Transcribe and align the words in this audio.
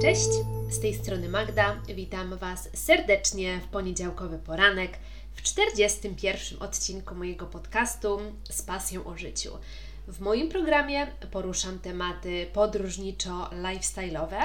Cześć, 0.00 0.28
z 0.70 0.80
tej 0.80 0.94
strony 0.94 1.28
Magda. 1.28 1.76
Witam 1.94 2.36
Was 2.36 2.68
serdecznie 2.74 3.60
w 3.60 3.66
poniedziałkowy 3.66 4.38
poranek 4.38 4.98
w 5.34 5.42
41 5.42 6.62
odcinku 6.62 7.14
mojego 7.14 7.46
podcastu 7.46 8.20
z 8.50 8.62
pasją 8.62 9.04
o 9.04 9.16
życiu. 9.16 9.50
W 10.08 10.20
moim 10.20 10.48
programie 10.48 11.06
poruszam 11.30 11.78
tematy 11.78 12.46
podróżniczo-lifestyle'owe, 12.52 14.40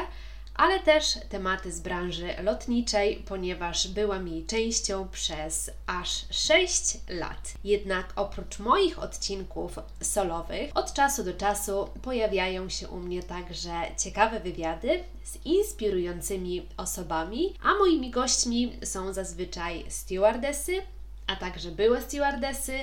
ale 0.55 0.79
też 0.79 1.17
tematy 1.29 1.71
z 1.71 1.79
branży 1.79 2.35
lotniczej, 2.43 3.23
ponieważ 3.27 3.87
byłam 3.87 4.27
jej 4.27 4.45
częścią 4.45 5.07
przez 5.07 5.71
aż 5.87 6.25
6 6.31 6.97
lat. 7.09 7.53
Jednak 7.63 8.13
oprócz 8.15 8.59
moich 8.59 8.99
odcinków 8.99 9.79
solowych, 10.01 10.71
od 10.73 10.93
czasu 10.93 11.23
do 11.23 11.33
czasu 11.33 11.89
pojawiają 12.01 12.69
się 12.69 12.87
u 12.87 12.99
mnie 12.99 13.23
także 13.23 13.71
ciekawe 13.97 14.39
wywiady 14.39 15.03
z 15.23 15.45
inspirującymi 15.45 16.67
osobami, 16.77 17.53
a 17.63 17.73
moimi 17.73 18.11
gośćmi 18.11 18.79
są 18.83 19.13
zazwyczaj 19.13 19.85
stewardesy, 19.89 20.81
a 21.27 21.35
także 21.35 21.71
były 21.71 22.01
stewardesy, 22.01 22.73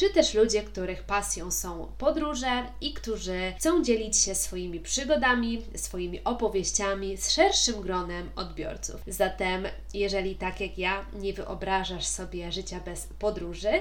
czy 0.00 0.10
też 0.10 0.34
ludzie, 0.34 0.62
których 0.62 1.02
pasją 1.02 1.50
są 1.50 1.92
podróże 1.98 2.62
i 2.80 2.94
którzy 2.94 3.52
chcą 3.58 3.84
dzielić 3.84 4.16
się 4.16 4.34
swoimi 4.34 4.80
przygodami, 4.80 5.62
swoimi 5.74 6.24
opowieściami 6.24 7.16
z 7.16 7.30
szerszym 7.30 7.80
gronem 7.80 8.30
odbiorców. 8.36 9.00
Zatem, 9.06 9.66
jeżeli 9.94 10.36
tak 10.36 10.60
jak 10.60 10.78
ja 10.78 11.04
nie 11.12 11.32
wyobrażasz 11.32 12.06
sobie 12.06 12.52
życia 12.52 12.80
bez 12.84 13.06
podróży 13.06 13.72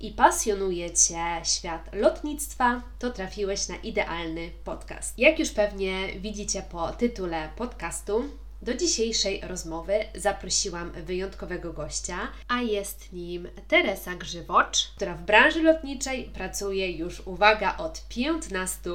i 0.00 0.10
pasjonuje 0.10 0.90
Cię 0.90 1.40
świat 1.44 1.90
lotnictwa, 1.92 2.82
to 2.98 3.10
trafiłeś 3.10 3.68
na 3.68 3.76
idealny 3.76 4.50
podcast. 4.64 5.18
Jak 5.18 5.38
już 5.38 5.50
pewnie 5.50 6.20
widzicie 6.20 6.62
po 6.62 6.88
tytule 6.88 7.48
podcastu, 7.56 8.24
do 8.62 8.74
dzisiejszej 8.74 9.40
rozmowy 9.40 10.04
zaprosiłam 10.14 10.92
wyjątkowego 10.92 11.72
gościa, 11.72 12.18
a 12.48 12.60
jest 12.60 13.12
nim 13.12 13.48
Teresa 13.68 14.14
Grzywocz, 14.14 14.92
która 14.96 15.14
w 15.14 15.22
branży 15.22 15.62
lotniczej 15.62 16.24
pracuje 16.24 16.92
już, 16.92 17.20
uwaga, 17.26 17.76
od 17.76 18.08
15 18.08 18.90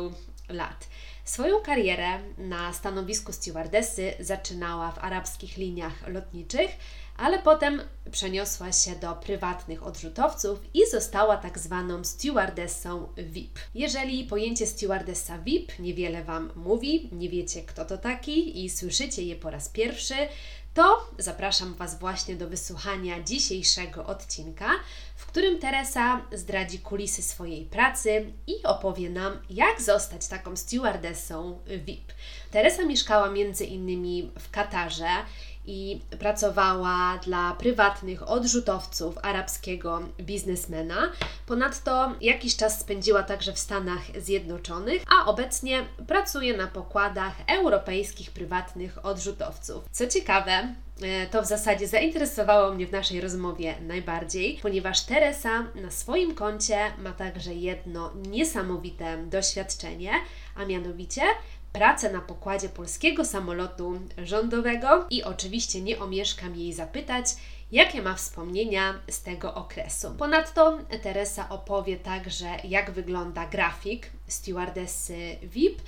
lat. 0.50 0.88
Swoją 1.26 1.60
karierę 1.60 2.20
na 2.38 2.74
stanowisku 2.74 3.34
stewardessy 3.34 4.14
zaczynała 4.20 4.92
w 4.92 5.00
arabskich 5.00 5.58
liniach 5.58 6.08
lotniczych, 6.08 6.72
ale 7.18 7.40
potem 7.40 7.82
przeniosła 8.14 8.72
się 8.72 8.95
do 8.95 9.16
prywatnych 9.16 9.83
odrzutowców 9.83 10.59
i 10.73 10.89
została 10.92 11.38
tak 11.38 11.59
zwaną 11.59 12.03
stewardessą 12.03 13.08
VIP. 13.17 13.59
Jeżeli 13.75 14.23
pojęcie 14.23 14.67
stewardessa 14.67 15.39
VIP 15.39 15.80
niewiele 15.80 16.23
Wam 16.23 16.52
mówi, 16.56 17.09
nie 17.11 17.30
wiecie 17.30 17.64
kto 17.64 17.86
to 17.86 17.97
taki 17.97 18.66
i 18.66 18.69
słyszycie 18.69 19.23
je 19.23 19.36
po 19.36 19.50
raz 19.50 19.69
pierwszy, 19.69 20.16
to 20.73 21.09
zapraszam 21.17 21.73
Was 21.73 22.00
właśnie 22.00 22.36
do 22.36 22.50
wysłuchania 22.50 23.23
dzisiejszego 23.23 24.06
odcinka, 24.06 24.69
w 25.16 25.25
którym 25.25 25.59
Teresa 25.59 26.22
zdradzi 26.31 26.80
kulisy 26.80 27.22
swojej 27.22 27.66
pracy 27.66 28.34
i 28.47 28.64
opowie 28.64 29.09
nam, 29.09 29.39
jak 29.50 29.81
zostać 29.81 30.28
taką 30.28 30.56
stewardessą 30.56 31.59
VIP. 31.67 32.14
Teresa 32.52 32.86
mieszkała 32.86 33.30
między 33.30 33.66
innymi 33.66 34.31
w 34.39 34.52
Katarze 34.52 35.09
i 35.66 36.02
pracowała 36.19 37.17
dla 37.17 37.53
prywatnych 37.53 38.30
odrzutowców 38.30 39.17
arabskiego 39.22 40.02
biznesmena. 40.19 41.11
Ponadto 41.45 42.11
jakiś 42.22 42.56
czas 42.56 42.80
spędziła 42.80 43.23
także 43.23 43.53
w 43.53 43.59
Stanach 43.59 44.02
Zjednoczonych, 44.22 45.03
a 45.08 45.25
obecnie 45.25 45.86
pracuje 46.08 46.58
na 46.58 46.67
pokładach 46.67 47.34
europejskich 47.47 48.31
prywatnych 48.31 49.06
odrzutowców. 49.06 49.84
Co 49.91 50.08
ciekawe, 50.08 50.75
e, 51.02 51.28
to 51.28 51.41
w 51.41 51.45
zasadzie 51.45 51.88
zainteresowało 51.88 52.73
mnie 52.73 52.88
w 52.88 52.91
naszej 52.91 53.22
rozmowie 53.22 53.75
najbardziej, 53.81 54.59
ponieważ 54.62 55.02
Teresa 55.02 55.63
na 55.75 55.91
swoim 55.91 56.35
koncie 56.35 56.79
ma 56.97 57.12
także 57.13 57.53
jedno 57.53 58.12
niesamowite 58.16 59.18
doświadczenie, 59.18 60.12
a 60.56 60.66
mianowicie 60.66 61.22
pracę 61.73 62.11
na 62.11 62.22
pokładzie 62.22 62.69
polskiego 62.69 63.25
samolotu 63.25 64.00
rządowego 64.17 65.06
i 65.09 65.23
oczywiście 65.23 65.81
nie 65.81 66.00
omieszkam 66.00 66.56
jej 66.56 66.73
zapytać, 66.73 67.25
jakie 67.72 68.01
ma 68.01 68.16
wspomnienia 68.16 68.94
z 69.09 69.23
tego 69.23 69.53
okresu. 69.56 70.11
Ponadto 70.17 70.79
Teresa 71.03 71.50
opowie 71.50 71.97
także, 71.97 72.45
jak 72.63 72.91
wygląda 72.91 73.47
grafik 73.47 74.09
stewardessy 74.28 75.38
VIP 75.44 75.81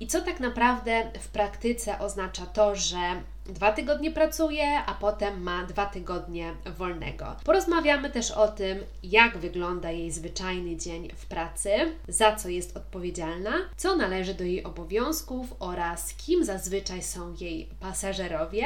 i 0.00 0.06
co 0.06 0.20
tak 0.20 0.40
naprawdę 0.40 1.10
w 1.20 1.28
praktyce 1.28 1.98
oznacza 1.98 2.46
to, 2.46 2.76
że 2.76 3.22
dwa 3.46 3.72
tygodnie 3.72 4.10
pracuje, 4.10 4.78
a 4.86 4.94
potem 4.94 5.42
ma 5.42 5.64
dwa 5.64 5.86
tygodnie 5.86 6.54
wolnego. 6.78 7.36
Porozmawiamy 7.44 8.10
też 8.10 8.30
o 8.30 8.48
tym, 8.48 8.78
jak 9.02 9.38
wygląda 9.38 9.90
jej 9.90 10.10
zwyczajny 10.10 10.76
dzień 10.76 11.08
w 11.16 11.26
pracy, 11.26 11.70
za 12.08 12.36
co 12.36 12.48
jest 12.48 12.76
odpowiedzialna, 12.76 13.52
co 13.76 13.96
należy 13.96 14.34
do 14.34 14.44
jej 14.44 14.64
obowiązków 14.64 15.54
oraz 15.58 16.14
kim 16.14 16.44
zazwyczaj 16.44 17.02
są 17.02 17.34
jej 17.40 17.68
pasażerowie 17.80 18.64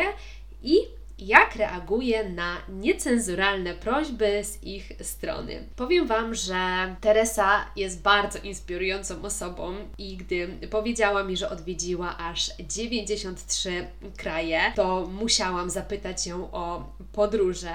i 0.62 0.76
jak 1.18 1.56
reaguje 1.56 2.28
na 2.28 2.56
niecenzuralne 2.68 3.74
prośby 3.74 4.44
z 4.44 4.64
ich 4.64 4.92
strony. 5.00 5.68
Powiem 5.76 6.06
Wam, 6.06 6.34
że 6.34 6.56
Teresa 7.00 7.66
jest 7.76 8.02
bardzo 8.02 8.38
inspirującą 8.38 9.22
osobą 9.22 9.74
i 9.98 10.16
gdy 10.16 10.48
powiedziała 10.70 11.24
mi, 11.24 11.36
że 11.36 11.50
odwiedziła 11.50 12.18
aż 12.18 12.50
93 12.58 13.86
kraje, 14.16 14.60
to 14.74 15.08
musiałam 15.12 15.70
zapytać 15.70 16.26
ją 16.26 16.50
o 16.52 16.92
podróże 17.12 17.74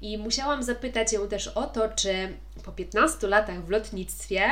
i 0.00 0.18
musiałam 0.18 0.62
zapytać 0.62 1.12
ją 1.12 1.28
też 1.28 1.48
o 1.48 1.66
to, 1.66 1.88
czy 1.88 2.28
po 2.68 2.72
15 2.72 3.26
latach 3.26 3.64
w 3.64 3.70
lotnictwie 3.70 4.42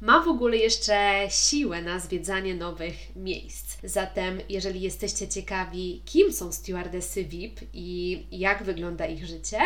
ma 0.00 0.20
w 0.20 0.28
ogóle 0.28 0.56
jeszcze 0.56 1.26
siłę 1.28 1.82
na 1.82 1.98
zwiedzanie 1.98 2.54
nowych 2.54 3.16
miejsc. 3.16 3.78
Zatem, 3.84 4.40
jeżeli 4.48 4.80
jesteście 4.80 5.28
ciekawi, 5.28 6.02
kim 6.04 6.32
są 6.32 6.52
stewardessy 6.52 7.24
VIP 7.24 7.60
i 7.72 8.22
jak 8.30 8.62
wygląda 8.62 9.06
ich 9.06 9.26
życie, 9.26 9.58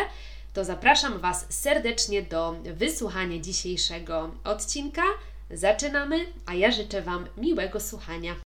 to 0.52 0.64
zapraszam 0.64 1.18
Was 1.18 1.46
serdecznie 1.48 2.22
do 2.22 2.56
wysłuchania 2.74 3.38
dzisiejszego 3.38 4.30
odcinka. 4.44 5.02
Zaczynamy, 5.50 6.26
a 6.46 6.54
ja 6.54 6.70
życzę 6.70 7.02
Wam 7.02 7.26
miłego 7.36 7.80
słuchania. 7.80 8.36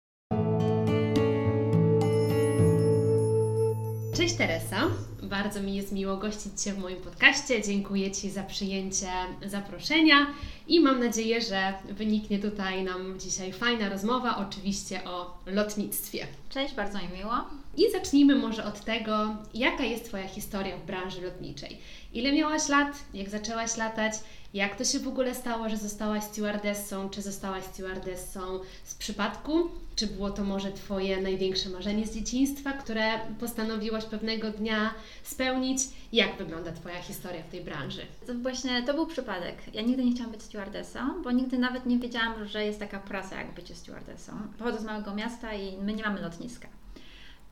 Cześć 4.17 4.35
Teresa. 4.35 4.91
Bardzo 5.35 5.63
mi 5.63 5.75
jest 5.75 5.93
miło 5.93 6.17
gościć 6.17 6.63
Cię 6.63 6.73
w 6.73 6.79
moim 6.79 6.97
podcaście. 6.97 7.63
Dziękuję 7.63 8.11
Ci 8.11 8.31
za 8.31 8.43
przyjęcie 8.43 9.09
zaproszenia 9.47 10.27
i 10.69 10.81
mam 10.81 11.01
nadzieję, 11.01 11.41
że 11.41 11.73
wyniknie 11.91 12.39
tutaj 12.39 12.85
nam 12.85 13.21
dzisiaj 13.21 13.53
fajna 13.53 13.89
rozmowa, 13.89 14.37
oczywiście 14.49 15.05
o 15.05 15.39
lotnictwie. 15.47 16.27
Cześć, 16.51 16.75
bardzo 16.75 16.99
mi 16.99 17.09
miło. 17.19 17.33
I 17.77 17.93
zacznijmy 17.93 18.37
może 18.37 18.65
od 18.65 18.85
tego, 18.85 19.37
jaka 19.55 19.85
jest 19.85 20.05
Twoja 20.05 20.29
historia 20.29 20.77
w 20.77 20.87
branży 20.87 21.21
lotniczej. 21.21 21.79
Ile 22.13 22.33
miałaś 22.33 22.69
lat, 22.69 23.05
jak 23.15 23.31
zaczęłaś 23.31 23.77
latać, 23.77 24.13
jak 24.55 24.77
to 24.77 24.85
się 24.85 25.01
w 25.01 25.09
ogóle 25.09 25.35
stało, 25.35 25.69
że 25.69 25.77
zostałaś 25.77 26.25
stewardessą, 26.25 27.11
czy 27.11 27.23
zostałaś 27.23 27.65
stewardessą 27.65 28.61
z 28.85 28.95
przypadku, 28.95 29.71
czy 29.97 30.07
było 30.07 30.31
to 30.31 30.45
może 30.45 30.73
Twoje 30.73 31.21
największe 31.23 31.69
marzenie 31.69 32.07
z 32.07 32.15
dzieciństwa, 32.15 32.73
które 32.73 33.21
postanowiłaś 33.41 34.05
pewnego 34.05 34.51
dnia 34.51 34.95
spełnić? 35.23 35.79
Jak 36.13 36.39
wygląda 36.39 36.73
Twoja 36.73 37.03
historia 37.03 37.43
w 37.43 37.51
tej 37.51 37.65
branży? 37.65 38.03
To 38.27 38.35
właśnie 38.35 38.83
to 38.83 38.95
był 38.95 39.07
przypadek. 39.07 39.75
Ja 39.75 39.83
nigdy 39.83 40.05
nie 40.05 40.13
chciałam 40.13 40.33
być 40.33 40.43
stewardessą, 40.43 41.23
bo 41.23 41.33
nigdy 41.33 41.59
nawet 41.59 41.87
nie 41.87 41.99
wiedziałam, 41.99 42.47
że 42.47 42.65
jest 42.65 42.79
taka 42.79 42.99
praca 42.99 43.37
jak 43.37 43.55
bycie 43.55 43.75
stewardessą. 43.75 44.33
Pochodzę 44.59 44.79
z 44.79 44.85
małego 44.85 45.15
miasta 45.15 45.55
i 45.55 45.79
my 45.79 45.93
nie 45.93 46.03
mamy 46.03 46.21
lotniska. 46.21 46.69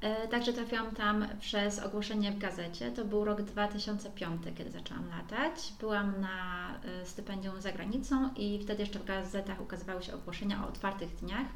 E, 0.00 0.28
także 0.28 0.52
trafiłam 0.52 0.94
tam 0.94 1.26
przez 1.40 1.78
ogłoszenie 1.78 2.32
w 2.32 2.38
gazecie. 2.38 2.90
To 2.90 3.04
był 3.04 3.24
rok 3.24 3.42
2005, 3.42 4.42
kiedy 4.58 4.70
zaczęłam 4.70 5.08
latać. 5.08 5.72
Byłam 5.80 6.20
na 6.20 6.68
e, 6.84 7.06
stypendium 7.06 7.60
za 7.60 7.72
granicą 7.72 8.30
i 8.36 8.58
wtedy 8.62 8.82
jeszcze 8.82 8.98
w 8.98 9.04
gazetach 9.04 9.60
ukazywały 9.60 10.02
się 10.02 10.14
ogłoszenia 10.14 10.64
o 10.64 10.68
otwartych 10.68 11.14
dniach. 11.14 11.46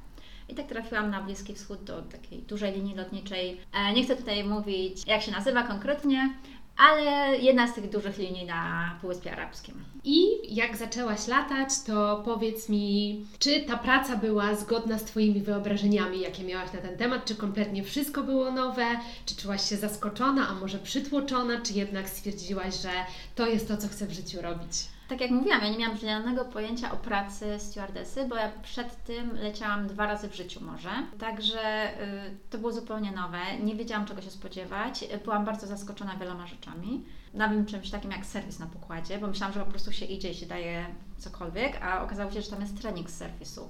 I 0.48 0.54
tak 0.54 0.66
trafiłam 0.66 1.10
na 1.10 1.22
Bliski 1.22 1.54
Wschód 1.54 1.84
do 1.84 2.02
takiej 2.02 2.42
dużej 2.42 2.72
linii 2.72 2.94
lotniczej. 2.94 3.60
E, 3.72 3.92
nie 3.92 4.04
chcę 4.04 4.16
tutaj 4.16 4.44
mówić, 4.44 5.02
jak 5.06 5.22
się 5.22 5.32
nazywa 5.32 5.62
konkretnie, 5.62 6.34
ale 6.76 7.38
jedna 7.38 7.68
z 7.68 7.74
tych 7.74 7.90
dużych 7.90 8.18
linii 8.18 8.46
na 8.46 8.90
Półwyspie 9.00 9.32
Arabskim. 9.32 9.84
I 10.04 10.26
jak 10.56 10.76
zaczęłaś 10.76 11.26
latać, 11.26 11.68
to 11.86 12.22
powiedz 12.24 12.68
mi, 12.68 13.26
czy 13.38 13.60
ta 13.60 13.76
praca 13.76 14.16
była 14.16 14.54
zgodna 14.54 14.98
z 14.98 15.04
Twoimi 15.04 15.40
wyobrażeniami, 15.40 16.20
jakie 16.20 16.44
miałaś 16.44 16.72
na 16.72 16.80
ten 16.80 16.96
temat? 16.96 17.24
Czy 17.24 17.34
kompletnie 17.34 17.82
wszystko 17.82 18.22
było 18.22 18.50
nowe? 18.50 18.86
Czy 19.26 19.36
czułaś 19.36 19.68
się 19.68 19.76
zaskoczona, 19.76 20.48
a 20.48 20.54
może 20.54 20.78
przytłoczona? 20.78 21.60
Czy 21.60 21.72
jednak 21.72 22.08
stwierdziłaś, 22.08 22.82
że 22.82 22.90
to 23.34 23.46
jest 23.46 23.68
to, 23.68 23.76
co 23.76 23.88
chcę 23.88 24.06
w 24.06 24.12
życiu 24.12 24.42
robić? 24.42 24.95
Tak 25.08 25.20
jak 25.20 25.30
mówiłam, 25.30 25.62
ja 25.62 25.68
nie 25.68 25.78
miałam 25.78 25.96
żadnego 25.96 26.44
pojęcia 26.44 26.92
o 26.92 26.96
pracy 26.96 27.58
stewardesy, 27.58 28.28
bo 28.28 28.36
ja 28.36 28.52
przed 28.62 29.04
tym 29.04 29.36
leciałam 29.36 29.86
dwa 29.86 30.06
razy 30.06 30.28
w 30.28 30.34
życiu 30.34 30.64
może. 30.64 30.90
Także 31.18 31.92
y, 32.02 32.36
to 32.50 32.58
było 32.58 32.72
zupełnie 32.72 33.12
nowe. 33.12 33.58
Nie 33.62 33.74
wiedziałam 33.74 34.06
czego 34.06 34.22
się 34.22 34.30
spodziewać. 34.30 35.04
Byłam 35.24 35.44
bardzo 35.44 35.66
zaskoczona 35.66 36.16
wieloma 36.16 36.46
rzeczami. 36.46 37.04
Nawet 37.34 37.68
czymś 37.68 37.90
takim 37.90 38.10
jak 38.10 38.26
serwis 38.26 38.58
na 38.58 38.66
pokładzie, 38.66 39.18
bo 39.18 39.26
myślałam, 39.26 39.54
że 39.54 39.60
po 39.60 39.70
prostu 39.70 39.92
się 39.92 40.04
idzie 40.04 40.30
i 40.30 40.34
się 40.34 40.46
daje 40.46 40.86
cokolwiek, 41.18 41.82
a 41.82 42.02
okazało 42.02 42.30
się, 42.30 42.42
że 42.42 42.50
tam 42.50 42.60
jest 42.60 42.80
trening 42.80 43.10
z 43.10 43.16
serwisu 43.16 43.68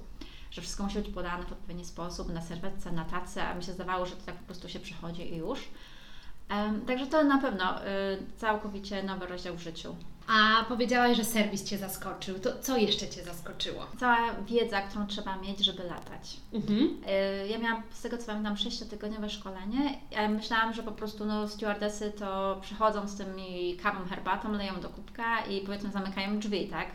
że 0.51 0.61
wszystko 0.61 0.83
musi 0.83 0.99
być 0.99 1.09
podane 1.09 1.43
w 1.43 1.51
odpowiedni 1.51 1.85
sposób, 1.85 2.33
na 2.33 2.41
serwetce, 2.41 2.91
na 2.91 3.05
tacy, 3.05 3.41
a 3.41 3.53
mi 3.53 3.63
się 3.63 3.73
zdawało, 3.73 4.05
że 4.05 4.15
to 4.15 4.25
tak 4.25 4.35
po 4.35 4.45
prostu 4.45 4.69
się 4.69 4.79
przychodzi 4.79 5.33
i 5.33 5.37
już. 5.37 5.69
Także 6.87 7.07
to 7.07 7.23
na 7.23 7.37
pewno 7.37 7.81
y, 7.81 7.85
całkowicie 8.37 9.03
nowy 9.03 9.27
rozdział 9.27 9.55
w 9.55 9.59
życiu. 9.59 9.95
A 10.27 10.65
powiedziałaś, 10.67 11.17
że 11.17 11.23
serwis 11.23 11.63
Cię 11.63 11.77
zaskoczył. 11.77 12.39
To 12.39 12.59
co 12.61 12.77
jeszcze 12.77 13.07
Cię 13.07 13.23
zaskoczyło? 13.23 13.87
Cała 13.99 14.17
wiedza, 14.47 14.81
którą 14.81 15.07
trzeba 15.07 15.37
mieć, 15.37 15.59
żeby 15.59 15.83
latać. 15.83 16.37
Mhm. 16.53 16.97
Y, 17.43 17.47
ja 17.47 17.57
miałam, 17.57 17.83
z 17.91 18.01
tego 18.01 18.17
co 18.17 18.25
pamiętam, 18.25 18.55
6-tygodniowe 18.55 19.29
szkolenie. 19.29 19.99
Ja 20.11 20.29
myślałam, 20.29 20.73
że 20.73 20.83
po 20.83 20.91
prostu 20.91 21.25
no, 21.25 21.47
stewardesy 21.47 22.11
to 22.11 22.59
przychodzą 22.61 23.07
z 23.07 23.17
tymi 23.17 23.77
kawą, 23.83 24.05
herbatą, 24.05 24.51
leją 24.51 24.81
do 24.81 24.89
kubka 24.89 25.45
i 25.45 25.61
powiedzmy 25.61 25.91
zamykają 25.91 26.39
drzwi, 26.39 26.67
tak? 26.67 26.87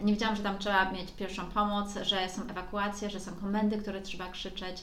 Nie 0.00 0.12
wiedziałam, 0.12 0.36
że 0.36 0.42
tam 0.42 0.58
trzeba 0.58 0.92
mieć 0.92 1.12
pierwszą 1.12 1.46
pomoc, 1.46 1.94
że 2.02 2.28
są 2.28 2.42
ewakuacje, 2.42 3.10
że 3.10 3.20
są 3.20 3.34
komendy, 3.34 3.78
które 3.78 4.00
trzeba 4.00 4.28
krzyczeć. 4.28 4.82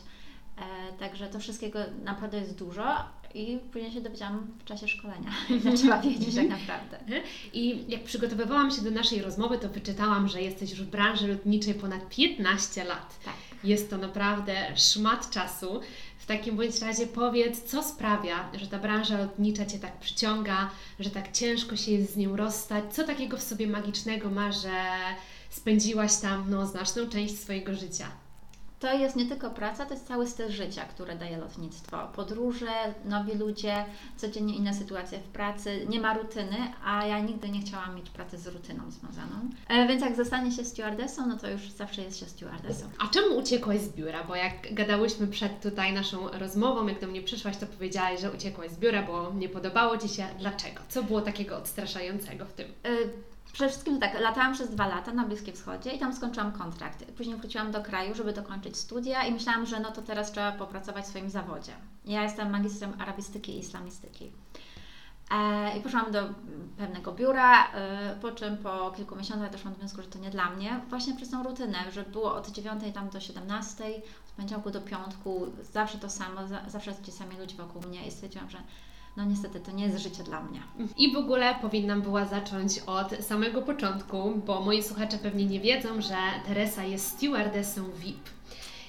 E, 0.58 0.94
także 0.94 1.28
to 1.28 1.40
wszystkiego 1.40 1.80
naprawdę 2.04 2.38
jest 2.38 2.58
dużo 2.58 2.96
i 3.36 3.60
później 3.72 3.92
się 3.92 4.02
dowiedziałam 4.02 4.48
w 4.60 4.64
czasie 4.64 4.88
szkolenia, 4.88 5.32
że 5.64 5.74
trzeba 5.74 6.02
wiedzieć 6.02 6.36
tak 6.36 6.50
naprawdę. 6.50 7.00
I 7.54 7.86
jak 7.88 8.04
przygotowywałam 8.04 8.72
się 8.72 8.82
do 8.82 8.92
naszej 8.92 9.22
rozmowy, 9.22 9.58
to 9.58 9.70
wyczytałam, 9.70 10.28
że 10.28 10.42
jesteś 10.42 10.70
już 10.70 10.82
w 10.82 10.90
branży 10.90 11.28
lotniczej 11.28 11.74
ponad 11.74 12.10
15 12.10 12.84
lat. 12.84 13.20
Tak. 13.26 13.34
Jest 13.64 13.90
to 13.90 13.98
naprawdę 13.98 14.56
szmat 14.76 15.30
czasu. 15.30 15.82
W 16.18 16.26
takim 16.26 16.56
bądź 16.56 16.82
razie 16.82 17.08
powiedz, 17.08 17.64
co 17.64 17.84
sprawia, 17.84 18.50
że 18.54 18.68
ta 18.68 18.80
branża 18.80 19.18
lotnicza 19.18 19.66
Cię 19.66 19.80
tak 19.80 20.00
przyciąga, 20.00 20.70
że 21.00 21.10
tak 21.10 21.32
ciężko 21.32 21.76
się 21.76 21.92
jest 21.92 22.14
z 22.14 22.18
nią 22.18 22.36
rozstać? 22.36 22.84
Co 22.92 23.04
takiego 23.04 23.38
w 23.38 23.44
sobie 23.44 23.68
magicznego 23.68 24.30
ma, 24.30 24.52
że 24.52 24.84
spędziłaś 25.50 26.16
tam 26.16 26.46
no, 26.50 26.68
znaczną 26.68 27.10
część 27.10 27.40
swojego 27.40 27.76
życia? 27.76 28.25
To 28.80 28.94
jest 28.94 29.16
nie 29.16 29.25
tylko 29.25 29.50
praca, 29.50 29.86
to 29.86 29.94
jest 29.94 30.07
cały 30.07 30.27
styl 30.27 30.50
życia, 30.50 30.86
które 30.86 31.16
daje 31.16 31.38
lotnictwo. 31.38 32.07
Podróże, 32.16 32.72
nowi 33.06 33.33
ludzie, 33.38 33.86
codziennie 34.18 34.56
inne 34.56 34.74
sytuacje 34.74 35.19
w 35.19 35.24
pracy, 35.24 35.86
nie 35.89 36.00
ma 36.01 36.13
rutyny, 36.13 36.57
a 36.86 37.06
ja 37.06 37.19
nigdy 37.19 37.50
nie 37.50 37.62
chciałam 37.62 37.95
mieć 37.95 38.10
pracy 38.10 38.38
z 38.38 38.48
rutyną 38.48 38.92
związaną. 38.92 39.50
E, 39.68 39.88
więc 39.88 40.01
jak 40.01 40.16
zostanie 40.16 40.51
się 40.51 40.66
stewardessą, 40.66 41.27
no 41.27 41.38
to 41.38 41.50
już 41.50 41.72
zawsze 41.72 42.01
jest 42.01 42.19
się 42.19 42.25
stewardessą. 42.25 42.86
A 43.00 43.07
czemu 43.07 43.38
uciekłaś 43.38 43.80
z 43.81 43.89
biura? 43.89 44.24
Bo 44.24 44.36
jak 44.36 44.74
gadałyśmy 44.74 45.27
przed 45.27 45.62
tutaj 45.62 45.94
naszą 45.94 46.30
rozmową, 46.30 46.88
jak 46.88 47.01
do 47.01 47.07
mnie 47.07 47.22
przyszłaś, 47.22 47.57
to 47.57 47.66
powiedziałaś, 47.66 48.22
że 48.22 48.31
uciekłaś 48.31 48.72
z 48.72 48.77
biura, 48.77 49.04
bo 49.04 49.33
nie 49.33 49.50
podobało 49.50 49.98
Ci 49.98 50.10
się. 50.10 50.27
Dlaczego? 50.39 50.81
Co 50.89 51.04
było 51.04 51.22
takiego 51.22 51.57
odstraszającego 51.57 52.45
w 52.45 52.54
tym? 52.54 52.68
E, 52.83 52.89
Przede 53.56 53.69
wszystkim 53.69 54.00
tak, 54.00 54.19
latałam 54.19 54.54
przez 54.54 54.69
dwa 54.69 54.88
lata 54.88 55.13
na 55.13 55.25
Bliskim 55.25 55.54
Wschodzie 55.54 55.92
i 55.92 56.00
tam 56.00 56.13
skończyłam 56.16 56.52
kontrakt. 56.52 57.06
Później 57.06 57.36
wróciłam 57.36 57.72
do 57.72 57.84
kraju, 57.84 58.16
żeby 58.16 58.34
dokończyć 58.34 58.78
studia 58.78 59.24
i 59.24 59.34
myślałam, 59.34 59.66
że 59.66 59.80
no 59.80 59.92
to 59.92 60.02
teraz 60.02 60.31
trzeba 60.31 60.52
popracować 60.52 61.06
w 61.06 61.07
swoim 61.07 61.30
zawodzie. 61.30 61.72
Ja 62.06 62.24
jestem 62.24 62.52
magistrem 62.52 62.94
arabistyki 63.02 63.52
i 63.52 63.60
islamistyki. 63.60 64.31
E, 65.31 65.78
I 65.78 65.81
poszłam 65.81 66.12
do 66.12 66.19
pewnego 66.78 67.12
biura, 67.12 67.72
e, 67.72 68.16
po 68.22 68.31
czym 68.31 68.57
po 68.57 68.92
kilku 68.92 69.16
miesiącach 69.16 69.52
doszłam 69.52 69.74
do 69.74 69.80
wniosku, 69.80 70.01
że 70.01 70.08
to 70.08 70.19
nie 70.19 70.30
dla 70.30 70.50
mnie, 70.50 70.80
właśnie 70.90 71.16
przez 71.16 71.30
tą 71.30 71.44
rutynę, 71.44 71.78
że 71.92 72.04
było 72.04 72.36
od 72.36 72.51
9 72.51 72.94
tam 72.94 73.10
do 73.10 73.19
17, 73.19 73.86
od 74.28 74.31
poniedziałku 74.36 74.72
do 74.72 74.81
piątku, 74.81 75.48
zawsze 75.72 75.98
to 75.98 76.10
samo, 76.10 76.42
zawsze 76.68 76.94
ci 77.04 77.12
sami 77.12 77.38
ludzie 77.38 77.56
wokół 77.56 77.81
mnie 77.81 78.08
i 78.08 78.12
stwierdziłam, 78.12 78.50
że 78.50 78.58
no 79.18 79.26
niestety 79.26 79.60
to 79.60 79.72
nie 79.72 79.84
jest 79.84 79.98
życie 79.98 80.24
dla 80.24 80.44
mnie. 80.44 80.62
I 80.98 81.14
w 81.14 81.18
ogóle 81.18 81.56
powinnam 81.62 82.02
była 82.02 82.26
zacząć 82.26 82.80
od 82.80 83.26
samego 83.26 83.62
początku, 83.62 84.42
bo 84.46 84.62
moi 84.62 84.84
słuchacze 84.84 85.18
pewnie 85.18 85.46
nie 85.46 85.60
wiedzą, 85.60 86.02
że 86.02 86.18
Teresa 86.48 86.84
jest 86.84 87.08
stewardessą 87.08 87.82
VIP. 88.00 88.30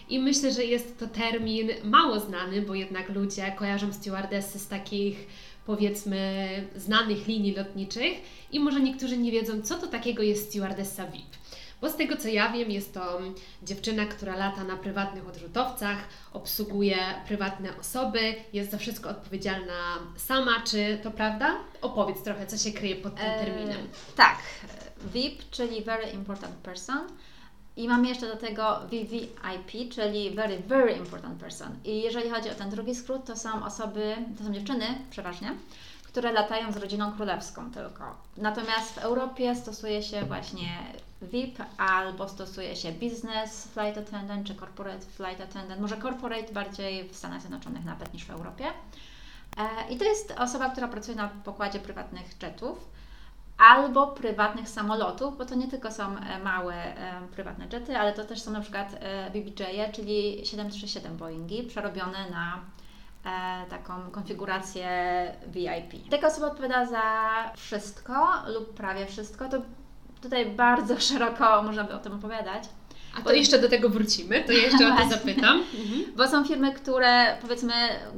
I 0.08 0.18
myślę, 0.18 0.52
że 0.52 0.64
jest 0.64 0.98
to 0.98 1.06
termin 1.06 1.68
mało 1.84 2.20
znany, 2.20 2.62
bo 2.62 2.74
jednak 2.74 3.08
ludzie 3.08 3.52
kojarzą 3.56 3.92
stewardessy 3.92 4.58
z 4.58 4.68
takich 4.68 5.26
powiedzmy 5.66 6.46
znanych 6.76 7.26
linii 7.26 7.54
lotniczych 7.54 8.12
i 8.52 8.60
może 8.60 8.80
niektórzy 8.80 9.16
nie 9.16 9.32
wiedzą, 9.32 9.62
co 9.62 9.74
to 9.78 9.86
takiego 9.86 10.22
jest 10.22 10.50
stewardessa 10.50 11.06
VIP. 11.06 11.35
Bo 11.80 11.90
z 11.90 11.96
tego 11.96 12.16
co 12.16 12.28
ja 12.28 12.52
wiem, 12.52 12.70
jest 12.70 12.94
to 12.94 13.20
dziewczyna, 13.62 14.06
która 14.06 14.36
lata 14.36 14.64
na 14.64 14.76
prywatnych 14.76 15.28
odrzutowcach, 15.28 15.98
obsługuje 16.32 16.96
prywatne 17.26 17.78
osoby, 17.80 18.34
jest 18.52 18.70
za 18.70 18.78
wszystko 18.78 19.10
odpowiedzialna 19.10 19.98
sama. 20.16 20.62
Czy 20.64 20.98
to 21.02 21.10
prawda? 21.10 21.54
Opowiedz 21.82 22.22
trochę, 22.22 22.46
co 22.46 22.56
się 22.56 22.72
kryje 22.72 22.96
pod 22.96 23.14
tym 23.14 23.26
e, 23.26 23.44
terminem. 23.44 23.88
tak. 24.16 24.38
VIP, 25.14 25.50
czyli 25.50 25.84
Very 25.84 26.10
Important 26.10 26.54
Person. 26.54 26.98
I 27.76 27.88
mamy 27.88 28.08
jeszcze 28.08 28.26
do 28.26 28.36
tego 28.36 28.80
VVIP, 28.86 29.90
czyli 29.94 30.30
Very, 30.30 30.58
Very 30.58 30.92
Important 30.92 31.40
Person. 31.40 31.68
I 31.84 32.02
jeżeli 32.02 32.30
chodzi 32.30 32.50
o 32.50 32.54
ten 32.54 32.70
drugi 32.70 32.94
skrót, 32.94 33.24
to 33.24 33.36
są 33.36 33.64
osoby, 33.64 34.16
to 34.38 34.44
są 34.44 34.52
dziewczyny 34.52 34.86
przeważnie, 35.10 35.54
które 36.02 36.32
latają 36.32 36.72
z 36.72 36.76
rodziną 36.76 37.12
królewską 37.12 37.70
tylko. 37.70 38.16
Natomiast 38.36 38.94
w 38.94 38.98
Europie 38.98 39.56
stosuje 39.56 40.02
się 40.02 40.22
właśnie 40.24 40.68
VIP 41.22 41.58
albo 41.78 42.28
stosuje 42.28 42.76
się 42.76 42.92
business 42.92 43.68
flight 43.68 43.98
attendant 43.98 44.46
czy 44.46 44.54
corporate 44.54 45.06
flight 45.06 45.40
attendant. 45.40 45.80
Może 45.80 45.96
corporate 45.96 46.52
bardziej 46.52 47.08
w 47.08 47.16
Stanach 47.16 47.40
Zjednoczonych 47.40 47.84
nawet 47.84 48.14
niż 48.14 48.24
w 48.24 48.30
Europie. 48.30 48.64
E, 49.56 49.92
I 49.92 49.96
to 49.96 50.04
jest 50.04 50.34
osoba, 50.38 50.70
która 50.70 50.88
pracuje 50.88 51.16
na 51.16 51.28
pokładzie 51.28 51.78
prywatnych 51.78 52.42
jetów 52.42 52.90
albo 53.58 54.06
prywatnych 54.06 54.68
samolotów, 54.68 55.38
bo 55.38 55.44
to 55.44 55.54
nie 55.54 55.68
tylko 55.68 55.92
są 55.92 56.18
e, 56.18 56.38
małe 56.38 56.74
e, 56.74 57.28
prywatne 57.32 57.66
jety, 57.72 57.98
ale 57.98 58.12
to 58.12 58.24
też 58.24 58.42
są 58.42 58.50
na 58.50 58.60
przykład 58.60 58.88
BBJ, 59.32 59.92
czyli 59.92 60.46
737 60.46 61.16
Boeingi 61.16 61.62
przerobione 61.62 62.30
na 62.30 62.60
taką 63.70 64.10
konfigurację 64.10 64.88
VIP. 65.46 66.10
Taka 66.10 66.26
osoba 66.26 66.46
odpowiada 66.46 66.86
za 66.86 67.02
wszystko 67.56 68.28
lub 68.46 68.74
prawie 68.74 69.06
wszystko. 69.06 69.48
To 69.48 69.62
tutaj 70.20 70.46
bardzo 70.46 71.00
szeroko 71.08 71.62
można 71.62 71.84
by 71.84 71.94
o 71.94 71.98
tym 71.98 72.12
opowiadać. 72.12 72.64
A 73.18 73.22
to 73.22 73.32
jeszcze 73.32 73.58
do 73.58 73.68
tego 73.68 73.88
wrócimy, 73.88 74.44
to 74.44 74.52
jeszcze 74.52 74.94
o 74.94 74.96
to 74.96 75.08
zapytam. 75.16 75.56
Mhm. 75.58 76.04
Bo 76.16 76.28
są 76.28 76.44
firmy, 76.44 76.72
które 76.72 77.36
powiedzmy 77.42 77.72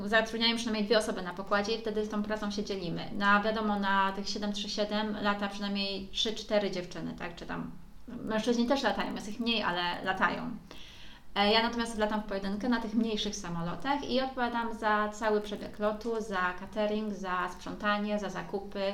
zatrudniają 0.06 0.56
przynajmniej 0.56 0.84
dwie 0.84 0.98
osoby 0.98 1.22
na 1.22 1.34
pokładzie 1.34 1.74
i 1.74 1.78
wtedy 1.78 2.04
z 2.04 2.08
tą 2.08 2.22
pracą 2.22 2.50
się 2.50 2.64
dzielimy. 2.64 3.04
Na 3.12 3.42
wiadomo, 3.42 3.78
na 3.80 4.12
tych 4.12 4.28
737 4.28 5.16
lata 5.22 5.48
przynajmniej 5.48 6.08
3-4 6.12 6.70
dziewczyny, 6.70 7.14
tak? 7.18 7.36
Czy 7.36 7.46
tam 7.46 7.70
mężczyźni 8.08 8.66
też 8.66 8.82
latają, 8.82 9.14
jest 9.14 9.28
ich 9.28 9.40
mniej, 9.40 9.62
ale 9.62 10.04
latają. 10.04 10.50
E, 11.34 11.52
ja 11.52 11.62
natomiast 11.62 11.98
latam 11.98 12.22
w 12.22 12.24
pojedynkę 12.24 12.68
na 12.68 12.80
tych 12.80 12.94
mniejszych 12.94 13.36
samolotach 13.36 14.10
i 14.10 14.20
odpowiadam 14.20 14.74
za 14.74 15.08
cały 15.08 15.40
przebieg 15.40 15.78
lotu, 15.78 16.20
za 16.20 16.54
catering, 16.60 17.14
za 17.14 17.48
sprzątanie, 17.52 18.18
za 18.18 18.30
zakupy, 18.30 18.92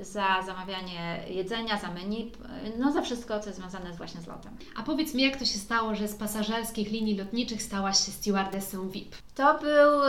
za 0.00 0.42
zamawianie 0.46 1.24
jedzenia, 1.28 1.78
za 1.78 1.90
menu, 1.90 2.32
no 2.78 2.92
za 2.92 3.02
wszystko, 3.02 3.40
co 3.40 3.46
jest 3.46 3.58
związane 3.58 3.92
właśnie 3.92 4.20
z 4.20 4.26
lotem. 4.26 4.56
A 4.76 4.82
powiedz 4.82 5.14
mi, 5.14 5.22
jak 5.22 5.36
to 5.36 5.44
się 5.44 5.58
stało, 5.58 5.94
że 5.94 6.08
z 6.08 6.14
pasażerskich 6.14 6.90
linii 6.90 7.18
lotniczych 7.18 7.62
stałaś 7.62 8.06
się 8.06 8.12
stewardessą 8.12 8.88
VIP? 8.88 9.16
To 9.34 9.58
był... 9.58 10.02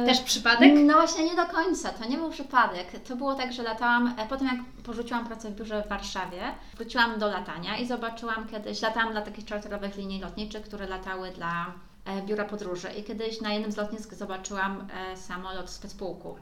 Yy, 0.00 0.06
Też 0.06 0.20
przypadek? 0.20 0.72
No 0.84 0.94
właśnie 0.94 1.24
nie 1.24 1.36
do 1.36 1.46
końca, 1.46 1.88
to 1.90 2.08
nie 2.08 2.16
był 2.16 2.30
przypadek. 2.30 3.00
To 3.08 3.16
było 3.16 3.34
tak, 3.34 3.52
że 3.52 3.62
latałam, 3.62 4.14
e, 4.18 4.26
potem 4.28 4.46
jak 4.46 4.82
porzuciłam 4.82 5.26
pracę 5.26 5.50
w 5.50 5.54
biurze 5.54 5.82
w 5.82 5.88
Warszawie, 5.88 6.42
wróciłam 6.76 7.18
do 7.18 7.28
latania 7.28 7.76
i 7.78 7.86
zobaczyłam 7.86 8.48
kiedyś, 8.48 8.82
latałam 8.82 9.12
dla 9.12 9.22
takich 9.22 9.44
czarterowych 9.44 9.96
linii 9.96 10.20
lotniczych, 10.20 10.62
które 10.62 10.86
latały 10.86 11.30
dla 11.30 11.72
e, 12.04 12.22
biura 12.22 12.44
podróży 12.44 12.88
i 12.98 13.04
kiedyś 13.04 13.40
na 13.40 13.52
jednym 13.52 13.72
z 13.72 13.76
lotnisk 13.76 14.14
zobaczyłam 14.14 14.88
samolot 15.14 15.70
specpułku, 15.70 16.36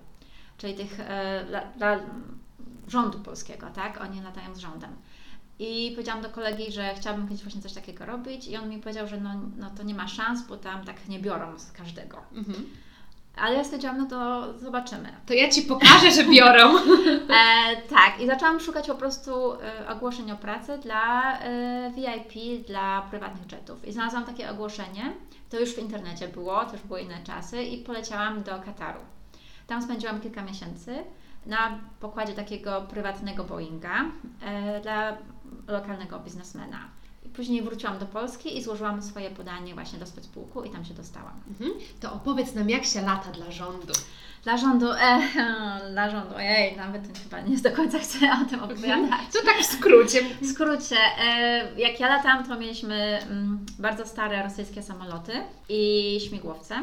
czyli 0.58 0.74
tych 0.74 1.00
dla 1.76 1.98
rządu 2.88 3.18
polskiego, 3.18 3.66
tak? 3.74 4.00
Oni 4.00 4.22
latają 4.22 4.54
z 4.54 4.58
rządem. 4.58 4.96
I 5.58 5.90
powiedziałam 5.94 6.22
do 6.22 6.28
kolegi, 6.28 6.72
że 6.72 6.94
chciałabym 6.94 7.28
kiedyś 7.28 7.42
właśnie 7.42 7.62
coś 7.62 7.72
takiego 7.72 8.06
robić 8.06 8.48
i 8.48 8.56
on 8.56 8.68
mi 8.68 8.78
powiedział, 8.78 9.06
że 9.06 9.20
no, 9.20 9.30
no 9.58 9.70
to 9.70 9.82
nie 9.82 9.94
ma 9.94 10.08
szans, 10.08 10.46
bo 10.48 10.56
tam 10.56 10.84
tak 10.84 11.08
nie 11.08 11.18
biorą 11.18 11.58
z 11.58 11.72
każdego. 11.72 12.18
Mhm. 12.34 12.66
Ale 13.36 13.56
ja 13.56 13.64
stwierdziłam, 13.64 13.98
no 13.98 14.06
to 14.06 14.48
zobaczymy. 14.58 15.08
To 15.26 15.34
ja 15.34 15.50
Ci 15.50 15.62
pokażę, 15.62 16.10
że 16.10 16.24
biorą. 16.24 16.78
e, 16.78 17.76
tak, 17.88 18.20
i 18.20 18.26
zaczęłam 18.26 18.60
szukać 18.60 18.86
po 18.86 18.94
prostu 18.94 19.52
e, 19.52 19.88
ogłoszeń 19.88 20.32
o 20.32 20.36
pracę 20.36 20.78
dla 20.78 21.38
e, 21.38 21.92
VIP, 21.96 22.66
dla 22.66 23.02
prywatnych 23.10 23.52
jetów. 23.52 23.88
I 23.88 23.92
znalazłam 23.92 24.24
takie 24.24 24.50
ogłoszenie, 24.50 25.12
to 25.50 25.60
już 25.60 25.74
w 25.74 25.78
internecie 25.78 26.28
było, 26.28 26.64
to 26.64 26.72
już 26.72 26.82
były 26.82 27.00
inne 27.00 27.24
czasy 27.24 27.62
i 27.62 27.78
poleciałam 27.84 28.42
do 28.42 28.60
Kataru. 28.60 29.00
Tam 29.66 29.82
spędziłam 29.82 30.20
kilka 30.20 30.42
miesięcy 30.42 31.04
na 31.46 31.78
pokładzie 32.00 32.32
takiego 32.32 32.80
prywatnego 32.80 33.44
Boeinga 33.44 34.04
e, 34.42 34.80
dla 34.80 35.16
lokalnego 35.68 36.18
biznesmena. 36.18 36.78
I 37.24 37.28
później 37.28 37.62
wróciłam 37.62 37.98
do 37.98 38.06
Polski 38.06 38.58
i 38.58 38.62
złożyłam 38.62 39.02
swoje 39.02 39.30
podanie 39.30 39.74
właśnie 39.74 39.98
do 39.98 40.06
specpułku 40.06 40.62
i 40.62 40.70
tam 40.70 40.84
się 40.84 40.94
dostałam. 40.94 41.40
Mhm. 41.48 41.70
To 42.00 42.12
opowiedz 42.12 42.54
nam, 42.54 42.70
jak 42.70 42.84
się 42.84 43.02
lata 43.02 43.30
dla 43.30 43.50
rządu. 43.50 43.92
Dla 44.44 44.56
rządu, 44.56 44.92
e, 44.92 45.22
dla 45.92 46.10
rządu, 46.10 46.34
ojej, 46.36 46.76
nawet 46.76 47.18
chyba 47.22 47.40
nie 47.40 47.56
do 47.56 47.72
końca 47.72 47.98
chcę 47.98 48.18
o 48.42 48.50
tym 48.50 48.62
opowiadać. 48.62 49.20
To 49.32 49.38
tak 49.46 49.56
w 49.62 49.64
skrócie. 49.64 50.20
W 50.42 50.46
skrócie, 50.46 50.96
e, 51.18 51.80
jak 51.80 52.00
ja 52.00 52.08
latam, 52.08 52.44
to 52.44 52.58
mieliśmy 52.58 53.18
mm, 53.22 53.66
bardzo 53.78 54.06
stare 54.06 54.42
rosyjskie 54.42 54.82
samoloty 54.82 55.32
i 55.68 56.18
śmigłowce. 56.28 56.74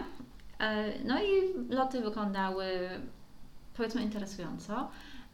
E, 0.60 0.86
no 1.06 1.24
i 1.24 1.28
loty 1.70 2.02
wyglądały 2.02 2.66
powiedzmy 3.80 4.02
interesująco. 4.02 4.88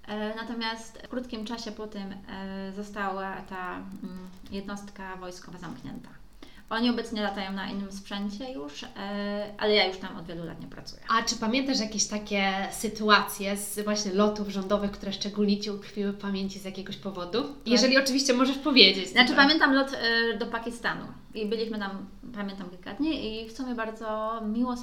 E, 0.08 0.36
natomiast 0.36 1.02
w 1.04 1.08
krótkim 1.08 1.46
czasie 1.46 1.72
po 1.72 1.88
tym 1.88 2.14
e, 2.14 2.72
została 2.76 3.42
ta 3.50 3.76
mm, 3.76 4.28
jednostka 4.52 5.16
wojskowa 5.16 5.58
zamknięta. 5.58 6.10
Oni 6.70 6.90
obecnie 6.90 7.22
latają 7.22 7.54
na 7.54 7.72
innym 7.72 7.92
sprzęcie 7.92 8.52
już, 8.52 8.84
e, 8.84 8.88
ale 9.58 9.76
ja 9.76 9.88
już 9.88 9.98
tam 9.98 10.18
od 10.18 10.26
wielu 10.26 10.46
lat 10.46 10.62
nie 10.62 10.68
pracuję. 10.68 11.02
A 11.10 11.24
czy 11.24 11.36
pamiętasz 11.36 11.80
jakieś 11.80 12.06
takie 12.06 12.68
sytuacje 12.72 13.58
z 13.58 13.80
właśnie 13.80 14.14
lotów 14.14 14.50
rządowych, 14.50 14.92
które 14.92 15.14
szczególnie 15.14 15.60
Ci 15.60 15.72
utkwiły 15.72 16.12
w 16.12 16.18
pamięci 16.18 16.60
z 16.60 16.66
jakiegoś 16.66 16.98
powodu? 16.98 17.44
Jeżeli 17.66 17.98
oczywiście 17.98 18.34
możesz 18.34 18.58
powiedzieć. 18.58 19.10
Znaczy 19.10 19.34
pamiętam 19.34 19.74
lot 19.74 19.92
do 20.40 20.46
Pakistanu 20.46 21.06
i 21.34 21.46
byliśmy 21.46 21.80
tam, 21.80 22.06
pamiętam 22.36 22.70
kilka 22.70 22.94
dni 22.94 23.44
i 23.44 23.50
w 23.50 23.58
sumie 23.58 23.76
bardzo 23.76 24.42
miło 24.42 24.76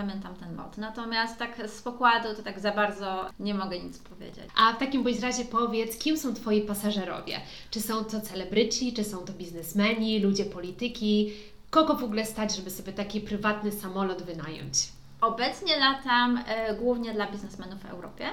pamiętam 0.00 0.34
ten 0.34 0.56
lot. 0.56 0.78
Natomiast 0.78 1.38
tak 1.38 1.68
z 1.68 1.82
pokładu 1.82 2.34
to 2.36 2.42
tak 2.42 2.60
za 2.60 2.72
bardzo 2.72 3.26
nie 3.40 3.54
mogę 3.54 3.80
nic 3.80 3.98
powiedzieć. 3.98 4.44
A 4.56 4.72
w 4.72 4.78
takim 4.78 5.02
bądź 5.02 5.20
razie 5.20 5.44
powiedz, 5.44 5.98
kim 5.98 6.18
są 6.18 6.34
Twoi 6.34 6.62
pasażerowie? 6.62 7.40
Czy 7.70 7.80
są 7.80 8.04
to 8.04 8.20
celebryci, 8.20 8.92
czy 8.92 9.04
są 9.04 9.18
to 9.18 9.32
biznesmeni, 9.32 10.20
ludzie 10.20 10.44
polityki? 10.44 11.32
Kogo 11.70 11.94
w 11.94 12.04
ogóle 12.04 12.26
stać, 12.26 12.56
żeby 12.56 12.70
sobie 12.70 12.92
taki 12.92 13.20
prywatny 13.20 13.72
samolot 13.72 14.22
wynająć? 14.22 14.88
Obecnie 15.20 15.76
latam 15.76 16.42
e, 16.46 16.74
głównie 16.74 17.12
dla 17.12 17.32
biznesmenów 17.32 17.80
w 17.80 17.86
Europie. 17.86 18.26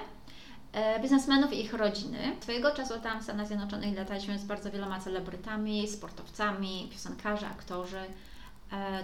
E, 0.73 0.99
biznesmenów 0.99 1.53
i 1.53 1.61
ich 1.61 1.73
rodziny. 1.73 2.17
Swojego 2.41 2.71
czasu 2.71 2.93
tam 3.03 3.19
w 3.19 3.23
Stanach 3.23 3.47
Zjednoczonych 3.47 3.97
lataliśmy 3.97 4.39
z 4.39 4.45
bardzo 4.45 4.71
wieloma 4.71 4.99
celebrytami, 4.99 5.87
sportowcami, 5.87 6.89
piosenkarze, 6.91 7.47
aktorzy, 7.47 8.01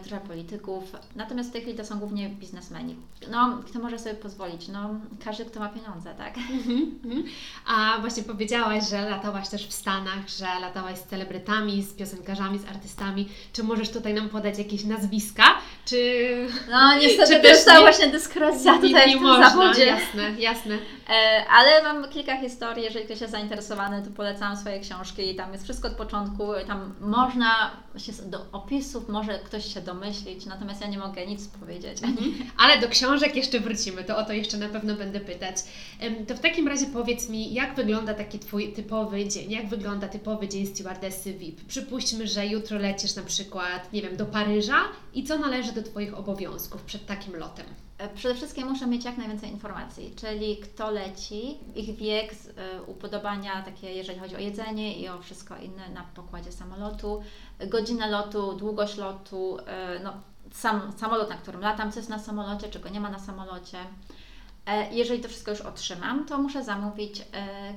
trochę 0.03 0.25
polityków. 0.27 0.84
Natomiast 1.15 1.50
w 1.50 1.51
tej 1.53 1.62
chwili 1.62 1.77
to 1.77 1.86
są 1.86 2.00
głównie 2.00 2.29
biznesmeni. 2.29 2.96
No, 3.32 3.60
kto 3.67 3.79
może 3.79 4.00
sobie 4.00 4.15
pozwolić? 4.15 4.67
No, 4.67 4.89
każdy, 5.25 5.46
kto 5.46 5.60
ma 5.60 5.70
pieniądze, 5.70 6.15
tak? 6.17 6.38
Mhm. 6.38 7.24
A 7.67 7.98
właśnie 8.01 8.24
powiedziałaś, 8.24 8.89
że 8.89 9.10
latałaś 9.10 9.50
też 9.50 9.67
w 9.67 9.74
Stanach, 9.74 10.29
że 10.29 10.46
latałaś 10.62 10.98
z 10.98 11.03
celebrytami, 11.03 11.84
z 11.84 11.93
piosenkarzami, 11.93 12.60
z 12.60 12.65
artystami. 12.65 13.29
Czy 13.53 13.63
możesz 13.63 13.89
tutaj 13.89 14.13
nam 14.13 14.29
podać 14.29 14.58
jakieś 14.58 14.84
nazwiska? 14.84 15.43
Czy... 15.86 15.98
No, 16.72 16.98
niestety 17.00 17.34
Czy 17.36 17.41
też 17.41 17.65
ta 17.65 17.74
nie- 17.74 17.79
właśnie 17.82 18.08
dyskrecja 18.08 18.74
tutaj 18.74 18.91
nie 19.08 19.15
w 19.15 19.20
tym 19.20 19.22
można, 19.27 19.50
zawodzie. 19.50 19.86
jasne, 19.86 20.32
jasne. 20.39 20.77
E, 21.10 21.46
ale 21.50 21.84
mam 21.84 22.10
kilka 22.10 22.38
historii, 22.38 22.84
jeżeli 22.84 23.05
ktoś 23.05 23.22
jest 23.22 23.32
zainteresowany, 23.34 24.01
to 24.01 24.10
polecam 24.12 24.58
swoje 24.58 24.79
książki 24.79 25.32
i 25.32 25.36
tam 25.36 25.51
jest 25.51 25.63
wszystko 25.63 25.88
od 25.88 25.93
początku, 25.93 26.43
tam 26.67 26.93
można 27.01 27.72
się 27.98 28.12
do 28.25 28.46
opisów, 28.51 29.10
może 29.10 29.39
ktoś 29.53 29.74
się 29.74 29.81
domyślić, 29.81 30.45
natomiast 30.45 30.81
ja 30.81 30.88
nie 30.88 30.98
mogę 30.98 31.25
nic 31.25 31.48
powiedzieć. 31.48 31.98
Ale 32.57 32.81
do 32.81 32.89
książek 32.89 33.36
jeszcze 33.36 33.60
wrócimy, 33.60 34.03
to 34.03 34.17
o 34.17 34.24
to 34.24 34.33
jeszcze 34.33 34.57
na 34.57 34.69
pewno 34.69 34.95
będę 34.95 35.19
pytać. 35.19 35.55
To 36.27 36.36
w 36.36 36.39
takim 36.39 36.67
razie 36.67 36.86
powiedz 36.86 37.29
mi, 37.29 37.53
jak 37.53 37.75
wygląda 37.75 38.13
taki 38.13 38.39
Twój 38.39 38.74
typowy 38.74 39.27
dzień? 39.27 39.51
Jak 39.51 39.67
wygląda 39.67 40.07
typowy 40.07 40.48
dzień 40.48 40.67
stewardessy 40.67 41.33
VIP? 41.33 41.65
Przypuśćmy, 41.67 42.27
że 42.27 42.48
jutro 42.48 42.77
lecisz 42.77 43.15
na 43.15 43.24
przykład, 43.24 43.93
nie 43.93 44.01
wiem, 44.01 44.17
do 44.17 44.25
Paryża 44.25 44.79
i 45.13 45.24
co 45.24 45.38
należy 45.38 45.72
do 45.72 45.83
Twoich 45.83 46.17
obowiązków 46.17 46.81
przed 46.81 47.05
takim 47.05 47.36
lotem? 47.36 47.65
E, 47.98 48.10
Przede 48.10 48.36
wszystkim 48.36 48.68
muszę 48.68 48.88
mieć 48.88 49.06
jak 49.06 49.18
najwięcej 49.18 49.52
informacji, 49.52 50.14
czyli 50.16 50.58
kto 50.58 50.92
leci, 50.92 51.58
ich 51.76 51.96
wiek, 51.96 52.32
e, 52.32 52.82
upodobania 52.82 53.62
takie, 53.62 53.94
jeżeli 53.94 54.20
chodzi 54.20 54.36
o 54.36 54.40
jedzenie 54.40 55.00
i 55.00 55.10
o 55.10 55.22
wszystko 55.22 55.58
inne 55.58 55.90
na 55.90 56.04
pokładzie 56.16 56.52
samolotu, 56.52 57.24
godzinę 57.68 58.08
lotu, 58.08 58.54
długość 58.54 58.98
lotu, 58.98 59.58
e, 59.68 60.00
no, 60.04 60.14
sam 60.52 60.94
samolot, 60.98 61.30
na 61.30 61.38
którym 61.38 61.62
latam, 61.62 61.92
co 61.92 62.00
jest 62.00 62.10
na 62.10 62.20
samolocie, 62.20 62.70
czego 62.70 62.90
nie 62.90 63.00
ma 63.00 63.10
na 63.10 63.20
samolocie. 63.20 63.78
Jeżeli 64.92 65.22
to 65.22 65.30
wszystko 65.30 65.52
już 65.52 65.62
otrzymam, 65.62 66.26
to 66.26 66.38
muszę 66.38 66.64
zamówić 66.64 67.22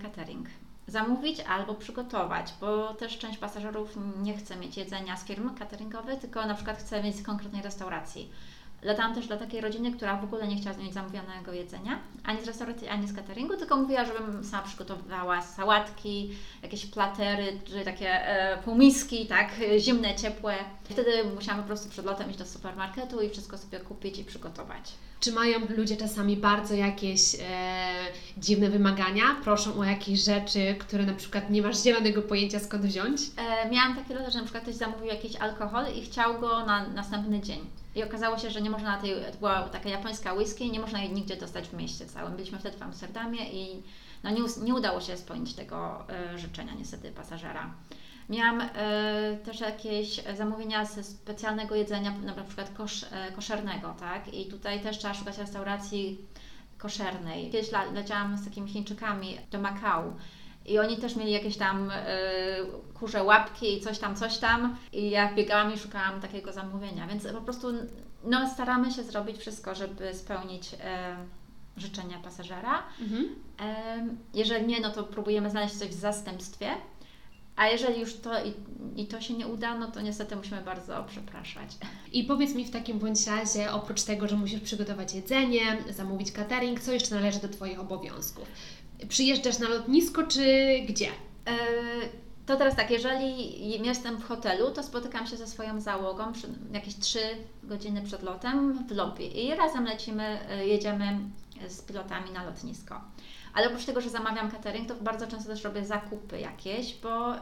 catering. 0.02 0.48
Zamówić 0.86 1.40
albo 1.40 1.74
przygotować, 1.74 2.54
bo 2.60 2.94
też 2.94 3.18
część 3.18 3.38
pasażerów 3.38 3.98
nie 4.22 4.36
chce 4.36 4.56
mieć 4.56 4.76
jedzenia 4.76 5.16
z 5.16 5.24
firm 5.24 5.54
cateringowych, 5.54 6.18
tylko 6.18 6.46
na 6.46 6.54
przykład 6.54 6.78
chce 6.78 7.02
mieć 7.02 7.16
z 7.16 7.22
konkretnej 7.22 7.62
restauracji. 7.62 8.30
Latałam 8.86 9.14
też 9.14 9.26
dla 9.26 9.36
takiej 9.36 9.60
rodziny, 9.60 9.92
która 9.92 10.16
w 10.16 10.24
ogóle 10.24 10.48
nie 10.48 10.56
chciała 10.56 10.76
mieć 10.76 10.94
zamówionego 10.94 11.52
jedzenia, 11.52 11.98
ani 12.24 12.42
z 12.42 12.46
restauracji, 12.46 12.88
ani 12.88 13.08
z 13.08 13.16
cateringu, 13.16 13.56
tylko 13.56 13.76
mówiła, 13.76 14.04
żebym 14.04 14.44
sama 14.44 14.62
przygotowywała 14.62 15.42
sałatki, 15.42 16.30
jakieś 16.62 16.86
platery, 16.86 17.60
czy 17.64 17.84
takie 17.84 18.08
e, 18.08 18.62
półmiski, 18.62 19.26
tak, 19.26 19.50
zimne, 19.78 20.14
ciepłe. 20.14 20.54
Wtedy 20.84 21.24
musiałam 21.34 21.60
po 21.60 21.66
prostu 21.66 21.88
przed 21.88 22.04
lotem 22.04 22.30
iść 22.30 22.38
do 22.38 22.46
supermarketu 22.46 23.20
i 23.20 23.30
wszystko 23.30 23.58
sobie 23.58 23.80
kupić 23.80 24.18
i 24.18 24.24
przygotować. 24.24 24.92
Czy 25.20 25.32
mają 25.32 25.58
ludzie 25.76 25.96
czasami 25.96 26.36
bardzo 26.36 26.74
jakieś 26.74 27.34
e, 27.34 27.38
dziwne 28.38 28.70
wymagania? 28.70 29.24
Proszą 29.44 29.78
o 29.78 29.84
jakieś 29.84 30.24
rzeczy, 30.24 30.76
które 30.78 31.06
na 31.06 31.14
przykład 31.14 31.50
nie 31.50 31.62
masz 31.62 31.82
zielonego 31.82 32.22
pojęcia 32.22 32.60
skąd 32.60 32.82
wziąć? 32.82 33.20
E, 33.36 33.70
miałam 33.70 33.96
takie 33.96 34.14
loty, 34.14 34.30
że 34.30 34.38
na 34.38 34.44
przykład 34.44 34.62
ktoś 34.62 34.74
zamówił 34.74 35.06
jakiś 35.06 35.36
alkohol 35.36 35.84
i 35.94 36.02
chciał 36.02 36.40
go 36.40 36.66
na 36.66 36.88
następny 36.88 37.40
dzień. 37.40 37.60
I 37.94 38.02
okazało 38.02 38.38
się, 38.38 38.50
że 38.50 38.62
nie 38.62 38.70
można 38.70 39.00
tej, 39.00 39.14
to 39.32 39.38
była 39.38 39.62
taka 39.62 39.88
japońska 39.88 40.34
whisky 40.34 40.70
nie 40.70 40.80
można 40.80 41.02
jej 41.02 41.12
nigdzie 41.12 41.36
dostać 41.36 41.68
w 41.68 41.72
mieście 41.72 42.06
całym. 42.06 42.32
Byliśmy 42.32 42.58
wtedy 42.58 42.78
w 42.78 42.82
Amsterdamie 42.82 43.50
i 43.52 43.82
no 44.24 44.30
nie, 44.30 44.42
nie 44.62 44.74
udało 44.74 45.00
się 45.00 45.16
spełnić 45.16 45.54
tego 45.54 46.04
e, 46.08 46.38
życzenia 46.38 46.72
niestety 46.78 47.10
pasażera. 47.10 47.70
Miałam 48.28 48.60
e, 48.60 48.68
też 49.44 49.60
jakieś 49.60 50.22
zamówienia 50.36 50.84
ze 50.84 51.04
specjalnego 51.04 51.74
jedzenia, 51.74 52.10
na 52.36 52.44
przykład 52.44 52.70
kosz, 52.76 53.02
e, 53.02 53.32
koszernego, 53.32 53.94
tak? 54.00 54.34
I 54.34 54.46
tutaj 54.46 54.80
też 54.80 54.98
trzeba 54.98 55.14
szukać 55.14 55.38
restauracji 55.38 56.18
koszernej. 56.78 57.50
Kiedyś 57.50 57.72
la- 57.72 57.92
leciałam 57.92 58.36
z 58.38 58.44
takimi 58.44 58.70
Chińczykami 58.70 59.38
do 59.50 59.58
Makau 59.60 60.02
i 60.66 60.78
oni 60.78 60.96
też 60.96 61.16
mieli 61.16 61.32
jakieś 61.32 61.56
tam 61.56 61.90
e, 61.90 61.96
kurze 62.94 63.22
łapki 63.24 63.78
i 63.78 63.80
coś 63.80 63.98
tam, 63.98 64.16
coś 64.16 64.38
tam. 64.38 64.76
I 64.92 65.10
ja 65.10 65.34
biegałam 65.34 65.74
i 65.74 65.78
szukałam 65.78 66.20
takiego 66.20 66.52
zamówienia, 66.52 67.06
więc 67.06 67.26
po 67.32 67.40
prostu 67.40 67.68
no, 68.24 68.50
staramy 68.50 68.92
się 68.92 69.02
zrobić 69.02 69.36
wszystko, 69.38 69.74
żeby 69.74 70.14
spełnić 70.14 70.70
życzenia 71.76 72.18
pasażera. 72.24 72.82
Mhm. 73.00 73.28
Jeżeli 74.34 74.66
nie, 74.66 74.80
no 74.80 74.90
to 74.90 75.04
próbujemy 75.04 75.50
znaleźć 75.50 75.74
coś 75.74 75.88
w 75.88 75.92
zastępstwie. 75.92 76.70
A 77.56 77.66
jeżeli 77.68 78.00
już 78.00 78.14
to 78.16 78.44
i, 78.44 78.54
i 78.96 79.06
to 79.06 79.20
się 79.20 79.34
nie 79.34 79.46
uda, 79.46 79.78
no 79.78 79.90
to 79.90 80.00
niestety 80.00 80.36
musimy 80.36 80.60
bardzo 80.62 81.04
przepraszać. 81.08 81.70
I 82.12 82.24
powiedz 82.24 82.54
mi 82.54 82.64
w 82.64 82.70
takim 82.70 82.98
bądź 82.98 83.26
razie, 83.26 83.72
oprócz 83.72 84.02
tego, 84.02 84.28
że 84.28 84.36
musisz 84.36 84.60
przygotować 84.60 85.14
jedzenie, 85.14 85.78
zamówić 85.90 86.32
catering, 86.32 86.80
co 86.80 86.92
jeszcze 86.92 87.14
należy 87.14 87.38
do 87.40 87.48
Twoich 87.48 87.80
obowiązków? 87.80 88.48
Przyjeżdżasz 89.08 89.58
na 89.58 89.68
lotnisko, 89.68 90.22
czy 90.22 90.66
gdzie? 90.88 91.08
E, 91.46 91.56
To 92.46 92.56
teraz 92.56 92.76
tak, 92.76 92.90
jeżeli 92.90 93.58
jestem 93.86 94.16
w 94.16 94.24
hotelu, 94.24 94.70
to 94.70 94.82
spotykam 94.82 95.26
się 95.26 95.36
ze 95.36 95.46
swoją 95.46 95.80
załogą 95.80 96.32
przy, 96.32 96.46
jakieś 96.72 96.96
3 96.96 97.18
godziny 97.62 98.02
przed 98.02 98.22
lotem 98.22 98.86
w 98.86 98.90
lobby 98.90 99.24
i 99.26 99.54
razem 99.54 99.84
lecimy, 99.84 100.38
e, 100.50 100.66
jedziemy 100.66 101.18
z 101.68 101.82
pilotami 101.82 102.30
na 102.30 102.44
lotnisko. 102.44 103.00
Ale 103.56 103.66
oprócz 103.66 103.84
tego, 103.84 104.00
że 104.00 104.10
zamawiam 104.10 104.50
catering, 104.50 104.88
to 104.88 104.94
bardzo 104.94 105.26
często 105.26 105.48
też 105.50 105.64
robię 105.64 105.84
zakupy 105.84 106.40
jakieś, 106.40 106.94
bo 106.94 107.36
e, 107.36 107.40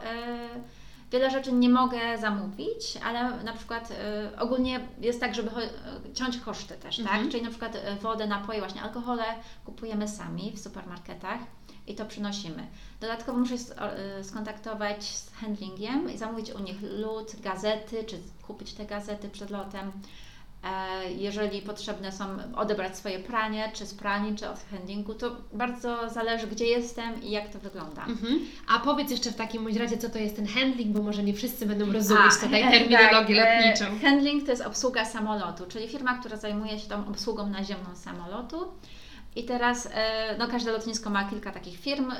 wiele 1.11 1.31
rzeczy 1.31 1.51
nie 1.51 1.69
mogę 1.69 2.17
zamówić, 2.17 2.97
ale 3.05 3.43
na 3.43 3.53
przykład 3.53 3.91
e, 3.91 4.39
ogólnie 4.39 4.79
jest 5.01 5.19
tak, 5.19 5.35
żeby 5.35 5.49
e, 5.49 5.69
ciąć 6.13 6.37
koszty 6.37 6.73
też, 6.73 6.99
Mhm. 6.99 7.21
tak? 7.21 7.31
Czyli 7.31 7.43
na 7.43 7.49
przykład 7.49 7.77
wodę, 8.01 8.27
napoje, 8.27 8.59
właśnie 8.59 8.81
alkohole 8.81 9.23
kupujemy 9.65 10.07
sami 10.07 10.51
w 10.55 10.59
supermarketach 10.59 11.39
i 11.87 11.95
to 11.95 12.05
przynosimy. 12.05 12.67
Dodatkowo 13.01 13.39
muszę 13.39 13.57
się 13.57 13.63
skontaktować 14.23 15.03
z 15.03 15.31
handlingiem 15.33 16.13
i 16.13 16.17
zamówić 16.17 16.51
u 16.51 16.59
nich 16.59 16.77
lód, 16.81 17.35
gazety, 17.41 18.03
czy 18.03 18.19
kupić 18.41 18.73
te 18.73 18.85
gazety 18.85 19.29
przed 19.29 19.49
lotem. 19.49 19.91
E, 20.65 21.11
Jeżeli 21.11 21.61
potrzebne 21.61 22.11
są 22.11 22.25
odebrać 22.55 22.97
swoje 22.97 23.19
pranie, 23.19 23.71
czy 23.73 23.85
z 23.85 23.93
pralni, 23.93 24.35
czy 24.35 24.49
od 24.49 24.59
handlingu, 24.71 25.13
to 25.13 25.35
bardzo 25.53 26.09
zależy, 26.09 26.47
gdzie 26.47 26.65
jestem 26.65 27.23
i 27.23 27.31
jak 27.31 27.49
to 27.49 27.59
wygląda. 27.59 28.05
Mhm. 28.05 28.39
A 28.75 28.79
powiedz 28.79 29.11
jeszcze 29.11 29.31
w 29.31 29.35
takim 29.35 29.63
bądź 29.63 29.77
razie, 29.77 29.97
co 29.97 30.09
to 30.09 30.19
jest 30.19 30.35
ten 30.35 30.47
handling, 30.47 30.97
bo 30.97 31.03
może 31.03 31.23
nie 31.23 31.33
wszyscy 31.33 31.65
będą 31.65 31.91
rozumieć 31.91 32.33
A, 32.41 32.45
tutaj 32.45 32.61
e, 32.61 32.71
terminologię 32.71 33.35
tak, 33.35 33.63
lotniczą. 33.63 33.99
Handling 34.01 34.45
to 34.45 34.51
jest 34.51 34.63
obsługa 34.65 35.05
samolotu, 35.05 35.65
czyli 35.67 35.87
firma, 35.87 36.17
która 36.19 36.37
zajmuje 36.37 36.79
się 36.79 36.89
tą 36.89 37.07
obsługą 37.07 37.49
naziemną 37.49 37.95
samolotu. 37.95 38.57
I 39.35 39.43
teraz 39.43 39.89
e, 39.93 40.35
no, 40.37 40.47
każde 40.47 40.71
lotnisko 40.71 41.09
ma 41.09 41.29
kilka 41.29 41.51
takich 41.51 41.79
firm. 41.79 42.11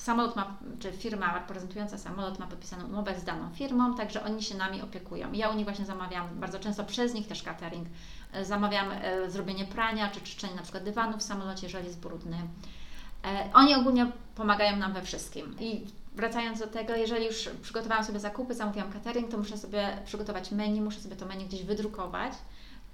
E, 0.00 0.02
samolot 0.02 0.36
ma, 0.36 0.56
czy 0.78 0.92
firma 0.92 1.34
reprezentująca 1.34 1.98
samolot 1.98 2.38
ma 2.38 2.46
podpisaną 2.46 2.86
umowę 2.86 3.20
z 3.20 3.24
daną 3.24 3.50
firmą, 3.54 3.94
także 3.94 4.24
oni 4.24 4.42
się 4.42 4.54
nami 4.54 4.82
opiekują. 4.82 5.32
Ja 5.32 5.48
u 5.48 5.54
nich 5.54 5.64
właśnie 5.64 5.86
zamawiam 5.86 6.40
bardzo 6.40 6.58
często 6.58 6.84
przez 6.84 7.14
nich 7.14 7.28
też 7.28 7.42
catering. 7.42 7.88
E, 8.32 8.44
zamawiam 8.44 8.86
zrobienie 9.28 9.64
prania 9.64 10.10
czy 10.10 10.20
czyszczenie 10.20 10.54
na 10.54 10.62
przykład 10.62 10.84
dywanu 10.84 11.18
w 11.18 11.22
samolocie, 11.22 11.66
jeżeli 11.66 11.86
jest 11.86 12.00
brudny. 12.00 12.36
Oni 13.54 13.74
ogólnie 13.74 14.12
pomagają 14.34 14.76
nam 14.76 14.92
we 14.92 15.02
wszystkim. 15.02 15.56
I 15.60 15.86
wracając 16.14 16.58
do 16.58 16.66
tego, 16.66 16.94
jeżeli 16.94 17.26
już 17.26 17.48
przygotowałam 17.62 18.04
sobie 18.04 18.20
zakupy, 18.20 18.54
zamówiłam 18.54 18.92
catering, 18.92 19.30
to 19.30 19.38
muszę 19.38 19.56
sobie 19.58 19.98
przygotować 20.04 20.50
menu, 20.50 20.80
muszę 20.80 21.00
sobie 21.00 21.16
to 21.16 21.26
menu 21.26 21.46
gdzieś 21.46 21.64
wydrukować 21.64 22.32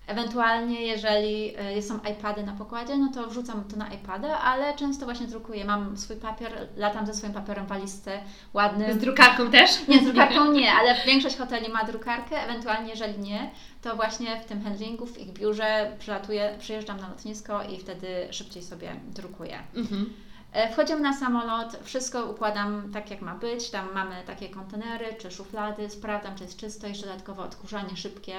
Ewentualnie, 0.06 0.82
jeżeli 0.82 1.54
e, 1.56 1.82
są 1.82 1.98
iPady 1.98 2.42
na 2.42 2.52
pokładzie, 2.52 2.98
no 2.98 3.10
to 3.14 3.26
wrzucam 3.26 3.64
to 3.64 3.76
na 3.76 3.88
iPada, 3.88 4.38
ale 4.38 4.76
często 4.76 5.04
właśnie 5.04 5.26
drukuję. 5.26 5.64
Mam 5.64 5.96
swój 5.96 6.16
papier, 6.16 6.68
latam 6.76 7.06
ze 7.06 7.14
swoim 7.14 7.32
papierem 7.32 7.66
w 7.66 7.68
walizce 7.68 8.20
ładnym. 8.54 8.92
Z 8.92 8.98
drukarką 8.98 9.50
też? 9.50 9.88
Nie, 9.88 10.00
z 10.00 10.04
drukarką 10.04 10.52
nie, 10.52 10.72
ale 10.72 10.94
większość 11.06 11.36
hoteli 11.36 11.72
ma 11.72 11.84
drukarkę. 11.84 12.44
Ewentualnie, 12.44 12.90
jeżeli 12.90 13.18
nie, 13.18 13.50
to 13.82 13.96
właśnie 13.96 14.40
w 14.40 14.44
tym 14.44 14.62
handlingu, 14.64 15.06
w 15.06 15.18
ich 15.18 15.32
biurze 15.32 15.96
przylatuję, 15.98 16.56
przyjeżdżam 16.58 17.00
na 17.00 17.08
lotnisko 17.08 17.62
i 17.62 17.78
wtedy 17.78 18.28
szybciej 18.30 18.62
sobie 18.62 18.96
drukuję. 19.14 19.58
Mhm. 19.74 20.12
E, 20.52 20.72
wchodzimy 20.72 21.00
na 21.00 21.12
samolot, 21.12 21.78
wszystko 21.82 22.26
układam 22.26 22.92
tak 22.92 23.10
jak 23.10 23.20
ma 23.22 23.34
być. 23.34 23.70
Tam 23.70 23.88
mamy 23.94 24.14
takie 24.26 24.48
kontenery 24.48 25.06
czy 25.18 25.30
szuflady, 25.30 25.90
sprawdzam 25.90 26.34
czy 26.36 26.44
jest 26.44 26.60
czysto, 26.60 26.86
jeszcze 26.86 27.06
dodatkowo 27.06 27.42
odkurzanie 27.42 27.96
szybkie 27.96 28.34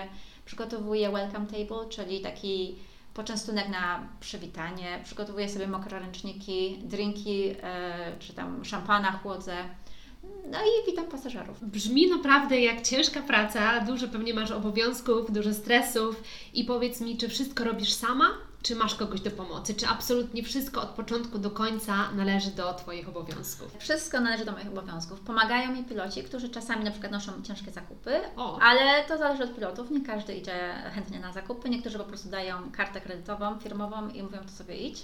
przygotowuję 0.48 1.12
welcome 1.12 1.46
table, 1.46 1.90
czyli 1.90 2.22
taki 2.22 2.76
poczęstunek 3.14 3.70
na 3.70 4.08
przywitanie, 4.20 5.00
przygotowuję 5.04 5.50
sobie 5.50 5.68
mokre 5.68 6.00
ręczniki, 6.00 6.80
drinki, 6.84 7.56
e, 7.64 8.16
czy 8.20 8.34
tam 8.34 8.66
szampana 8.66 9.12
chłodzę. 9.12 9.56
No 10.52 10.58
i 10.60 10.86
witam 10.86 11.06
pasażerów. 11.06 11.58
Brzmi 11.62 12.10
naprawdę 12.10 12.62
jak 12.62 12.82
ciężka 12.82 13.22
praca, 13.22 13.80
dużo 13.80 14.08
pewnie 14.08 14.34
masz 14.34 14.52
obowiązków, 14.52 15.32
dużo 15.32 15.54
stresów 15.54 16.24
i 16.54 16.64
powiedz 16.64 17.02
mi, 17.02 17.18
czy 17.18 17.30
wszystko 17.30 17.64
robisz 17.64 17.94
sama? 17.94 18.26
Czy 18.68 18.76
masz 18.76 18.96
kogoś 18.96 19.22
do 19.22 19.32
pomocy? 19.32 19.74
Czy 19.74 19.88
absolutnie 19.88 20.44
wszystko 20.44 20.82
od 20.82 20.90
początku 20.90 21.40
do 21.40 21.52
końca 21.52 22.12
należy 22.12 22.52
do 22.52 22.74
Twoich 22.74 23.10
obowiązków? 23.10 23.76
Wszystko 23.80 24.20
należy 24.20 24.46
do 24.46 24.52
moich 24.52 24.68
obowiązków. 24.68 25.20
Pomagają 25.20 25.72
mi 25.72 25.84
piloci, 25.84 26.24
którzy 26.24 26.50
czasami 26.50 26.84
na 26.84 26.92
przykład 26.92 27.12
noszą 27.12 27.32
ciężkie 27.44 27.72
zakupy, 27.72 28.20
o. 28.36 28.60
ale 28.60 29.04
to 29.04 29.18
zależy 29.18 29.44
od 29.44 29.56
pilotów. 29.56 29.92
Nie 29.92 30.02
każdy 30.02 30.36
idzie 30.36 30.74
chętnie 30.96 31.20
na 31.20 31.34
zakupy. 31.34 31.70
Niektórzy 31.70 31.98
po 31.98 32.04
prostu 32.04 32.30
dają 32.30 32.72
kartę 32.72 33.02
kredytową, 33.02 33.60
firmową 33.60 34.10
i 34.10 34.24
mówią 34.24 34.40
to 34.40 34.52
sobie 34.52 34.76
idź. 34.76 35.04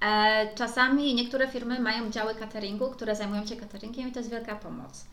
E, 0.00 0.54
czasami 0.54 1.14
niektóre 1.14 1.48
firmy 1.48 1.80
mają 1.80 2.10
działy 2.10 2.34
cateringu, 2.34 2.90
które 2.90 3.16
zajmują 3.16 3.46
się 3.46 3.56
cateringiem 3.56 4.08
i 4.08 4.12
to 4.12 4.18
jest 4.18 4.30
wielka 4.30 4.56
pomoc 4.56 5.04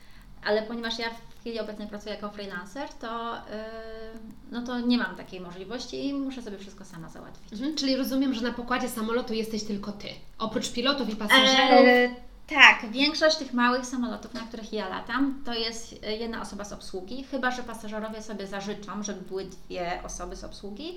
ale 0.45 0.63
ponieważ 0.63 0.99
ja 0.99 1.09
w 1.09 1.39
chwili 1.39 1.59
obecnej 1.59 1.87
pracuję 1.87 2.15
jako 2.15 2.29
freelancer, 2.29 2.89
to, 2.89 3.33
yy, 3.35 4.19
no 4.51 4.61
to 4.61 4.79
nie 4.79 4.97
mam 4.97 5.15
takiej 5.15 5.41
możliwości 5.41 6.07
i 6.07 6.13
muszę 6.13 6.41
sobie 6.41 6.57
wszystko 6.57 6.85
sama 6.85 7.09
załatwić. 7.09 7.53
Mhm, 7.53 7.75
czyli 7.75 7.95
rozumiem, 7.95 8.33
że 8.33 8.41
na 8.41 8.53
pokładzie 8.53 8.89
samolotu 8.89 9.33
jesteś 9.33 9.63
tylko 9.63 9.91
Ty, 9.91 10.07
oprócz 10.37 10.71
pilotów 10.71 11.09
i 11.09 11.15
pasażerów. 11.15 11.87
E, 11.87 12.15
tak, 12.47 12.91
większość 12.91 13.37
tych 13.37 13.53
małych 13.53 13.85
samolotów, 13.85 14.33
na 14.33 14.41
których 14.41 14.73
ja 14.73 14.89
latam, 14.89 15.41
to 15.45 15.53
jest 15.53 16.03
jedna 16.19 16.41
osoba 16.41 16.65
z 16.65 16.73
obsługi, 16.73 17.23
chyba 17.23 17.51
że 17.51 17.63
pasażerowie 17.63 18.21
sobie 18.21 18.47
zażyczą, 18.47 19.03
żeby 19.03 19.21
były 19.21 19.45
dwie 19.45 20.01
osoby 20.05 20.35
z 20.35 20.43
obsługi, 20.43 20.95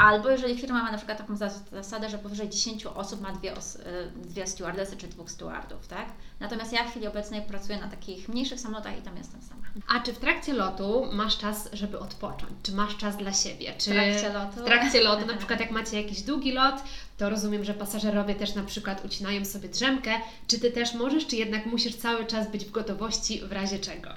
Albo 0.00 0.30
jeżeli 0.30 0.58
firma 0.58 0.82
ma 0.82 0.90
na 0.90 0.96
przykład 0.96 1.18
taką 1.18 1.36
zasadę, 1.72 2.10
że 2.10 2.18
powyżej 2.18 2.48
10 2.48 2.86
osób 2.86 3.20
ma 3.20 3.32
dwie, 3.32 3.54
os 3.54 3.78
dwie 4.16 4.46
stewardesy 4.46 4.96
czy 4.96 5.08
dwóch 5.08 5.30
stewardów, 5.30 5.88
tak? 5.88 6.06
Natomiast 6.40 6.72
ja 6.72 6.84
w 6.84 6.90
chwili 6.90 7.06
obecnej 7.06 7.42
pracuję 7.42 7.78
na 7.78 7.88
takich 7.88 8.28
mniejszych 8.28 8.60
samolotach 8.60 8.98
i 8.98 9.02
tam 9.02 9.16
jestem 9.16 9.42
sama. 9.42 9.60
A 9.88 10.00
czy 10.00 10.12
w 10.12 10.18
trakcie 10.18 10.52
lotu 10.52 11.06
masz 11.12 11.38
czas, 11.38 11.68
żeby 11.72 11.98
odpocząć? 11.98 12.52
Czy 12.62 12.72
masz 12.72 12.96
czas 12.96 13.16
dla 13.16 13.32
siebie? 13.32 13.72
Czy 13.78 13.90
w 13.90 13.92
trakcie 13.92 14.32
lotu? 14.32 14.60
W 14.60 14.64
trakcie 14.64 15.00
lotu, 15.00 15.26
na 15.26 15.36
przykład 15.38 15.60
jak 15.60 15.70
macie 15.70 16.02
jakiś 16.02 16.22
długi 16.22 16.52
lot, 16.52 16.82
to 17.20 17.30
rozumiem, 17.30 17.64
że 17.64 17.74
pasażerowie 17.74 18.34
też 18.34 18.54
na 18.54 18.62
przykład 18.62 19.04
ucinają 19.04 19.44
sobie 19.44 19.68
drzemkę. 19.68 20.10
Czy 20.46 20.58
Ty 20.58 20.70
też 20.70 20.94
możesz, 20.94 21.26
czy 21.26 21.36
jednak 21.36 21.66
musisz 21.66 21.96
cały 21.96 22.26
czas 22.26 22.50
być 22.50 22.64
w 22.64 22.70
gotowości 22.70 23.40
w 23.40 23.52
razie 23.52 23.78
czego? 23.78 24.08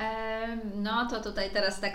No 0.75 1.07
to 1.09 1.21
tutaj 1.21 1.49
teraz 1.49 1.79
tak 1.79 1.93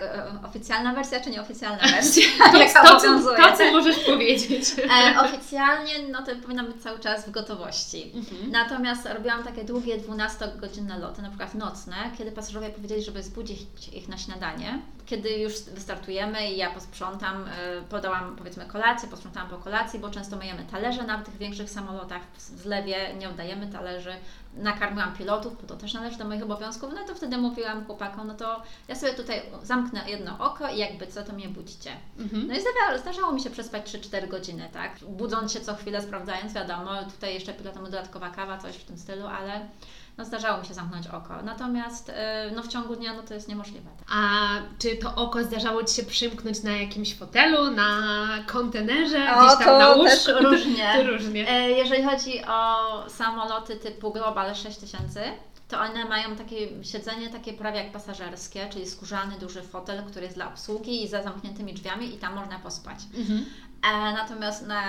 oficjalna 0.49 0.93
wersja, 0.93 1.19
czy 1.19 1.29
nieoficjalna 1.29 1.87
wersja? 1.95 2.23
to, 2.51 2.83
to, 2.83 2.99
co, 2.99 3.35
to, 3.35 3.57
co 3.57 3.71
możesz 3.71 3.99
powiedzieć? 3.99 4.63
E, 4.77 5.21
oficjalnie, 5.21 5.93
no 6.11 6.25
to 6.25 6.31
powinnam 6.41 6.65
być 6.65 6.81
cały 6.81 6.99
czas 6.99 7.27
w 7.27 7.31
gotowości. 7.31 8.11
Mhm. 8.15 8.51
Natomiast 8.51 9.05
robiłam 9.05 9.43
takie 9.43 9.63
długie 9.63 9.97
12-godzinne 9.97 10.99
loty, 10.99 11.21
na 11.21 11.29
przykład 11.29 11.55
nocne, 11.55 11.95
kiedy 12.17 12.31
pasażerowie 12.31 12.69
powiedzieli, 12.69 13.03
żeby 13.03 13.23
zbudzić 13.23 13.59
ich 13.93 14.07
na 14.07 14.17
śniadanie. 14.17 14.79
Kiedy 15.09 15.29
już 15.29 15.61
wystartujemy 15.61 16.51
i 16.51 16.57
ja 16.57 16.69
posprzątam, 16.69 17.45
e, 17.47 17.81
podałam 17.89 18.35
powiedzmy 18.35 18.65
kolację, 18.65 19.09
posprzątałam 19.09 19.49
po 19.49 19.57
kolacji, 19.57 19.99
bo 19.99 20.09
często 20.09 20.37
myjemy 20.37 20.65
talerze 20.71 21.03
na 21.03 21.23
tych 21.23 21.37
większych 21.37 21.69
samolotach, 21.69 22.21
w 22.33 22.41
zlewie 22.41 23.13
nie 23.13 23.29
oddajemy 23.29 23.67
talerzy, 23.67 24.13
nakarmiłam 24.53 25.13
pilotów, 25.15 25.61
bo 25.61 25.67
to 25.67 25.75
też 25.75 25.93
należy 25.93 26.17
do 26.17 26.25
moich 26.25 26.43
obowiązków, 26.43 26.93
no 26.93 27.07
to 27.07 27.15
wtedy 27.15 27.37
mówiłam 27.37 27.85
chłopakom, 27.85 28.27
no 28.27 28.33
to 28.33 28.63
ja 28.87 28.95
sobie 28.95 29.13
tutaj 29.13 29.41
zamknę 29.63 30.09
jedno 30.09 30.39
oko 30.39 30.69
i 30.69 30.77
jakby 30.77 31.07
co, 31.07 31.23
to 31.23 31.33
mnie 31.33 31.49
budźcie. 31.49 31.91
Mhm. 32.19 32.47
No 32.47 32.53
i 32.53 32.61
zdarzało, 32.61 32.99
zdarzało 32.99 33.33
mi 33.33 33.41
się 33.41 33.49
przespać 33.49 33.93
3-4 33.93 34.27
godziny, 34.27 34.69
tak? 34.73 34.99
Budząc 35.07 35.53
się 35.53 35.61
co 35.61 35.75
chwilę, 35.75 36.01
sprawdzając, 36.01 36.53
wiadomo, 36.53 37.03
tutaj 37.03 37.33
jeszcze 37.33 37.53
pilotom 37.53 37.83
dodatkowa 37.83 38.29
kawa, 38.29 38.57
coś 38.57 38.75
w 38.75 38.83
tym 38.83 38.97
stylu, 38.97 39.27
ale 39.27 39.69
no 40.19 40.25
zdarzało 40.25 40.61
mi 40.61 40.67
się 40.67 40.73
zamknąć 40.73 41.07
oko. 41.07 41.41
Natomiast 41.43 42.09
y, 42.09 42.13
no 42.55 42.63
w 42.63 42.67
ciągu 42.67 42.95
dnia 42.95 43.13
no 43.13 43.23
to 43.23 43.33
jest 43.33 43.47
niemożliwe. 43.47 43.89
Tak. 43.99 44.07
A 44.11 44.49
czy 44.79 44.95
to 44.95 45.15
oko 45.15 45.43
zdarzało 45.43 45.83
Ci 45.83 45.95
się 45.95 46.03
przymknąć 46.03 46.63
na 46.63 46.71
jakimś 46.71 47.15
fotelu, 47.15 47.71
na 47.71 48.27
kontenerze, 48.47 49.35
o, 49.35 49.45
gdzieś 49.45 49.65
tam 49.65 49.79
na 49.79 49.89
łóżku? 49.89 50.25
Też 50.25 50.27
różnie. 50.43 50.93
to 50.95 51.11
różnie. 51.11 51.49
E, 51.49 51.71
jeżeli 51.71 52.03
chodzi 52.03 52.45
o 52.45 52.75
samoloty 53.09 53.75
typu 53.75 54.11
Global 54.11 54.55
6000, 54.55 55.23
to 55.67 55.79
one 55.79 56.05
mają 56.05 56.35
takie 56.35 56.83
siedzenie 56.83 57.29
takie 57.29 57.53
prawie 57.53 57.77
jak 57.77 57.91
pasażerskie, 57.91 58.69
czyli 58.69 58.89
skórzany 58.89 59.35
duży 59.39 59.61
fotel, 59.61 60.03
który 60.03 60.25
jest 60.25 60.37
dla 60.37 60.47
obsługi 60.47 61.03
i 61.03 61.07
za 61.07 61.23
zamkniętymi 61.23 61.73
drzwiami 61.73 62.15
i 62.15 62.17
tam 62.17 62.35
można 62.35 62.59
pospać. 62.59 62.99
Mhm. 63.17 63.45
E, 63.83 64.13
natomiast 64.13 64.67
na, 64.67 64.81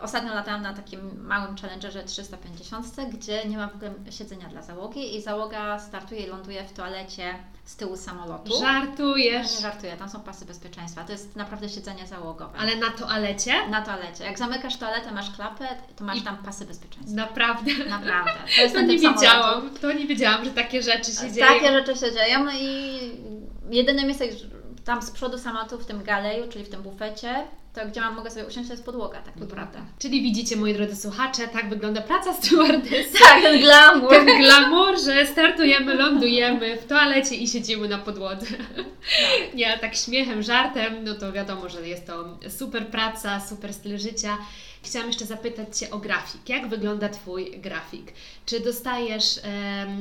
ostatnio 0.00 0.34
latałam 0.34 0.62
na 0.62 0.74
takim 0.74 1.26
małym 1.26 1.56
challengerze 1.56 2.04
350, 2.04 2.86
gdzie 3.12 3.44
nie 3.48 3.56
ma 3.56 3.68
w 3.68 3.74
ogóle 3.74 3.90
siedzenia 4.10 4.48
dla 4.48 4.62
załogi 4.62 5.16
i 5.16 5.22
załoga 5.22 5.78
startuje 5.78 6.20
i 6.20 6.26
ląduje 6.26 6.64
w 6.64 6.72
toalecie 6.72 7.34
z 7.64 7.76
tyłu 7.76 7.96
samolotu. 7.96 8.60
Żartujesz? 8.60 9.54
Nie 9.54 9.60
żartuję, 9.60 9.96
tam 9.96 10.08
są 10.08 10.20
pasy 10.20 10.44
bezpieczeństwa. 10.44 11.04
To 11.04 11.12
jest 11.12 11.36
naprawdę 11.36 11.68
siedzenie 11.68 12.06
załogowe. 12.06 12.58
Ale 12.58 12.76
na 12.76 12.90
toalecie? 12.90 13.68
Na 13.68 13.82
toalecie. 13.82 14.24
Jak 14.24 14.38
zamykasz 14.38 14.76
toaletę, 14.76 15.12
masz 15.12 15.30
klapę, 15.30 15.68
to 15.96 16.04
masz 16.04 16.18
I... 16.18 16.22
tam 16.22 16.36
pasy 16.36 16.64
bezpieczeństwa. 16.64 17.16
Naprawdę? 17.16 17.70
Naprawdę. 17.90 18.32
To, 18.56 18.62
jest 18.62 18.74
to 18.74 18.80
nie 18.80 18.98
wiedziałam. 18.98 19.70
To 19.80 19.92
nie 19.92 20.06
wiedziałam, 20.06 20.44
że 20.44 20.50
takie 20.50 20.82
rzeczy 20.82 21.12
się 21.12 21.32
dzieją. 21.32 21.46
Takie 21.46 21.72
rzeczy 21.72 21.96
się 21.96 22.12
dzieją 22.12 22.44
no 22.44 22.52
i 22.54 22.98
jedyne 23.70 24.04
miejsce 24.04 24.24
tam 24.84 25.02
z 25.02 25.10
przodu 25.10 25.38
samolotu 25.38 25.78
w 25.78 25.86
tym 25.86 26.02
galeju, 26.02 26.48
czyli 26.48 26.64
w 26.64 26.70
tym 26.70 26.82
bufecie, 26.82 27.44
to 27.74 27.86
gdzie 27.86 28.00
mam, 28.00 28.14
mogę 28.14 28.30
sobie 28.30 28.46
usiąść, 28.46 28.68
to 28.68 28.74
jest 28.74 28.84
podłoga 28.84 29.22
tak 29.22 29.36
naprawdę. 29.36 29.78
Czyli 29.98 30.22
widzicie, 30.22 30.56
moi 30.56 30.74
drodzy 30.74 30.96
słuchacze, 30.96 31.48
tak 31.48 31.68
wygląda 31.68 32.00
praca 32.02 32.32
stewardessy. 32.34 33.18
Tak, 33.18 33.42
ten 33.42 33.60
glamour. 33.60 34.10
Ten 34.10 34.26
glamour, 34.26 35.00
że 35.04 35.26
startujemy, 35.26 35.94
lądujemy 35.94 36.76
w 36.76 36.86
toalecie 36.86 37.36
i 37.36 37.48
siedzimy 37.48 37.88
na 37.88 37.98
podłodze. 37.98 38.46
Tak. 38.46 39.54
Nie, 39.54 39.78
tak 39.78 39.96
śmiechem, 39.96 40.42
żartem, 40.42 41.04
no 41.04 41.14
to 41.14 41.32
wiadomo, 41.32 41.68
że 41.68 41.88
jest 41.88 42.06
to 42.06 42.38
super 42.48 42.86
praca, 42.86 43.40
super 43.40 43.74
styl 43.74 43.98
życia. 43.98 44.38
Chciałam 44.82 45.08
jeszcze 45.08 45.24
zapytać 45.26 45.78
Cię 45.78 45.90
o 45.90 45.98
grafik. 45.98 46.48
Jak 46.48 46.68
wygląda 46.68 47.08
Twój 47.08 47.60
grafik? 47.60 48.12
Czy 48.46 48.60
dostajesz 48.60 49.38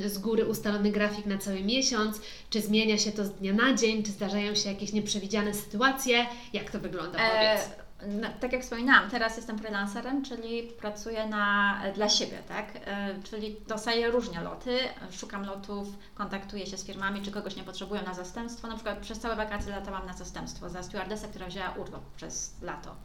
e, 0.05 0.09
z 0.09 0.17
góry 0.17 0.45
ustalony 0.45 0.91
grafik 0.91 1.25
na 1.25 1.37
cały 1.37 1.61
miesiąc? 1.61 2.21
Czy 2.49 2.61
zmienia 2.61 2.97
się 2.97 3.11
to 3.11 3.25
z 3.25 3.31
dnia 3.31 3.53
na 3.53 3.73
dzień? 3.73 4.03
Czy 4.03 4.11
zdarzają 4.11 4.55
się 4.55 4.69
jakieś 4.69 4.93
nieprzewidziane 4.93 5.53
sytuacje? 5.53 6.25
Jak 6.53 6.71
to 6.71 6.79
wygląda? 6.79 7.19
E, 7.19 7.31
powiedz. 7.31 7.66
No, 8.05 8.27
tak 8.39 8.53
jak 8.53 8.61
wspominałam, 8.61 9.09
teraz 9.09 9.37
jestem 9.37 9.59
freelancerem, 9.59 10.23
czyli 10.23 10.63
pracuję 10.63 11.27
na, 11.27 11.81
dla 11.95 12.09
siebie, 12.09 12.37
tak? 12.47 12.65
E, 12.85 13.15
czyli 13.23 13.55
dostaję 13.67 14.11
różne 14.11 14.43
loty, 14.43 14.79
szukam 15.11 15.45
lotów, 15.45 15.87
kontaktuję 16.15 16.65
się 16.65 16.77
z 16.77 16.85
firmami, 16.85 17.21
czy 17.21 17.31
kogoś 17.31 17.55
nie 17.55 17.63
potrzebują 17.63 18.03
na 18.03 18.13
zastępstwo. 18.13 18.67
Na 18.67 18.75
przykład 18.75 18.97
przez 18.99 19.19
całe 19.19 19.35
wakacje 19.35 19.71
latałam 19.71 20.05
na 20.05 20.13
zastępstwo 20.13 20.69
za 20.69 20.83
stewardessę, 20.83 21.27
która 21.27 21.47
wzięła 21.47 21.69
urlop 21.69 22.03
przez 22.15 22.55
lato. 22.61 22.95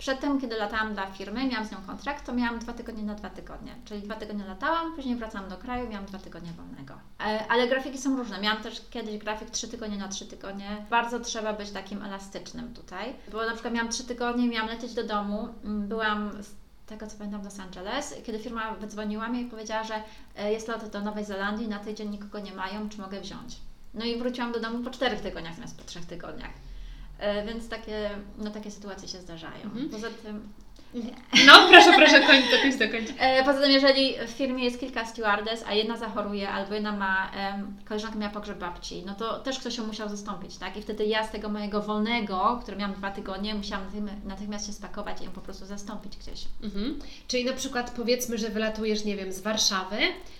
Przedtem, 0.00 0.40
kiedy 0.40 0.56
latałam 0.56 0.94
dla 0.94 1.06
firmy, 1.06 1.46
miałam 1.46 1.66
z 1.66 1.72
nią 1.72 1.78
kontrakt, 1.86 2.26
to 2.26 2.32
miałam 2.32 2.58
dwa 2.58 2.72
tygodnie 2.72 3.02
na 3.02 3.14
dwa 3.14 3.30
tygodnie. 3.30 3.74
Czyli 3.84 4.02
dwa 4.02 4.14
tygodnie 4.14 4.44
latałam, 4.44 4.96
później 4.96 5.16
wracałam 5.16 5.48
do 5.48 5.56
kraju, 5.56 5.88
miałam 5.88 6.06
dwa 6.06 6.18
tygodnie 6.18 6.52
wolnego. 6.52 6.94
E, 7.20 7.46
ale 7.48 7.68
grafiki 7.68 7.98
są 7.98 8.16
różne. 8.16 8.40
Miałam 8.40 8.62
też 8.62 8.82
kiedyś 8.90 9.18
grafik 9.18 9.50
trzy 9.50 9.68
tygodnie 9.68 9.98
na 9.98 10.08
trzy 10.08 10.26
tygodnie. 10.26 10.86
Bardzo 10.90 11.20
trzeba 11.20 11.52
być 11.52 11.70
takim 11.70 12.02
elastycznym 12.02 12.74
tutaj. 12.74 13.12
Bo 13.32 13.46
na 13.46 13.52
przykład 13.52 13.74
miałam 13.74 13.90
trzy 13.90 14.04
tygodnie, 14.04 14.48
miałam 14.48 14.68
lecieć 14.68 14.94
do 14.94 15.04
domu, 15.04 15.48
mm, 15.64 15.88
byłam 15.88 16.30
tego 16.86 17.06
co 17.06 17.16
pamiętam 17.16 17.42
w 17.42 17.44
Los 17.44 17.60
Angeles, 17.60 18.14
kiedy 18.24 18.38
firma 18.38 18.74
wydzwoniła 18.74 19.28
mnie 19.28 19.40
i 19.40 19.44
powiedziała, 19.44 19.84
że 19.84 20.02
e, 20.36 20.52
jest 20.52 20.68
lot 20.68 20.88
do 20.88 21.00
Nowej 21.00 21.24
Zelandii, 21.24 21.68
na 21.68 21.78
tydzień 21.78 22.10
nikogo 22.10 22.40
nie 22.40 22.54
mają, 22.54 22.88
czy 22.88 23.00
mogę 23.00 23.20
wziąć. 23.20 23.56
No 23.94 24.04
i 24.04 24.18
wróciłam 24.18 24.52
do 24.52 24.60
domu 24.60 24.84
po 24.84 24.90
czterech 24.90 25.20
tygodniach 25.20 25.54
zamiast 25.54 25.78
po 25.78 25.84
trzech 25.84 26.06
tygodniach. 26.06 26.50
E, 27.20 27.46
więc 27.46 27.68
takie, 27.68 28.10
no, 28.38 28.50
takie 28.50 28.70
sytuacje 28.70 29.08
się 29.08 29.20
zdarzają. 29.20 29.62
Mhm. 29.64 29.88
Poza 29.88 30.10
tym 30.10 30.52
no, 31.46 31.68
proszę, 31.68 31.92
proszę, 31.96 32.20
kończ, 32.20 32.50
dokończ, 32.50 32.76
dokończ. 32.76 33.10
E, 33.18 33.44
poza 33.44 33.60
tym, 33.60 33.70
jeżeli 33.70 34.14
w 34.26 34.30
firmie 34.30 34.64
jest 34.64 34.80
kilka 34.80 35.04
stewardess, 35.04 35.64
a 35.66 35.74
jedna 35.74 35.96
zachoruje, 35.96 36.48
albo 36.48 36.74
jedna 36.74 36.92
ma, 36.92 37.30
um, 37.52 37.76
koleżanka 37.84 38.18
miała 38.18 38.32
pogrzeb 38.32 38.58
babci, 38.58 39.02
no 39.06 39.14
to 39.14 39.38
też 39.38 39.58
ktoś 39.58 39.78
ją 39.78 39.86
musiał 39.86 40.08
zastąpić, 40.08 40.56
tak? 40.56 40.76
I 40.76 40.82
wtedy 40.82 41.04
ja 41.04 41.26
z 41.26 41.30
tego 41.30 41.48
mojego 41.48 41.82
wolnego, 41.82 42.58
który 42.62 42.76
miałam 42.76 42.94
dwa 42.94 43.10
tygodnie, 43.10 43.54
musiałam 43.54 43.86
natychmiast 44.24 44.66
się 44.66 44.72
spakować 44.72 45.20
i 45.20 45.24
ją 45.24 45.30
po 45.30 45.40
prostu 45.40 45.66
zastąpić 45.66 46.16
gdzieś. 46.16 46.44
Mhm. 46.62 46.98
Czyli 47.28 47.44
na 47.44 47.52
przykład 47.52 47.90
powiedzmy, 47.90 48.38
że 48.38 48.48
wylatujesz, 48.48 49.04
nie 49.04 49.16
wiem, 49.16 49.32
z 49.32 49.40
Warszawy, 49.40 49.96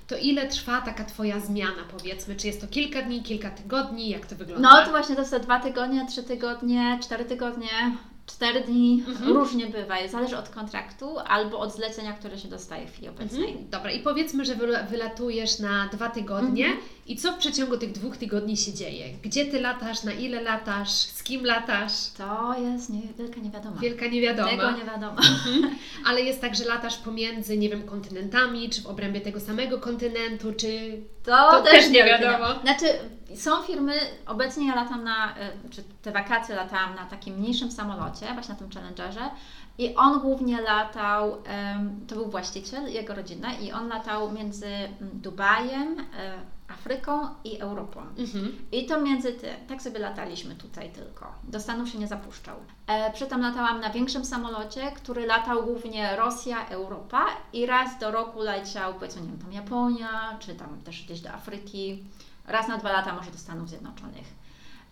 to 0.06 0.16
ile 0.16 0.48
trwa 0.48 0.80
taka 0.80 1.04
Twoja 1.04 1.40
zmiana, 1.40 1.82
powiedzmy? 1.98 2.36
Czy 2.36 2.46
jest 2.46 2.60
to 2.60 2.66
kilka 2.66 3.02
dni, 3.02 3.22
kilka 3.22 3.50
tygodni? 3.50 4.08
Jak 4.08 4.26
to 4.26 4.36
wygląda? 4.36 4.70
No 4.70 4.84
to 4.84 4.90
właśnie 4.90 5.16
to 5.16 5.24
są 5.24 5.38
dwa 5.38 5.60
tygodnie, 5.60 6.06
trzy 6.06 6.22
tygodnie, 6.22 6.98
cztery 7.02 7.24
tygodnie. 7.24 7.68
Cztery 8.30 8.60
dni 8.60 9.04
mhm. 9.08 9.32
różnie 9.32 9.66
bywa, 9.66 10.08
zależy 10.08 10.38
od 10.38 10.48
kontraktu 10.48 11.18
albo 11.18 11.58
od 11.58 11.74
zlecenia, 11.74 12.12
które 12.12 12.38
się 12.38 12.48
dostaje 12.48 12.86
w 12.86 12.92
chwili 12.92 13.08
obecnej. 13.08 13.48
Mhm. 13.48 13.70
Dobra, 13.70 13.90
i 13.90 14.00
powiedzmy, 14.00 14.44
że 14.44 14.54
wylatujesz 14.90 15.58
na 15.58 15.88
dwa 15.92 16.10
tygodnie 16.10 16.66
mhm. 16.66 16.84
I 17.10 17.16
co 17.16 17.32
w 17.32 17.36
przeciągu 17.36 17.76
tych 17.76 17.92
dwóch 17.92 18.16
tygodni 18.16 18.56
się 18.56 18.72
dzieje? 18.72 19.06
Gdzie 19.22 19.46
Ty 19.46 19.60
latasz, 19.60 20.02
na 20.02 20.12
ile 20.12 20.42
latasz, 20.42 20.90
z 20.90 21.22
kim 21.22 21.44
latasz? 21.44 21.92
To 22.18 22.54
jest 22.58 22.90
nie, 22.90 23.00
wielka 23.18 23.40
niewiadoma. 23.40 23.80
Wielka 23.80 24.06
niewiadoma. 24.06 24.50
Tego 24.50 24.70
nie 24.70 24.84
wiadomo. 24.84 25.16
Mhm. 25.18 25.78
Ale 26.06 26.20
jest 26.20 26.40
tak, 26.40 26.54
że 26.54 26.64
latasz 26.64 26.96
pomiędzy, 26.96 27.58
nie 27.58 27.68
wiem, 27.68 27.82
kontynentami, 27.82 28.70
czy 28.70 28.82
w 28.82 28.86
obrębie 28.86 29.20
tego 29.20 29.40
samego 29.40 29.78
kontynentu, 29.78 30.52
czy... 30.52 31.00
To, 31.22 31.50
to 31.50 31.62
też, 31.62 31.90
nie 31.90 32.04
wiadomo. 32.04 32.60
Znaczy, 32.62 32.86
są 33.34 33.62
firmy, 33.62 33.92
obecnie 34.26 34.66
ja 34.66 34.74
latam 34.74 35.04
na, 35.04 35.36
e, 35.36 35.50
czy 35.70 35.82
te 36.02 36.12
wakacje 36.12 36.54
latałam 36.54 36.94
na 36.94 37.06
takim 37.06 37.34
mniejszym 37.34 37.72
samolocie, 37.72 38.26
właśnie 38.34 38.54
na 38.54 38.60
tym 38.60 38.70
Challengerze 38.70 39.30
i 39.80 39.94
on 39.94 40.20
głównie 40.20 40.60
latał, 40.60 41.42
to 42.08 42.14
był 42.14 42.30
właściciel, 42.30 42.92
jego 42.92 43.14
rodzina 43.14 43.54
i 43.54 43.72
on 43.72 43.88
latał 43.88 44.32
między 44.32 44.66
mm, 44.66 44.90
Dubajem, 45.12 46.00
e, 46.00 46.32
Afryką 46.70 47.28
i 47.44 47.58
Europą. 47.58 48.00
Mhm. 48.18 48.58
I 48.72 48.86
to 48.86 49.00
między 49.00 49.32
tym, 49.32 49.50
tak 49.68 49.82
sobie 49.82 49.98
lataliśmy 49.98 50.54
tutaj 50.54 50.90
tylko. 50.90 51.34
Do 51.44 51.60
Stanów 51.60 51.88
się 51.88 51.98
nie 51.98 52.06
zapuszczał. 52.06 52.56
E, 52.86 53.12
latałam 53.38 53.80
na 53.80 53.90
większym 53.90 54.24
samolocie, 54.24 54.92
który 54.92 55.26
latał 55.26 55.64
głównie 55.64 56.16
Rosja, 56.16 56.68
Europa 56.68 57.26
i 57.52 57.66
raz 57.66 57.98
do 57.98 58.10
roku 58.10 58.40
leciał, 58.40 58.94
powiedzmy, 58.94 59.22
nie 59.22 59.28
wiem, 59.28 59.38
tam 59.38 59.52
Japonia, 59.52 60.36
czy 60.40 60.54
tam 60.54 60.80
też 60.84 61.04
gdzieś 61.04 61.20
do 61.20 61.30
Afryki 61.30 62.04
raz 62.46 62.68
na 62.68 62.78
dwa 62.78 62.92
lata 62.92 63.14
może 63.14 63.30
do 63.30 63.38
Stanów 63.38 63.68
Zjednoczonych. 63.68 64.40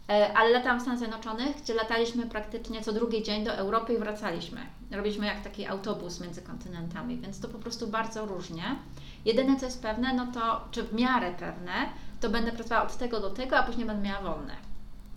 E, 0.08 0.36
ale 0.36 0.50
latałam 0.50 0.78
w 0.78 0.82
Stanach 0.82 0.98
Zjednoczonych, 0.98 1.56
gdzie 1.62 1.74
lataliśmy 1.74 2.26
praktycznie 2.26 2.82
co 2.82 2.92
drugi 2.92 3.22
dzień 3.22 3.44
do 3.44 3.52
Europy 3.52 3.94
i 3.94 3.98
wracaliśmy. 3.98 4.60
Robiliśmy 4.90 5.26
jak 5.26 5.40
taki 5.40 5.66
autobus 5.66 6.20
między 6.20 6.42
kontynentami, 6.42 7.16
więc 7.16 7.40
to 7.40 7.48
po 7.48 7.58
prostu 7.58 7.86
bardzo 7.86 8.26
różnie. 8.26 8.76
Jedyne 9.24 9.56
co 9.56 9.66
jest 9.66 9.82
pewne, 9.82 10.14
no 10.14 10.26
to, 10.26 10.68
czy 10.70 10.82
w 10.82 10.94
miarę 10.94 11.34
pewne, 11.38 11.72
to 12.20 12.30
będę 12.30 12.52
pracowała 12.52 12.82
od 12.82 12.96
tego 12.96 13.20
do 13.20 13.30
tego, 13.30 13.58
a 13.58 13.62
później 13.62 13.86
będę 13.86 14.08
miała 14.08 14.22
wolne. 14.22 14.67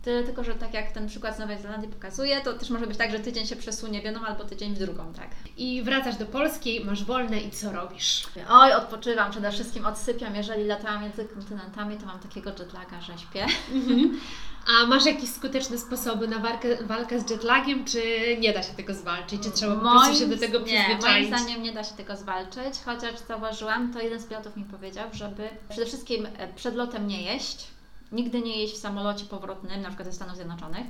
Tyle 0.04 0.24
tylko, 0.24 0.44
że 0.44 0.56
tak 0.56 0.74
jak 0.74 0.92
ten 0.92 1.08
przykład 1.08 1.36
z 1.36 1.40
Nowej 1.40 1.62
Zelandii 1.62 1.90
pokazuje, 1.90 2.42
to 2.42 2.54
też 2.54 2.70
może 2.70 2.88
być 2.88 2.98
tak, 2.98 3.12
że 3.12 3.20
tydzień 3.20 3.48
się 3.48 3.56
przesunie 3.56 4.02
w 4.02 4.04
jedną 4.04 4.26
albo 4.26 4.44
tydzień 4.44 4.74
w 4.74 4.80
drugą, 4.80 5.14
tak. 5.14 5.28
I 5.58 5.84
wracasz 5.84 6.16
do 6.16 6.26
Polski, 6.26 6.86
masz 6.86 7.04
wolne 7.04 7.42
i 7.42 7.52
co 7.52 7.72
robisz? 7.72 8.24
Oj, 8.50 8.74
odpoczywam, 8.74 9.32
przede 9.32 9.52
wszystkim 9.52 9.86
odsypiam. 9.86 10.36
Jeżeli 10.36 10.64
latałam 10.64 11.02
między 11.02 11.26
kontynentami, 11.26 11.98
to 11.98 12.06
mam 12.06 12.20
takiego 12.20 12.50
jetlaga, 12.50 13.02
że 13.02 13.18
śpię. 13.18 13.46
Mhm. 13.74 14.20
A 14.68 14.86
masz 14.86 15.06
jakieś 15.06 15.30
skuteczne 15.30 15.78
sposoby 15.78 16.28
na 16.28 16.40
walkę, 16.40 16.84
walkę 16.84 17.20
z 17.20 17.30
jetlagiem, 17.30 17.86
czy 17.86 18.02
nie 18.40 18.54
da 18.54 18.64
się 18.64 18.74
tego 18.74 18.94
zwalczyć? 18.94 19.44
Czy 19.44 19.52
trzeba 19.52 19.76
po 19.76 19.82
prostu 19.82 20.20
się 20.20 20.28
do 20.28 20.38
tego 20.38 20.60
przyzwyczaić? 20.60 21.04
Nie, 21.04 21.10
moim 21.10 21.28
zdaniem 21.28 21.64
nie 21.64 21.72
da 21.72 21.84
się 21.84 21.96
tego 21.96 22.16
zwalczyć, 22.16 22.74
chociaż 22.86 23.20
zauważyłam, 23.28 23.94
to 23.94 24.02
jeden 24.02 24.20
z 24.20 24.26
pilotów 24.26 24.58
mi 24.58 24.64
powiedział, 24.64 25.10
żeby 25.14 25.50
przede 25.70 25.86
wszystkim 25.86 26.28
e, 26.38 26.48
przed 26.56 26.76
lotem 26.76 27.08
nie 27.08 27.22
jeść, 27.22 27.68
nigdy 28.12 28.41
nie 28.41 28.58
jeść 28.58 28.74
w 28.74 28.78
samolocie 28.78 29.26
powrotnym, 29.26 29.82
na 29.82 29.88
przykład 29.88 30.08
ze 30.08 30.13
Stanów 30.13 30.36
Zjednoczonych, 30.36 30.86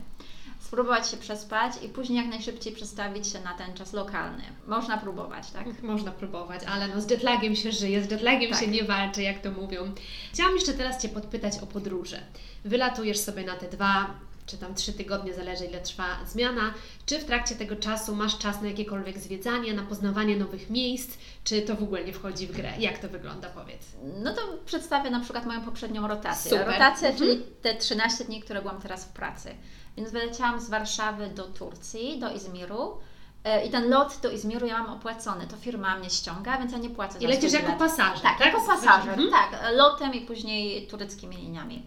spróbować 0.60 1.10
się 1.10 1.18
przespać 1.18 1.74
i 1.84 1.90
później 1.90 2.18
jak 2.18 2.28
najszybciej 2.28 2.74
przestawić 2.74 3.28
się 3.28 3.40
na 3.42 3.54
ten 3.54 3.74
czas 3.74 3.94
lokalny. 3.94 4.44
Można 4.68 4.98
próbować, 4.98 5.52
tak? 5.52 5.84
Można 5.84 6.12
próbować, 6.12 6.62
ale 6.64 6.88
no 6.88 7.02
z 7.02 7.12
jetlagiem 7.12 7.56
się 7.56 7.72
żyje, 7.72 8.04
z 8.04 8.12
jetlagiem 8.12 8.52
tak. 8.52 8.60
się 8.60 8.68
nie 8.68 8.84
walczy, 8.84 9.22
jak 9.22 9.40
to 9.40 9.52
mówią. 9.52 9.92
Chciałam 10.34 10.56
jeszcze 10.56 10.74
teraz 10.74 11.02
Cię 11.02 11.10
podpytać 11.10 11.60
o 11.64 11.68
podróże. 11.68 12.22
Wylatujesz 12.66 13.20
sobie 13.20 13.46
na 13.46 13.56
te 13.56 13.70
dwa 13.70 14.14
czy 14.52 14.58
tam 14.58 14.76
trzy 14.76 14.94
tygodnie, 14.94 15.34
zależy 15.34 15.66
ile 15.66 15.82
trwa 15.82 16.06
zmiana, 16.28 16.74
czy 17.06 17.20
w 17.20 17.26
trakcie 17.26 17.56
tego 17.56 17.76
czasu 17.76 18.16
masz 18.16 18.38
czas 18.38 18.62
na 18.62 18.68
jakiekolwiek 18.68 19.20
zwiedzanie, 19.20 19.74
na 19.74 19.84
poznawanie 19.84 20.38
nowych 20.38 20.70
miejsc, 20.70 21.18
czy 21.44 21.62
to 21.62 21.76
w 21.76 21.84
ogóle 21.84 22.04
nie 22.04 22.14
wchodzi 22.14 22.48
w 22.48 22.52
grę? 22.52 22.74
Jak 22.80 23.00
to 23.00 23.10
wygląda, 23.10 23.50
powiedz? 23.50 23.82
No 24.24 24.34
to 24.34 24.42
przedstawię 24.66 25.10
na 25.10 25.20
przykład 25.20 25.46
moją 25.46 25.62
poprzednią 25.62 26.08
rotację. 26.08 26.52
Super. 26.52 26.68
Rotacja, 26.68 27.10
mhm. 27.10 27.18
czyli 27.18 27.44
te 27.62 27.76
13 27.76 28.24
dni, 28.24 28.42
które 28.42 28.62
byłam 28.62 28.82
teraz 28.82 29.06
w 29.06 29.10
pracy. 29.10 29.56
Więc 29.98 30.12
wyleciałam 30.12 30.62
z 30.62 30.70
Warszawy 30.70 31.28
do 31.28 31.44
Turcji, 31.44 32.20
do 32.20 32.34
Izmiru. 32.34 32.98
E, 33.44 33.66
I 33.66 33.70
ten 33.70 33.90
lot 33.90 34.20
do 34.22 34.32
Izmiru 34.32 34.68
ja 34.68 34.84
mam 34.84 34.94
opłacony, 34.98 35.48
to 35.48 35.58
firma 35.58 35.98
mnie 35.98 36.10
ściąga, 36.10 36.58
więc 36.58 36.72
ja 36.72 36.78
nie 36.78 36.90
płacę 36.90 37.20
I 37.20 37.28
lecisz 37.28 37.54
jako 37.54 37.74
pasażer, 37.74 38.22
tak? 38.22 38.38
tak? 38.38 38.48
jako 38.48 38.66
pasażer, 38.66 39.20
mhm. 39.20 39.32
tak, 39.32 39.62
lotem 39.74 40.14
i 40.14 40.22
później 40.22 40.88
tureckimi 40.88 41.36
liniami. 41.36 41.86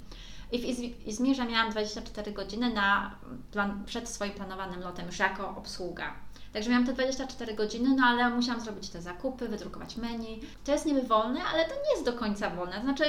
I 0.54 0.74
w 0.74 1.06
Izmirze 1.06 1.44
miałam 1.44 1.70
24 1.70 2.32
godziny 2.32 2.74
na 2.74 3.14
plan, 3.52 3.84
przed 3.86 4.08
swoim 4.08 4.32
planowanym 4.32 4.80
lotem 4.80 5.06
już 5.06 5.18
jako 5.18 5.56
obsługa. 5.56 6.14
Także 6.52 6.70
miałam 6.70 6.86
te 6.86 6.92
24 6.92 7.54
godziny, 7.54 7.96
no 7.96 8.06
ale 8.06 8.30
musiałam 8.30 8.60
zrobić 8.60 8.88
te 8.88 9.02
zakupy, 9.02 9.48
wydrukować 9.48 9.96
menu. 9.96 10.40
To 10.64 10.72
jest 10.72 10.86
niby 10.86 11.02
wolne, 11.02 11.40
ale 11.44 11.64
to 11.64 11.74
nie 11.74 11.90
jest 11.92 12.04
do 12.04 12.12
końca 12.12 12.50
wolne. 12.50 12.80
Znaczy, 12.80 13.04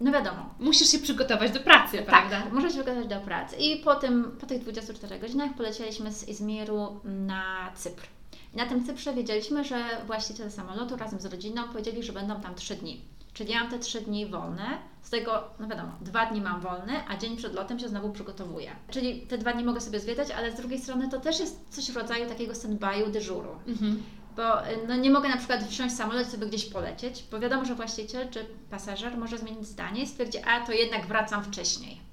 no 0.00 0.12
wiadomo. 0.12 0.54
Musisz 0.58 0.88
się 0.88 0.98
przygotować 0.98 1.50
do 1.50 1.60
pracy, 1.60 1.96
tak, 1.96 2.06
prawda? 2.06 2.42
Tak, 2.42 2.52
muszę 2.52 2.66
się 2.66 2.74
przygotować 2.74 3.08
do 3.08 3.20
pracy. 3.20 3.56
I 3.56 3.76
po, 3.76 3.94
tym, 3.94 4.36
po 4.40 4.46
tych 4.46 4.62
24 4.62 5.18
godzinach 5.18 5.54
polecieliśmy 5.56 6.12
z 6.12 6.28
Izmiru 6.28 7.00
na 7.04 7.72
Cypr. 7.74 8.06
I 8.54 8.56
na 8.56 8.66
tym 8.66 8.86
Cyprze 8.86 9.14
wiedzieliśmy, 9.14 9.64
że 9.64 9.84
właściciele 10.06 10.50
samolotu 10.50 10.96
razem 10.96 11.20
z 11.20 11.24
rodziną 11.24 11.62
powiedzieli, 11.68 12.02
że 12.02 12.12
będą 12.12 12.40
tam 12.40 12.54
3 12.54 12.76
dni. 12.76 13.00
Czyli 13.34 13.52
ja 13.52 13.60
mam 13.60 13.70
te 13.70 13.78
3 13.78 14.00
dni 14.00 14.26
wolne, 14.26 14.78
z 15.02 15.10
tego, 15.10 15.44
no 15.60 15.68
wiadomo, 15.68 15.92
dwa 16.00 16.26
dni 16.26 16.40
mam 16.40 16.60
wolne, 16.60 17.04
a 17.08 17.16
dzień 17.16 17.36
przed 17.36 17.54
lotem 17.54 17.78
się 17.78 17.88
znowu 17.88 18.10
przygotowuję. 18.10 18.70
Czyli 18.90 19.20
te 19.20 19.38
dwa 19.38 19.52
dni 19.52 19.64
mogę 19.64 19.80
sobie 19.80 20.00
zwiedzać, 20.00 20.30
ale 20.30 20.52
z 20.52 20.54
drugiej 20.54 20.78
strony 20.78 21.08
to 21.08 21.20
też 21.20 21.40
jest 21.40 21.74
coś 21.74 21.90
w 21.90 21.96
rodzaju 21.96 22.28
takiego 22.28 22.52
stand-by'u, 22.52 23.10
dyżuru. 23.10 23.50
Mhm. 23.66 24.02
Bo 24.36 24.68
y, 24.68 24.78
no, 24.88 24.96
nie 24.96 25.10
mogę 25.10 25.28
na 25.28 25.36
przykład 25.36 25.64
wsiąść 25.64 25.94
w 25.94 25.98
samolot 25.98 26.26
i 26.26 26.30
sobie 26.30 26.46
gdzieś 26.46 26.64
polecieć, 26.64 27.24
bo 27.30 27.40
wiadomo, 27.40 27.64
że 27.64 27.74
właściciel 27.74 28.30
czy 28.30 28.46
pasażer 28.70 29.16
może 29.16 29.38
zmienić 29.38 29.66
zdanie 29.66 30.02
i 30.02 30.06
stwierdzi, 30.06 30.38
a 30.38 30.66
to 30.66 30.72
jednak 30.72 31.06
wracam 31.06 31.44
wcześniej 31.44 32.09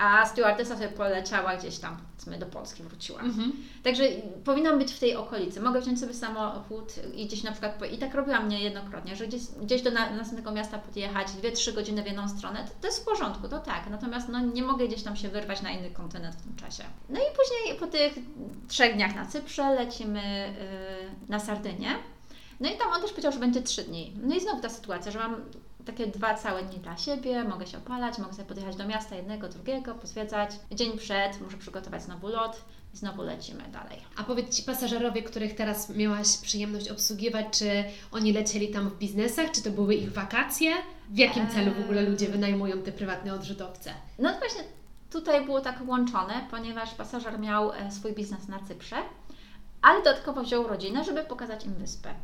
a 0.00 0.26
stewardessa 0.26 0.74
sobie 0.74 0.88
poleciała 0.88 1.56
gdzieś 1.56 1.78
tam, 1.78 1.96
powiedzmy, 2.10 2.38
do 2.38 2.46
Polski 2.46 2.82
wróciła. 2.82 3.20
Mhm. 3.20 3.52
Także 3.82 4.04
powinnam 4.44 4.78
być 4.78 4.92
w 4.92 4.98
tej 4.98 5.16
okolicy. 5.16 5.60
Mogę 5.60 5.80
wziąć 5.80 6.00
sobie 6.00 6.14
samochód 6.14 6.94
i 7.14 7.26
gdzieś 7.26 7.42
na 7.42 7.52
przykład, 7.52 7.92
i 7.92 7.98
tak 7.98 8.14
robiłam 8.14 8.48
niejednokrotnie, 8.48 9.16
że 9.16 9.26
gdzieś, 9.26 9.42
gdzieś 9.62 9.82
do 9.82 9.90
następnego 9.90 10.52
miasta 10.52 10.78
podjechać 10.78 11.28
2-3 11.28 11.74
godziny 11.74 12.02
w 12.02 12.06
jedną 12.06 12.28
stronę, 12.28 12.64
to, 12.64 12.70
to, 12.80 12.86
jest 12.86 13.02
w 13.02 13.04
porządku, 13.04 13.48
to 13.48 13.58
tak. 13.58 13.90
Natomiast 13.90 14.28
no, 14.28 14.40
nie 14.40 14.62
mogę 14.62 14.88
gdzieś 14.88 15.02
tam 15.02 15.16
się 15.16 15.28
wyrwać 15.28 15.62
na 15.62 15.70
inny 15.70 15.90
kontynent 15.90 16.36
w 16.36 16.42
tym 16.42 16.56
czasie. 16.56 16.84
No 17.08 17.20
i 17.20 17.36
później 17.36 17.78
po 17.80 17.86
tych 17.86 18.12
trzech 18.68 18.94
dniach 18.94 19.14
na 19.14 19.26
Cyprze 19.26 19.74
lecimy 19.74 20.54
yy, 21.00 21.28
na 21.28 21.38
Sardynię. 21.38 21.90
No 22.60 22.70
i 22.70 22.76
tam 22.76 22.88
on 22.92 23.02
też 23.02 23.10
powiedział, 23.10 23.32
że 23.32 23.38
będzie 23.38 23.62
trzy 23.62 23.82
dni. 23.82 24.12
No 24.22 24.34
i 24.34 24.40
znowu 24.40 24.60
ta 24.60 24.68
sytuacja, 24.68 25.12
że 25.12 25.18
mam 25.18 25.36
takie 25.90 26.06
dwa 26.06 26.34
całe 26.34 26.62
dni 26.62 26.78
dla 26.78 26.96
siebie, 26.96 27.44
mogę 27.44 27.66
się 27.66 27.78
opalać, 27.78 28.18
mogę 28.18 28.32
sobie 28.32 28.48
podjechać 28.48 28.76
do 28.76 28.86
miasta 28.86 29.16
jednego, 29.16 29.48
drugiego, 29.48 29.94
pozwiedzać. 29.94 30.50
Dzień 30.72 30.98
przed 30.98 31.40
muszę 31.40 31.56
przygotować 31.56 32.02
znowu 32.02 32.28
lot 32.28 32.64
i 32.94 32.96
znowu 32.96 33.22
lecimy 33.22 33.62
dalej. 33.72 33.98
A 34.16 34.24
powiedz 34.24 34.56
Ci 34.56 34.62
pasażerowie, 34.62 35.22
których 35.22 35.54
teraz 35.54 35.88
miałaś 35.88 36.36
przyjemność 36.36 36.88
obsługiwać, 36.88 37.46
czy 37.50 37.84
oni 38.12 38.32
lecieli 38.32 38.68
tam 38.68 38.90
w 38.90 38.98
biznesach, 38.98 39.50
czy 39.50 39.62
to 39.62 39.70
były 39.70 39.94
ich 39.94 40.12
wakacje? 40.12 40.72
W 41.10 41.18
jakim 41.18 41.48
celu 41.48 41.74
w 41.74 41.84
ogóle 41.84 42.02
ludzie 42.02 42.28
wynajmują 42.28 42.82
te 42.82 42.92
prywatne 42.92 43.34
odrzutowce? 43.34 43.90
No 44.18 44.30
właśnie 44.38 44.62
tutaj 45.10 45.44
było 45.44 45.60
tak 45.60 45.78
łączone, 45.86 46.46
ponieważ 46.50 46.94
pasażer 46.94 47.38
miał 47.38 47.72
e, 47.72 47.90
swój 47.90 48.12
biznes 48.12 48.48
na 48.48 48.58
Cyprze, 48.58 48.96
ale 49.82 49.98
dodatkowo 49.98 50.42
wziął 50.42 50.68
rodzinę, 50.68 51.04
żeby 51.04 51.24
pokazać 51.24 51.64
im 51.64 51.74
wyspę. 51.74 52.14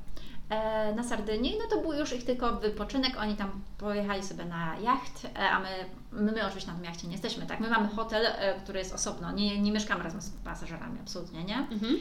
E, 0.51 0.95
na 0.95 1.03
Sardynii, 1.03 1.57
no 1.59 1.77
to 1.77 1.83
był 1.83 1.93
już 1.93 2.13
ich 2.13 2.25
tylko 2.25 2.53
wypoczynek, 2.53 3.17
oni 3.21 3.37
tam 3.37 3.51
pojechali 3.79 4.23
sobie 4.23 4.45
na 4.45 4.77
jacht, 4.79 5.25
e, 5.25 5.51
a 5.51 5.61
my, 5.61 5.69
my, 6.13 6.33
my 6.33 6.47
oczywiście 6.47 6.71
na 6.71 6.77
tym 6.77 6.85
jachcie 6.85 7.07
nie 7.07 7.13
jesteśmy, 7.13 7.47
tak? 7.47 7.61
My 7.61 7.71
mamy 7.71 7.89
hotel, 7.89 8.27
e, 8.27 8.61
który 8.61 8.79
jest 8.79 8.95
osobno, 8.95 9.33
nie, 9.33 9.61
nie 9.61 9.73
mieszkamy 9.73 10.05
razem 10.05 10.23
z 10.23 10.31
pasażerami, 10.31 10.99
absolutnie, 11.01 11.45
nie? 11.45 11.59
Mhm. 11.59 11.97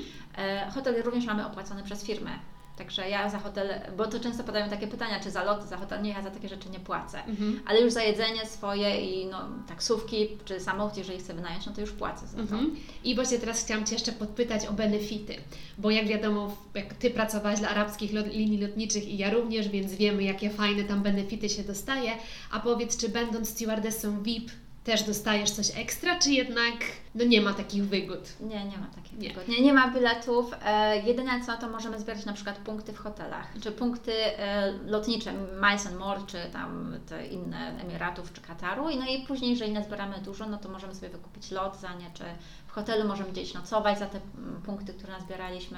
Hotel 0.73 1.03
również 1.03 1.25
mamy 1.25 1.45
opłacony 1.45 1.83
przez 1.83 2.03
firmę, 2.03 2.31
Także 2.77 3.09
ja 3.09 3.29
za 3.29 3.39
hotel, 3.39 3.69
bo 3.97 4.07
to 4.07 4.19
często 4.19 4.43
padają 4.43 4.69
takie 4.69 4.87
pytania, 4.87 5.19
czy 5.19 5.31
za 5.31 5.43
loty, 5.43 5.67
za 5.67 5.77
hotel, 5.77 6.01
nie, 6.01 6.09
ja 6.09 6.21
za 6.21 6.31
takie 6.31 6.49
rzeczy 6.49 6.69
nie 6.69 6.79
płacę. 6.79 7.23
Mhm. 7.23 7.61
Ale 7.65 7.81
już 7.81 7.93
za 7.93 8.03
jedzenie 8.03 8.45
swoje 8.45 9.01
i 9.01 9.25
no, 9.25 9.41
taksówki, 9.67 10.27
czy 10.45 10.59
samochód, 10.59 10.97
jeżeli 10.97 11.19
chcę 11.19 11.33
wynająć, 11.33 11.65
no 11.65 11.73
to 11.73 11.81
już 11.81 11.91
płacę 11.91 12.27
za 12.27 12.37
to. 12.37 12.41
Mhm. 12.41 12.75
I 13.03 13.15
właśnie 13.15 13.39
teraz 13.39 13.63
chciałam 13.63 13.85
Cię 13.85 13.93
jeszcze 13.93 14.11
podpytać 14.11 14.65
o 14.65 14.73
benefity, 14.73 15.35
bo 15.77 15.91
jak 15.91 16.07
wiadomo, 16.07 16.57
jak 16.73 16.93
Ty 16.93 17.09
pracowałaś 17.09 17.59
dla 17.59 17.69
arabskich 17.69 18.11
linii 18.11 18.61
lotniczych 18.61 19.07
i 19.07 19.17
ja 19.17 19.29
również, 19.29 19.69
więc 19.69 19.93
wiemy, 19.93 20.23
jakie 20.23 20.49
fajne 20.49 20.83
tam 20.83 21.03
benefity 21.03 21.49
się 21.49 21.63
dostaje. 21.63 22.11
A 22.51 22.59
powiedz, 22.59 22.97
czy 22.97 23.09
będąc 23.09 23.49
stewardessą 23.49 24.23
VIP, 24.23 24.51
też 24.85 25.03
dostajesz 25.03 25.51
coś 25.51 25.77
ekstra, 25.77 26.19
czy 26.19 26.31
jednak 26.31 26.73
no 27.15 27.25
nie 27.25 27.41
ma 27.41 27.53
takich 27.53 27.85
wygód? 27.85 28.33
Nie, 28.39 28.65
nie 28.65 28.77
ma 28.77 28.87
takich 28.95 29.19
nie. 29.19 29.29
wygód. 29.29 29.47
Nie, 29.47 29.61
nie 29.61 29.73
ma 29.73 29.91
biletów. 29.91 30.51
E, 30.65 30.97
jedyne 30.97 31.45
co, 31.45 31.57
to 31.57 31.69
możemy 31.69 31.99
zbierać 31.99 32.25
na 32.25 32.33
przykład 32.33 32.57
punkty 32.57 32.93
w 32.93 32.97
hotelach, 32.97 33.47
czy 33.61 33.71
punkty 33.71 34.13
e, 34.13 34.71
lotnicze, 34.85 35.33
Miles 35.33 35.87
and 35.87 35.99
More, 35.99 36.21
czy 36.27 36.37
tam 36.53 36.97
te 37.09 37.27
inne 37.27 37.81
Emiratów, 37.81 38.33
czy 38.33 38.41
Kataru. 38.41 38.89
I 38.89 38.97
no 38.97 39.05
i 39.05 39.25
później, 39.27 39.51
jeżeli 39.51 39.71
nazbieramy 39.71 40.15
dużo, 40.21 40.45
no 40.45 40.57
to 40.57 40.69
możemy 40.69 40.95
sobie 40.95 41.09
wykupić 41.09 41.51
lot 41.51 41.79
za 41.79 41.93
nie, 41.93 42.11
czy 42.13 42.23
w 42.67 42.71
hotelu 42.71 43.07
możemy 43.07 43.31
gdzieś 43.31 43.53
nocować 43.53 43.99
za 43.99 44.05
te 44.05 44.19
punkty, 44.65 44.93
które 44.93 45.13
nazbieraliśmy. 45.13 45.77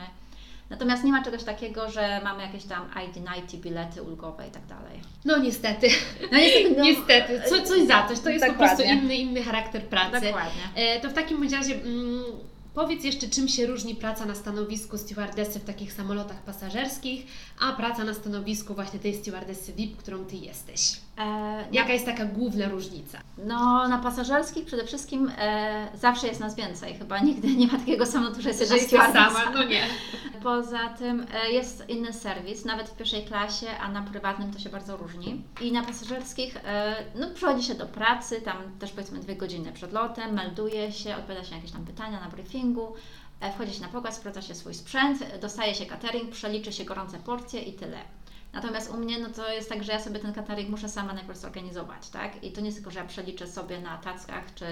Natomiast 0.70 1.04
nie 1.04 1.12
ma 1.12 1.24
czegoś 1.24 1.44
takiego, 1.44 1.92
że 1.92 2.22
mamy 2.24 2.44
jakieś 2.44 2.64
tam 2.64 2.90
ID90 2.90 3.58
bilety 3.58 4.04
ulgowe 4.04 4.48
i 4.48 4.52
tak 4.52 4.66
dalej. 4.66 5.02
No 5.26 5.38
niestety. 5.38 5.88
No 6.32 6.38
niestety. 6.38 6.76
No, 6.78 6.84
niestety. 6.84 7.42
Co, 7.50 7.62
coś 7.62 7.88
za 7.88 8.08
coś. 8.08 8.20
To 8.20 8.30
jest 8.30 8.46
dokładnie. 8.46 8.54
po 8.56 8.58
prostu 8.58 8.84
inny, 8.84 9.16
inny 9.16 9.44
charakter 9.44 9.82
pracy. 9.82 10.26
Dokładnie. 10.26 10.62
E, 10.76 11.00
to 11.00 11.10
w 11.10 11.14
takim 11.14 11.44
razie 11.44 11.76
mm, 11.76 12.24
Powiedz 12.78 13.04
jeszcze, 13.04 13.28
czym 13.28 13.48
się 13.48 13.66
różni 13.66 13.96
praca 13.96 14.26
na 14.26 14.36
stanowisku 14.36 14.98
stewardessy 14.98 15.60
w 15.60 15.64
takich 15.64 15.94
samolotach 15.94 16.44
pasażerskich, 16.44 17.26
a 17.60 17.74
praca 17.74 18.04
na 18.04 18.14
stanowisku 18.14 18.74
właśnie 18.74 19.00
tej 19.00 19.16
stewardessy 19.16 19.74
VIP, 19.74 19.98
którą 19.98 20.26
Ty 20.26 20.36
jesteś. 20.36 21.07
E, 21.18 21.66
Jaka 21.72 21.94
jest 21.94 22.06
taka 22.06 22.26
główna 22.26 22.70
różnica? 22.70 23.20
No, 23.38 23.88
na 23.88 23.98
pasażerskich 23.98 24.66
przede 24.66 24.86
wszystkim 24.86 25.32
e, 25.38 25.88
zawsze 25.96 26.28
jest 26.28 26.40
nas 26.40 26.56
więcej. 26.56 26.94
Chyba 26.94 27.20
nigdy 27.20 27.56
nie 27.56 27.68
ma 27.68 27.78
takiego 27.80 28.06
samolotu, 28.06 28.42
że 28.42 28.50
jest 28.50 28.62
jedna 28.62 28.78
stewardessa. 28.88 29.30
sama, 29.30 29.52
no 29.52 29.64
nie. 29.64 29.84
Poza 30.44 30.90
tym 30.90 31.26
e, 31.34 31.52
jest 31.52 31.90
inny 31.90 32.14
serwis, 32.14 32.66
nawet 32.66 32.90
w 32.90 32.96
pierwszej 32.98 33.26
klasie, 33.26 33.68
a 33.82 33.92
na 33.92 34.02
prywatnym 34.02 34.54
to 34.54 34.60
się 34.60 34.70
bardzo 34.70 34.98
różni. 34.98 35.44
I 35.62 35.72
na 35.72 35.84
pasażerskich, 35.84 36.58
e, 36.58 36.96
no, 37.16 37.28
przychodzi 37.36 37.68
się 37.68 37.76
do 37.76 37.86
pracy, 37.86 38.42
tam 38.42 38.58
też 38.80 38.92
powiedzmy 38.92 39.20
dwie 39.20 39.36
godziny 39.36 39.72
przed 39.72 39.94
lotem, 39.94 40.34
melduje 40.34 40.92
się, 40.92 41.16
odpowiada 41.16 41.44
się 41.44 41.52
na 41.52 41.58
jakieś 41.58 41.72
tam 41.72 41.86
pytania 41.86 42.20
na 42.20 42.28
briefingu, 42.30 42.94
e, 43.42 43.54
wchodzi 43.54 43.74
się 43.74 43.82
na 43.82 43.88
pokład, 43.88 44.16
sprawdza 44.16 44.42
się 44.42 44.56
swój 44.56 44.74
sprzęt, 44.74 45.40
dostaje 45.42 45.76
się 45.76 45.86
catering, 45.86 46.32
przeliczy 46.32 46.74
się 46.74 46.86
gorące 46.86 47.18
porcje 47.20 47.62
i 47.62 47.74
tyle. 47.74 47.98
Natomiast 48.58 48.92
u 48.92 48.98
mnie 48.98 49.20
no 49.20 49.30
to 49.30 49.50
jest 49.54 49.70
tak, 49.70 49.84
że 49.84 49.92
ja 49.92 50.00
sobie 50.00 50.20
ten 50.20 50.34
catering 50.34 50.70
muszę 50.70 50.90
sama 50.90 51.14
najpierw 51.14 51.40
zorganizować, 51.40 52.10
tak? 52.10 52.44
I 52.44 52.52
to 52.52 52.62
nie 52.62 52.74
tylko, 52.74 52.92
że 52.92 53.00
ja 53.00 53.06
przeliczę 53.06 53.48
sobie 53.48 53.82
na 53.82 53.98
tackach 53.98 54.54
czy 54.56 54.66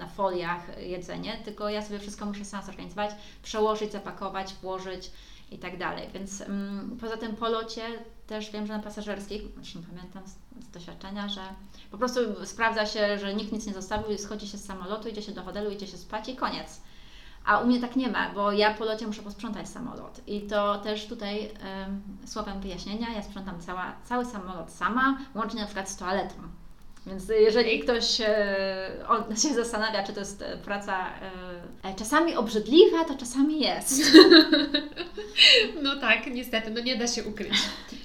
na 0.00 0.06
foliach 0.06 0.82
jedzenie, 0.82 1.36
tylko 1.44 1.68
ja 1.68 1.82
sobie 1.82 1.98
wszystko 1.98 2.26
muszę 2.26 2.44
sama 2.44 2.62
zorganizować, 2.62 3.10
przełożyć, 3.42 3.92
zapakować, 3.92 4.54
włożyć 4.62 5.10
i 5.50 5.58
tak 5.58 5.78
dalej. 5.78 6.08
Więc 6.14 6.40
mm, 6.40 6.98
poza 7.00 7.16
tym 7.16 7.36
po 7.36 7.48
locie 7.48 7.82
też 8.26 8.50
wiem, 8.50 8.66
że 8.66 8.76
na 8.76 8.82
pasażerskich, 8.82 9.42
zresztą 9.56 9.82
pamiętam 9.90 10.22
z, 10.26 10.64
z, 10.64 10.70
doświadczenia, 10.70 11.28
że 11.28 11.40
po 11.90 11.98
prostu 11.98 12.46
sprawdza 12.46 12.86
się, 12.86 13.18
że 13.18 13.34
nikt 13.34 13.52
nic 13.52 13.66
nie 13.66 13.74
zostawił, 13.74 14.18
schodzi 14.18 14.48
się 14.48 14.58
z 14.58 14.64
samolotu, 14.64 15.08
idzie 15.08 15.22
się 15.22 15.32
do 15.32 15.42
hotelu, 15.42 15.70
idzie 15.70 15.86
się 15.86 15.98
spać 15.98 16.28
i 16.28 16.36
koniec. 16.36 16.80
A 17.48 17.58
u 17.58 17.66
mnie 17.66 17.80
tak 17.80 17.96
nie 17.96 18.08
ma, 18.08 18.30
bo 18.34 18.52
ja 18.52 18.74
po 18.74 18.84
locie 18.84 19.06
muszę 19.06 19.22
posprzątać 19.22 19.68
samolot. 19.68 20.20
I 20.26 20.40
to 20.40 20.78
też 20.78 21.06
tutaj 21.06 21.50
słowem 22.26 22.60
wyjaśnienia, 22.60 23.10
ja 23.10 23.22
sprzątam 23.22 23.60
cała, 23.60 23.92
cały 24.04 24.24
samolot 24.24 24.70
sama, 24.70 25.18
łącznie 25.34 25.60
na 25.60 25.66
przykład 25.66 25.90
z 25.90 25.96
toaletą. 25.96 26.34
Więc 27.06 27.28
jeżeli 27.28 27.80
ktoś 27.80 28.20
e, 28.20 29.36
się 29.42 29.54
zastanawia, 29.54 30.02
czy 30.02 30.12
to 30.12 30.20
jest 30.20 30.42
e, 30.42 30.56
praca 30.56 31.06
e, 31.84 31.94
czasami 31.94 32.34
obrzydliwa, 32.36 33.04
to 33.04 33.16
czasami 33.16 33.60
jest. 33.60 33.94
No 35.82 35.96
tak, 35.96 36.26
niestety, 36.26 36.70
no 36.70 36.80
nie 36.80 36.96
da 36.96 37.06
się 37.06 37.24
ukryć, 37.24 37.52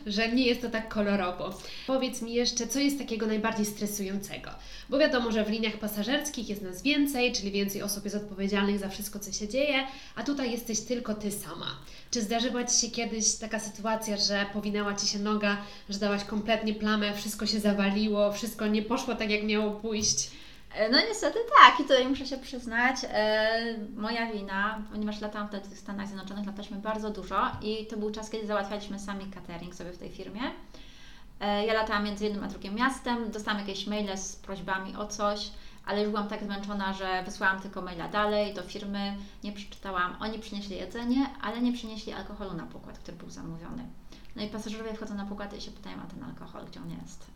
że 0.06 0.29
nie 0.29 0.45
jest 0.45 0.62
to 0.62 0.69
tak 0.69 0.93
kolorowo. 0.93 1.60
Powiedz 1.88 2.21
mi 2.21 2.34
jeszcze, 2.34 2.67
co 2.67 2.79
jest 2.79 2.99
takiego 2.99 3.27
najbardziej 3.27 3.65
stresującego? 3.65 4.49
Bo 4.89 4.99
wiadomo, 4.99 5.32
że 5.32 5.45
w 5.45 5.49
liniach 5.49 5.77
pasażerskich 5.77 6.49
jest 6.49 6.62
nas 6.62 6.82
więcej, 6.82 7.34
czyli 7.34 7.51
więcej 7.51 7.82
osób 7.82 8.03
jest 8.03 8.15
odpowiedzialnych 8.15 8.79
za 8.79 8.89
wszystko, 8.89 9.19
co 9.19 9.32
się 9.32 9.47
dzieje, 9.47 9.88
a 10.15 10.23
tutaj 10.23 10.51
jesteś 10.51 10.79
tylko 10.79 11.13
Ty 11.13 11.32
sama. 11.32 11.75
Czy 12.13 12.21
zdarzyła 12.21 12.63
Ci 12.63 12.82
się 12.82 12.91
kiedyś 12.91 13.36
taka 13.36 13.60
sytuacja, 13.60 14.17
że 14.17 14.45
powinęła 14.54 14.95
Ci 14.95 15.08
się 15.08 15.19
noga, 15.19 15.58
że 15.89 15.99
dałaś 15.99 16.23
kompletnie 16.23 16.73
plamę, 16.73 17.13
wszystko 17.13 17.45
się 17.45 17.60
zawaliło, 17.60 18.32
wszystko 18.32 18.67
nie 18.67 18.82
poszło 18.82 19.15
tak, 19.15 19.30
jak 19.30 19.43
miało 19.43 19.71
pójść? 19.71 20.32
E, 20.76 20.89
no 20.89 20.97
niestety 21.10 21.39
tak 21.60 21.80
i 21.80 21.84
tutaj 21.84 22.08
muszę 22.08 22.26
się 22.26 22.38
przyznać, 22.38 22.95
e, 23.04 23.76
moja 23.95 24.32
wina, 24.32 24.82
ponieważ 24.91 25.21
latałam 25.21 25.47
wtedy 25.47 25.76
w 25.76 25.80
Stanach 25.80 26.08
Zjednoczonych, 26.08 26.45
lataliśmy 26.45 26.78
bardzo 26.78 27.10
dużo 27.10 27.52
i 27.62 27.86
to 27.86 27.97
był 27.97 28.12
czas, 28.12 28.30
kiedy 28.30 28.47
załatwialiśmy 28.47 28.99
sami 28.99 29.26
catering 29.26 29.76
sobie 29.76 29.91
w 29.91 29.97
tej 29.97 30.10
firmie. 30.10 30.41
E, 31.39 31.65
ja 31.65 31.73
latałam 31.73 32.04
między 32.04 32.23
jednym 32.23 32.43
a 32.43 32.47
drugim 32.47 32.76
miastem, 32.76 33.32
dostałam 33.32 33.60
jakieś 33.60 33.88
maile 33.88 34.17
z 34.17 34.36
prośbami 34.36 34.95
o 34.95 35.08
coś, 35.08 35.52
ale 35.86 36.02
już 36.02 36.10
byłam 36.10 36.28
tak 36.28 36.43
zmęczona, 36.43 36.93
że 36.93 37.24
wysłałam 37.24 37.62
tylko 37.62 37.82
maila 37.82 38.08
dalej 38.08 38.54
do 38.54 38.63
firmy, 38.63 39.17
nie 39.43 39.52
przeczytałam. 39.52 40.15
Oni 40.19 40.39
przynieśli 40.39 40.76
jedzenie, 40.76 41.30
ale 41.41 41.62
nie 41.62 41.74
przynieśli 41.74 42.13
alkoholu 42.13 42.54
na 42.54 42.65
pokład, 42.65 43.00
który 43.00 43.17
był 43.17 43.30
zamówiony. 43.30 43.86
No 44.36 44.43
i 44.43 44.48
pasażerowie 44.48 44.93
wchodzą 44.93 45.15
na 45.15 45.26
pokład 45.26 45.58
i 45.58 45.62
się 45.62 45.72
pytają, 45.72 45.98
a 46.04 46.08
ten 46.08 46.24
alkohol, 46.24 46.65
gdzie 46.65 46.82
on 46.82 46.89
jest? 46.89 47.28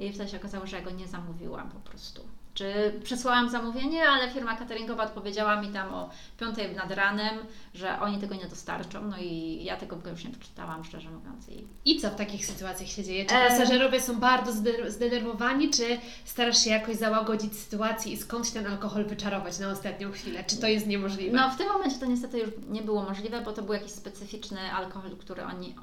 I 0.00 0.12
wtedy 0.12 0.30
się 0.30 0.36
okazało, 0.36 0.66
że 0.66 0.76
ja 0.76 0.82
go 0.82 0.90
nie 0.90 1.08
zamówiłam 1.08 1.70
po 1.70 1.80
prostu. 1.80 2.22
Czy 2.54 3.00
przesłałam 3.04 3.50
zamówienie, 3.50 4.08
ale 4.08 4.30
firma 4.30 4.56
cateringowa 4.56 5.04
odpowiedziała 5.04 5.62
mi 5.62 5.68
tam 5.68 5.94
o 5.94 6.10
5 6.40 6.56
nad 6.76 6.90
ranem, 6.90 7.38
że 7.74 8.00
oni 8.00 8.18
tego 8.18 8.34
nie 8.34 8.46
dostarczą, 8.46 9.08
no 9.08 9.16
i 9.18 9.60
ja 9.64 9.76
tego 9.76 9.96
już 10.10 10.24
nie 10.24 10.30
przeczytałam, 10.30 10.84
szczerze 10.84 11.10
mówiąc. 11.10 11.48
I, 11.48 11.66
I 11.84 12.00
co 12.00 12.10
w 12.10 12.14
takich 12.14 12.46
sytuacjach 12.46 12.88
się 12.88 13.04
dzieje? 13.04 13.26
Czy 13.26 13.34
pasażerowie 13.34 14.00
są 14.00 14.20
bardzo 14.20 14.52
zdenerwowani, 14.88 15.70
czy 15.70 15.98
starasz 16.24 16.64
się 16.64 16.70
jakoś 16.70 16.96
załagodzić 16.96 17.56
sytuację 17.58 18.12
i 18.12 18.16
skądś 18.16 18.50
ten 18.50 18.66
alkohol 18.66 19.04
wyczarować 19.04 19.58
na 19.58 19.70
ostatnią 19.70 20.12
chwilę? 20.12 20.44
Czy 20.44 20.56
to 20.56 20.66
jest 20.66 20.86
niemożliwe? 20.86 21.36
No 21.36 21.50
w 21.50 21.56
tym 21.56 21.68
momencie 21.68 21.98
to 21.98 22.06
niestety 22.06 22.38
już 22.38 22.50
nie 22.68 22.82
było 22.82 23.02
możliwe, 23.02 23.40
bo 23.40 23.52
to 23.52 23.62
był 23.62 23.74
jakiś 23.74 23.92
specyficzny 23.92 24.72
alkohol, 24.72 25.16
który 25.16 25.44
oni 25.44 25.74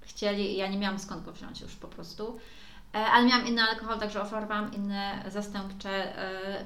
chcieli 0.00 0.52
i 0.52 0.56
ja 0.56 0.68
nie 0.68 0.78
miałam 0.78 0.98
skąd 0.98 1.24
go 1.24 1.32
wziąć 1.32 1.60
już 1.60 1.72
po 1.74 1.88
prostu. 1.88 2.38
E, 2.94 3.06
ale 3.06 3.26
miałam 3.26 3.46
inny 3.46 3.62
alkohol, 3.62 3.98
także 3.98 4.22
oferowałam 4.22 4.74
inne 4.74 5.24
zastępcze. 5.28 6.18
E, 6.18 6.64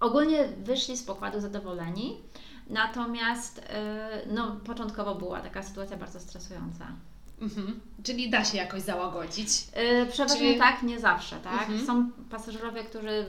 ogólnie 0.00 0.48
wyszli 0.48 0.96
z 0.96 1.02
pokładu 1.02 1.40
zadowoleni, 1.40 2.18
natomiast 2.70 3.58
e, 3.68 4.22
no, 4.26 4.56
początkowo 4.66 5.14
była 5.14 5.40
taka 5.40 5.62
sytuacja 5.62 5.96
bardzo 5.96 6.20
stresująca. 6.20 6.86
Mhm. 7.40 7.80
Czyli 8.02 8.30
da 8.30 8.44
się 8.44 8.56
jakoś 8.56 8.82
załagodzić? 8.82 9.48
Przeważnie 10.10 10.58
tak, 10.58 10.82
nie 10.82 11.00
zawsze, 11.00 11.36
tak? 11.36 11.60
Mhm. 11.60 11.86
Są 11.86 12.10
pasażerowie, 12.30 12.84
którzy 12.84 13.26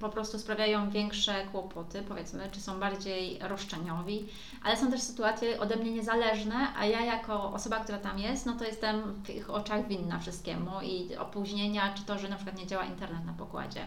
po 0.00 0.08
prostu 0.08 0.38
sprawiają 0.38 0.90
większe 0.90 1.46
kłopoty, 1.52 2.02
powiedzmy, 2.08 2.48
czy 2.52 2.60
są 2.60 2.80
bardziej 2.80 3.38
roszczeniowi, 3.40 4.28
ale 4.62 4.76
są 4.76 4.90
też 4.90 5.00
sytuacje 5.00 5.60
ode 5.60 5.76
mnie 5.76 5.90
niezależne, 5.90 6.54
a 6.76 6.86
ja 6.86 7.00
jako 7.00 7.52
osoba, 7.52 7.80
która 7.80 7.98
tam 7.98 8.18
jest, 8.18 8.46
no 8.46 8.52
to 8.52 8.64
jestem 8.64 9.22
w 9.24 9.30
ich 9.30 9.50
oczach 9.50 9.88
winna 9.88 10.18
wszystkiemu 10.18 10.70
i 10.82 11.16
opóźnienia, 11.16 11.94
czy 11.94 12.04
to, 12.04 12.18
że 12.18 12.28
na 12.28 12.36
przykład 12.36 12.58
nie 12.58 12.66
działa 12.66 12.84
internet 12.84 13.24
na 13.24 13.32
pokładzie. 13.32 13.86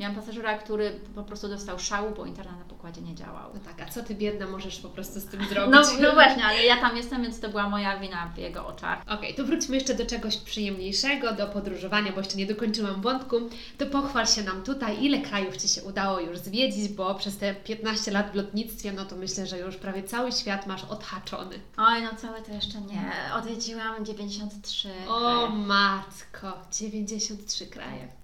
Miałam 0.00 0.16
pasażera, 0.16 0.58
który 0.58 1.00
po 1.14 1.22
prostu 1.22 1.48
dostał 1.48 1.78
szału, 1.78 2.14
bo 2.16 2.26
internet 2.26 2.58
na 2.58 2.64
pokładzie 2.64 3.00
nie 3.00 3.14
działał. 3.14 3.50
No 3.54 3.60
tak, 3.60 3.88
a 3.88 3.90
co 3.90 4.02
Ty 4.02 4.14
biedna 4.14 4.46
możesz 4.46 4.78
po 4.78 4.88
prostu 4.88 5.20
z 5.20 5.24
tym 5.24 5.44
zrobić? 5.48 5.74
No, 5.74 5.82
no 6.00 6.12
właśnie, 6.12 6.44
ale 6.44 6.64
ja 6.64 6.76
tam 6.80 6.96
jestem, 6.96 7.22
więc 7.22 7.40
to 7.40 7.48
była 7.48 7.68
moja 7.68 7.98
wina 7.98 8.32
w 8.34 8.38
jego 8.38 8.66
oczach. 8.66 9.02
Okej, 9.02 9.16
okay, 9.16 9.34
to 9.34 9.44
wróćmy 9.44 9.74
jeszcze 9.76 9.94
do 9.94 10.06
czegoś 10.06 10.36
przyjemniejszego, 10.36 11.32
do 11.32 11.46
podróżowania, 11.46 12.12
bo 12.12 12.18
jeszcze 12.18 12.36
nie 12.36 12.46
dokończyłam 12.46 13.02
wątku. 13.02 13.36
To 13.78 13.86
pochwal 13.86 14.26
się 14.26 14.42
nam 14.42 14.62
tutaj, 14.62 15.04
ile 15.04 15.20
krajów 15.20 15.56
Ci 15.56 15.68
się 15.68 15.82
udało 15.82 16.20
już 16.20 16.38
zwiedzić, 16.38 16.88
bo 16.88 17.14
przez 17.14 17.38
te 17.38 17.54
15 17.54 18.10
lat 18.10 18.32
w 18.32 18.34
lotnictwie, 18.34 18.92
no 18.92 19.04
to 19.04 19.16
myślę, 19.16 19.46
że 19.46 19.58
już 19.58 19.76
prawie 19.76 20.02
cały 20.02 20.32
świat 20.32 20.66
masz 20.66 20.84
odhaczony. 20.84 21.54
Oj, 21.76 22.02
no 22.02 22.10
cały 22.16 22.42
to 22.42 22.52
jeszcze 22.52 22.80
nie. 22.80 23.12
Odwiedziłam 23.34 24.04
93 24.04 24.88
O 25.08 25.20
kraje. 25.20 25.48
matko, 25.48 26.52
93 26.72 27.66
kraje. 27.66 28.17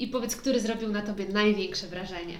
I 0.00 0.08
powiedz, 0.08 0.36
który 0.36 0.60
zrobił 0.60 0.88
na 0.88 1.02
Tobie 1.02 1.28
największe 1.28 1.86
wrażenie? 1.86 2.38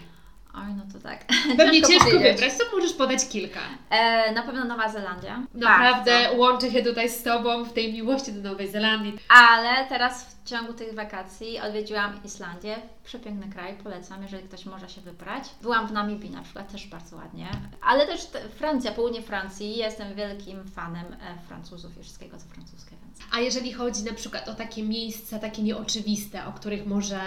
Oj, 0.55 0.75
no 0.77 0.83
to 0.93 0.99
tak. 0.99 1.25
Pewnie 1.57 1.83
ciężko 1.83 2.05
powiedzieć. 2.05 2.33
wybrać, 2.33 2.59
to 2.59 2.77
możesz 2.77 2.93
podać 2.93 3.29
kilka. 3.29 3.61
E, 3.91 4.33
na 4.33 4.43
pewno 4.43 4.65
Nowa 4.65 4.89
Zelandia. 4.89 5.43
Naprawdę 5.55 6.23
Bardzo. 6.23 6.37
łączę 6.37 6.71
się 6.71 6.83
tutaj 6.83 7.11
z 7.11 7.23
Tobą 7.23 7.65
w 7.65 7.73
tej 7.73 7.93
miłości 7.93 8.33
do 8.33 8.51
Nowej 8.51 8.69
Zelandii. 8.69 9.19
Ale 9.29 9.89
teraz 9.89 10.25
w 10.25 10.49
ciągu 10.49 10.73
tych 10.73 10.95
wakacji 10.95 11.61
odwiedziłam 11.61 12.21
Islandię. 12.25 12.77
Przepiękny 13.05 13.53
kraj, 13.53 13.77
polecam, 13.83 14.23
jeżeli 14.23 14.49
ktoś 14.49 14.67
może 14.67 14.89
się 14.89 15.01
wybrać. 15.01 15.45
Byłam 15.63 15.87
w 15.87 15.93
Namibii 15.93 16.31
na 16.31 16.43
przykład, 16.43 16.73
też 16.73 16.87
bardzo 16.87 17.17
ładnie. 17.17 17.49
Ale 17.83 18.07
też 18.07 18.25
te, 18.27 18.49
Francja, 18.49 18.93
południe 18.93 19.23
Francji. 19.23 19.77
Jestem 19.77 20.15
wielkim 20.15 20.65
fanem 20.65 21.07
e, 21.07 21.39
Francuzów 21.49 21.99
i 21.99 22.03
wszystkiego, 22.03 22.37
co 22.39 22.45
francuskie. 22.55 22.97
Więc. 23.03 23.19
A 23.33 23.41
jeżeli 23.41 23.73
chodzi 23.73 24.03
na 24.03 24.13
przykład 24.13 24.49
o 24.49 24.55
takie 24.55 24.83
miejsca, 24.83 25.39
takie 25.39 25.63
nieoczywiste, 25.63 26.47
o 26.47 26.53
których 26.53 26.87
może, 26.87 27.21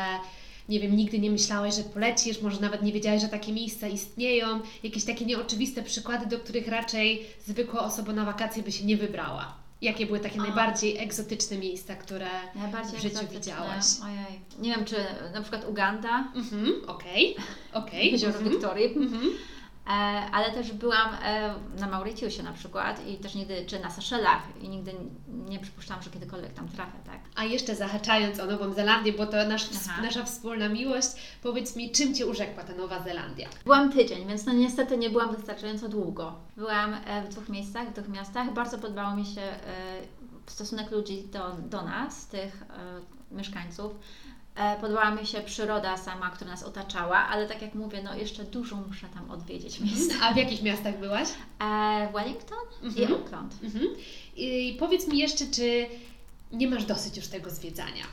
nie 0.70 0.80
wiem, 0.80 0.96
nigdy 0.96 1.20
nie 1.20 1.32
myślałeś, 1.32 1.76
że 1.76 1.84
polecisz, 1.84 2.42
może 2.42 2.62
nawet 2.62 2.82
nie 2.82 2.92
wiedziałeś, 2.94 3.22
że 3.22 3.28
takie 3.28 3.52
miejsca 3.54 3.88
istnieją, 3.88 4.60
jakieś 4.84 5.04
takie 5.04 5.26
nieoczywiste 5.26 5.84
przykłady, 5.84 6.26
do 6.26 6.40
których 6.40 6.68
raczej 6.68 7.26
zwykła 7.48 7.84
osoba 7.86 8.14
na 8.14 8.26
wakacje 8.26 8.64
by 8.64 8.72
się 8.72 8.86
nie 8.86 8.98
wybrała. 8.98 9.54
Jakie 9.82 10.06
były 10.06 10.20
takie 10.20 10.40
A. 10.40 10.44
najbardziej 10.44 10.98
egzotyczne 10.98 11.58
miejsca, 11.58 11.96
które 11.96 12.28
Najbardziej 12.56 12.92
w 13.00 13.02
życiu 13.02 13.08
egzotyczne. 13.08 13.40
widziałaś? 13.40 13.86
Ojej. 14.04 14.40
Nie 14.60 14.76
wiem, 14.76 14.86
czy 14.86 14.96
na 15.34 15.42
przykład 15.42 15.66
Uganda, 15.70 16.28
Mhm, 16.36 16.74
okej, 16.88 17.36
okej. 17.74 18.12
jezioro 18.12 18.34
mhm, 18.34 18.52
Wiktorii. 18.52 18.86
mhm. 18.98 19.22
E, 19.88 19.92
ale 20.32 20.52
też 20.52 20.72
byłam 20.72 21.10
e, 21.24 21.54
na 21.80 21.88
Mauritiusie 21.88 22.44
na 22.44 22.54
przykład 22.54 23.08
i 23.08 23.18
też 23.18 23.36
nigdy, 23.36 23.66
czy 23.66 23.80
na 23.80 23.90
Seszelach 23.90 24.42
i 24.62 24.70
nigdy 24.70 24.92
nie 25.28 25.60
przypuszczałam, 25.60 26.04
że 26.04 26.10
kiedykolwiek 26.10 26.54
tam 26.54 26.70
trafię, 26.70 26.98
tak? 27.06 27.20
A 27.36 27.44
jeszcze 27.44 27.76
zahaczając 27.76 28.40
o 28.40 28.46
Nową 28.46 28.74
Zelandię, 28.74 29.14
bo 29.14 29.26
to 29.26 29.46
nasz, 29.48 29.70
nasza 30.02 30.24
wspólna 30.24 30.70
miłość, 30.70 31.08
powiedz 31.42 31.76
mi, 31.76 31.92
czym 31.92 32.16
Cię 32.16 32.26
urzekła 32.26 32.64
ta 32.64 32.74
Nowa 32.74 33.04
Zelandia? 33.04 33.50
Byłam 33.64 33.92
tydzień, 33.92 34.28
więc 34.28 34.46
no 34.46 34.54
niestety 34.54 34.98
nie 34.98 35.10
byłam 35.10 35.36
wystarczająco 35.36 35.90
długo. 35.90 36.36
Byłam 36.58 36.94
e, 36.94 37.24
w 37.24 37.30
dwóch 37.30 37.50
miejscach, 37.50 37.90
w 37.90 37.94
dwóch 37.94 38.08
miastach. 38.08 38.54
Bardzo 38.54 38.78
podobało 38.78 39.16
mi 39.16 39.26
się 39.26 39.42
stosunek 40.46 40.92
ludzi 40.92 41.24
do, 41.32 41.52
do 41.52 41.82
nas, 41.82 42.28
tych 42.28 42.64
mieszkańców. 43.32 43.94
E, 44.56 44.78
Podobała 44.82 45.12
mi 45.12 45.28
się 45.28 45.42
przyroda 45.42 45.98
sama, 45.98 46.30
która 46.30 46.52
nas 46.52 46.64
otaczała, 46.64 47.18
ale 47.18 47.48
tak 47.48 47.62
jak 47.62 47.76
mówię, 47.76 48.02
no 48.04 48.16
jeszcze 48.16 48.44
dużo 48.44 48.76
muszę 48.76 49.08
tam 49.14 49.32
odwiedzić 49.32 49.80
miejsc. 49.80 50.14
A 50.24 50.34
w 50.34 50.38
jakich 50.38 50.62
miastach 50.64 51.00
byłaś? 51.00 51.30
E, 51.62 52.10
Wellington 52.14 52.58
i 52.84 52.88
Mhm. 52.88 53.14
Auckland. 53.14 53.54
Mhm. 53.64 53.86
I 54.36 54.76
powiedz 54.80 55.08
mi 55.08 55.18
jeszcze, 55.20 55.46
czy 55.46 55.86
nie 56.52 56.68
masz 56.68 56.86
dosyć 56.86 57.18
już 57.18 57.28
tego 57.28 57.50
zwiedzania? 57.50 58.04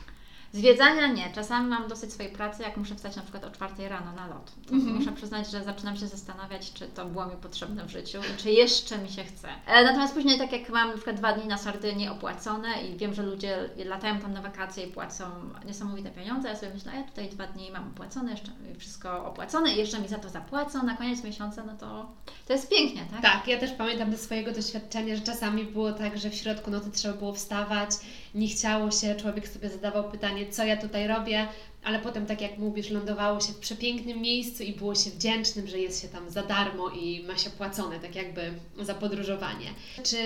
Zwiedzania 0.53 1.07
nie. 1.07 1.31
Czasami 1.35 1.67
mam 1.67 1.87
dosyć 1.87 2.13
swojej 2.13 2.31
pracy, 2.31 2.63
jak 2.63 2.77
muszę 2.77 2.95
wstać 2.95 3.15
na 3.15 3.21
przykład 3.21 3.43
o 3.43 3.51
czwartej 3.51 3.89
rano 3.89 4.11
na 4.11 4.27
lot. 4.27 4.51
To 4.67 4.73
Mhm. 4.73 4.95
Muszę 4.95 5.11
przyznać, 5.11 5.51
że 5.51 5.63
zaczynam 5.63 5.97
się 5.97 6.07
zastanawiać, 6.07 6.73
czy 6.73 6.87
to 6.87 7.05
było 7.05 7.25
mi 7.25 7.35
potrzebne 7.35 7.85
w 7.85 7.89
życiu 7.89 8.17
i 8.33 8.37
czy 8.37 8.51
jeszcze 8.51 8.97
mi 8.97 9.09
się 9.09 9.23
chce. 9.23 9.47
E, 9.67 9.83
Natomiast 9.83 10.13
później, 10.13 10.37
tak 10.37 10.51
jak 10.51 10.69
mam 10.69 10.87
na 10.87 10.93
przykład 10.93 11.15
dwa 11.15 11.33
dni 11.33 11.47
na 11.47 11.57
Sardynii 11.57 12.07
opłacone 12.09 12.83
i 12.83 12.97
wiem, 12.97 13.13
że 13.13 13.23
ludzie 13.23 13.69
latają 13.85 14.19
tam 14.19 14.33
na 14.33 14.41
wakacje 14.41 14.83
i 14.85 14.91
płacą 14.91 15.23
niesamowite 15.65 16.11
pieniądze, 16.11 16.49
ja 16.49 16.55
sobie 16.55 16.73
myślę, 16.73 16.91
a 16.91 16.95
ja 16.95 17.03
tutaj 17.03 17.29
dwa 17.29 17.47
dni 17.47 17.71
mam 17.71 17.87
opłacone, 17.87 18.31
jeszcze 18.31 18.51
wszystko 18.77 19.25
opłacone 19.25 19.73
i 19.73 19.77
jeszcze 19.77 19.99
mi 19.99 20.07
za 20.07 20.19
to 20.19 20.29
zapłacą 20.29 20.83
na 20.83 20.97
koniec 20.97 21.23
miesiąca, 21.23 21.63
no 21.65 21.73
to 21.79 22.11
to 22.47 22.53
jest 22.53 22.69
pięknie, 22.69 23.05
tak? 23.11 23.21
Tak, 23.21 23.47
ja 23.47 23.59
też 23.59 23.71
pamiętam 23.71 24.11
ze 24.11 24.17
swojego 24.17 24.51
doświadczenia, 24.51 25.15
że 25.15 25.21
czasami 25.21 25.63
było 25.63 25.91
tak, 25.93 26.17
że 26.17 26.29
w 26.29 26.35
środku 26.35 26.71
nocy 26.71 26.91
trzeba 26.91 27.13
było 27.17 27.33
wstawać, 27.33 27.89
nie 28.35 28.47
chciało 28.47 28.91
się, 28.91 29.15
człowiek 29.15 29.47
sobie 29.47 29.69
zadawał 29.69 30.11
pytanie, 30.11 30.51
co 30.51 30.65
ja 30.65 30.77
tutaj 30.77 31.07
robię, 31.07 31.47
ale 31.83 31.99
potem, 31.99 32.25
tak 32.25 32.41
jak 32.41 32.57
mówisz, 32.57 32.89
lądowało 32.89 33.39
się 33.39 33.53
w 33.53 33.59
przepięknym 33.59 34.21
miejscu 34.21 34.63
i 34.63 34.73
było 34.73 34.95
się 34.95 35.09
wdzięcznym, 35.09 35.67
że 35.67 35.79
jest 35.79 36.01
się 36.01 36.07
tam 36.07 36.29
za 36.29 36.43
darmo 36.43 36.89
i 36.89 37.23
ma 37.27 37.37
się 37.37 37.49
płacone, 37.49 37.99
tak 37.99 38.15
jakby 38.15 38.53
za 38.81 38.93
podróżowanie. 38.93 39.67
Czy 40.03 40.17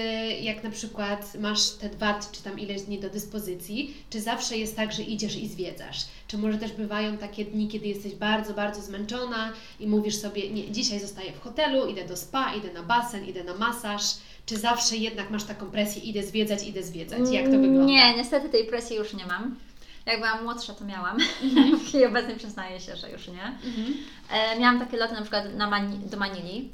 jak 0.41 0.63
na 0.63 0.70
przykład 0.70 1.36
masz 1.39 1.70
te 1.70 1.89
dwa 1.89 2.20
czy 2.32 2.44
tam 2.44 2.60
ileś 2.60 2.82
dni 2.82 3.00
do 3.00 3.10
dyspozycji, 3.10 3.94
czy 4.10 4.22
zawsze 4.22 4.58
jest 4.58 4.76
tak, 4.76 4.94
że 4.94 5.04
idziesz 5.04 5.36
i 5.36 5.48
zwiedzasz? 5.48 6.06
Czy 6.28 6.38
może 6.38 6.58
też 6.58 6.72
bywają 6.72 7.18
takie 7.18 7.46
dni, 7.46 7.68
kiedy 7.68 7.88
jesteś 7.88 8.15
bardzo, 8.15 8.54
bardzo 8.54 8.82
zmęczona 8.82 9.54
i 9.80 9.88
mówisz 9.88 10.15
sobie, 10.15 10.50
nie, 10.50 10.72
dzisiaj 10.72 11.00
zostaję 11.00 11.32
w 11.32 11.41
hotelu, 11.41 11.88
idę 11.88 12.06
do 12.06 12.18
spa, 12.18 12.56
idę 12.56 12.74
na 12.74 12.84
basen, 12.84 13.26
idę 13.26 13.44
na 13.44 13.54
masaż, 13.54 14.02
czy 14.45 14.58
zawsze 14.58 14.97
jednak 14.97 15.29
masz 15.29 15.43
taką 15.43 15.65
presję, 15.71 16.01
idę 16.01 16.23
zwiedzać, 16.23 16.67
idę 16.67 16.84
zwiedzać? 16.84 17.19
Jak 17.31 17.45
to 17.45 17.51
wygląda? 17.51 17.86
Nie, 17.86 18.15
niestety 18.17 18.49
tej 18.49 18.65
presji 18.65 18.95
już 18.95 19.13
nie 19.13 19.25
mam. 19.25 19.55
Jak 20.05 20.17
byłam 20.17 20.43
młodsza, 20.43 20.73
to 20.73 20.86
miałam. 20.86 21.17
Mhm. 21.43 21.77
W 21.79 21.88
chwili 21.88 22.05
obecnej 22.05 22.36
przyznaję 22.36 22.79
się, 22.79 22.95
że 22.95 23.12
już 23.12 23.27
nie. 23.27 23.43
Mhm. 23.43 23.93
E, 24.31 24.60
miałam 24.60 24.79
takie 24.79 24.97
loty 24.97 25.13
na 25.13 25.21
przykład 25.21 25.55
na 25.55 25.69
Mani- 25.69 26.10
do 26.10 26.17
Manili 26.17 26.69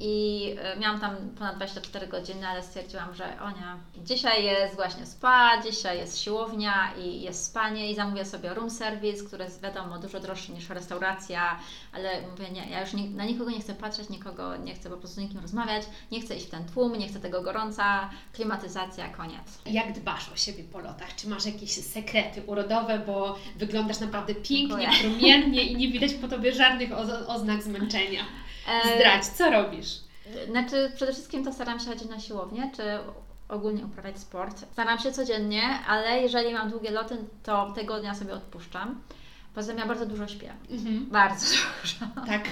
i 0.00 0.54
e, 0.62 0.76
miałam 0.76 1.00
tam 1.00 1.16
ponad 1.38 1.56
24 1.56 2.06
godziny, 2.06 2.48
ale 2.48 2.62
stwierdziłam, 2.62 3.14
że 3.14 3.24
o 3.40 3.50
nie, 3.50 4.04
dzisiaj 4.04 4.44
jest 4.44 4.74
właśnie 4.74 5.06
spa, 5.06 5.62
dzisiaj 5.62 5.98
jest 5.98 6.20
siłownia 6.20 6.92
i 6.98 7.20
jest 7.20 7.44
spanie 7.44 7.90
i 7.90 7.94
zamówię 7.94 8.24
sobie 8.24 8.54
room 8.54 8.70
service, 8.70 9.24
który 9.24 9.44
jest 9.44 9.62
wiadomo 9.62 9.98
dużo 9.98 10.20
droższy 10.20 10.52
niż 10.52 10.68
restauracja, 10.68 11.58
ale 11.92 12.22
mówię 12.30 12.50
nie, 12.50 12.70
ja 12.70 12.80
już 12.80 12.92
ni- 12.92 13.08
na 13.08 13.24
nikogo 13.24 13.50
nie 13.50 13.60
chcę 13.60 13.74
patrzeć, 13.74 14.08
nikogo 14.08 14.56
nie 14.56 14.74
chcę 14.74 14.90
po 14.90 14.96
prostu 14.96 15.14
z 15.14 15.18
nikim 15.20 15.40
rozmawiać, 15.40 15.82
nie 16.12 16.20
chcę 16.20 16.36
iść 16.36 16.46
w 16.46 16.50
ten 16.50 16.64
tłum, 16.64 16.96
nie 16.98 17.08
chcę 17.08 17.20
tego 17.20 17.42
gorąca, 17.42 18.10
klimatyzacja, 18.32 19.08
koniec. 19.08 19.58
Jak 19.66 19.92
dbasz 19.92 20.32
o 20.32 20.36
siebie 20.36 20.64
po 20.64 20.78
lotach? 20.80 21.14
Czy 21.16 21.28
masz 21.28 21.46
jakieś 21.46 21.70
sekrety 21.84 22.42
urodowe, 22.46 22.98
bo 23.06 23.38
wyglądasz 23.56 24.00
naprawdę 24.00 24.34
pięknie, 24.34 24.56
Dziękuję. 24.90 24.90
promiennie 25.00 25.62
i 25.62 25.76
nie 25.76 25.88
widać 25.88 26.14
po 26.14 26.28
Tobie 26.28 26.52
żadnych 26.52 26.90
oznak 27.28 27.62
zmęczenia? 27.62 28.20
E, 28.68 28.96
Zdradź, 28.96 29.26
co 29.26 29.50
robisz? 29.50 29.88
Znaczy, 30.50 30.92
przede 30.96 31.12
wszystkim 31.12 31.44
to 31.44 31.52
staram 31.52 31.80
się 31.80 31.86
chodzić 31.86 32.08
na 32.08 32.20
siłownię, 32.20 32.70
czy 32.76 32.82
ogólnie 33.48 33.84
uprawiać 33.84 34.18
sport. 34.18 34.64
Staram 34.72 34.98
się 34.98 35.12
codziennie, 35.12 35.62
ale 35.88 36.20
jeżeli 36.20 36.54
mam 36.54 36.70
długie 36.70 36.90
loty, 36.90 37.16
to 37.42 37.72
tego 37.74 38.00
dnia 38.00 38.14
sobie 38.14 38.34
odpuszczam. 38.34 39.00
Poza 39.54 39.68
tym 39.72 39.78
ja 39.78 39.86
bardzo 39.86 40.06
dużo 40.06 40.28
śpię. 40.28 40.52
Mhm. 40.70 41.06
Bardzo 41.10 41.46
dużo. 41.82 42.26
Tak, 42.26 42.44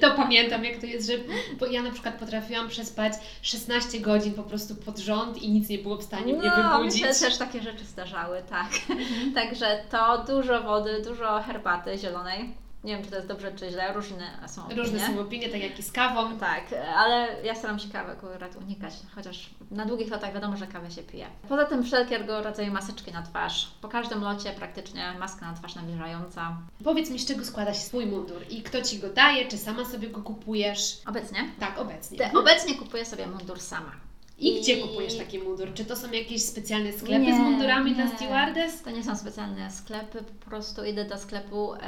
to 0.00 0.10
pamiętam 0.10 0.64
jak 0.64 0.80
to 0.80 0.86
jest, 0.86 1.06
że 1.10 1.12
bo 1.60 1.66
ja 1.66 1.82
na 1.82 1.90
przykład 1.90 2.14
potrafiłam 2.14 2.68
przespać 2.68 3.12
16 3.42 4.00
godzin 4.00 4.34
po 4.34 4.42
prostu 4.42 4.74
pod 4.76 4.98
rząd 4.98 5.42
i 5.42 5.50
nic 5.50 5.68
nie 5.68 5.78
było 5.78 5.96
w 5.96 6.02
stanie 6.02 6.34
mnie 6.34 6.48
No, 6.56 6.78
mi 6.78 6.84
wybudzić. 6.84 7.02
się 7.02 7.26
też 7.26 7.38
takie 7.38 7.62
rzeczy 7.62 7.84
zdarzały, 7.84 8.42
tak. 8.50 8.68
Także 9.34 9.78
to 9.90 10.24
dużo 10.24 10.62
wody, 10.62 11.02
dużo 11.04 11.42
herbaty 11.42 11.98
zielonej. 11.98 12.54
Nie 12.84 12.94
wiem, 12.94 13.04
czy 13.04 13.10
to 13.10 13.16
jest 13.16 13.28
dobrze, 13.28 13.52
czy 13.52 13.70
źle, 13.70 13.92
różne 13.92 14.48
są 14.48 14.64
opinie. 14.64 14.82
Różne 14.82 15.06
są 15.06 15.20
opinie, 15.20 15.48
tak 15.48 15.62
jak 15.62 15.78
i 15.78 15.82
z 15.82 15.92
kawą. 15.92 16.38
Tak, 16.38 16.64
ale 16.96 17.42
ja 17.44 17.54
staram 17.54 17.78
się 17.78 17.88
kawę 17.88 18.12
akurat 18.12 18.56
unikać, 18.56 18.94
chociaż 19.14 19.50
na 19.70 19.86
długich 19.86 20.10
lotach 20.10 20.34
wiadomo, 20.34 20.56
że 20.56 20.66
kawę 20.66 20.90
się 20.90 21.02
pije. 21.02 21.26
Poza 21.48 21.64
tym 21.64 21.84
wszelkiego 21.84 22.42
rodzaju 22.42 22.72
maseczki 22.72 23.12
na 23.12 23.22
twarz. 23.22 23.70
Po 23.80 23.88
każdym 23.88 24.20
locie 24.22 24.52
praktycznie 24.52 25.12
maska 25.18 25.46
na 25.46 25.52
twarz 25.56 25.74
nawilżająca. 25.74 26.56
Powiedz 26.84 27.10
mi, 27.10 27.18
z 27.18 27.26
czego 27.26 27.44
składa 27.44 27.74
się 27.74 27.80
swój 27.80 28.06
mundur 28.06 28.42
i 28.50 28.62
kto 28.62 28.82
Ci 28.82 28.98
go 28.98 29.08
daje, 29.08 29.48
czy 29.48 29.58
sama 29.58 29.84
sobie 29.84 30.08
go 30.08 30.22
kupujesz? 30.22 30.98
Obecnie? 31.06 31.38
Tak, 31.60 31.78
obecnie. 31.78 32.18
Te, 32.18 32.30
obecnie 32.38 32.74
kupuję 32.74 33.04
sobie 33.04 33.26
mundur 33.26 33.60
sama. 33.60 33.90
I 34.38 34.60
gdzie 34.60 34.76
kupujesz 34.76 35.18
taki 35.18 35.38
mundur? 35.38 35.74
Czy 35.74 35.84
to 35.84 35.96
są 35.96 36.10
jakieś 36.12 36.42
specjalne 36.42 36.92
sklepy 36.92 37.26
Nie, 37.26 37.36
z 37.36 37.38
mundurami 37.38 37.90
nie. 37.90 37.96
dla 37.96 38.16
stewardess? 38.16 38.82
To 38.82 38.90
nie 38.90 39.04
są 39.04 39.16
specjalne 39.16 39.70
sklepy, 39.70 40.22
po 40.40 40.50
prostu 40.50 40.84
idę 40.84 41.04
do 41.04 41.18
sklepu 41.18 41.74
e, 41.74 41.78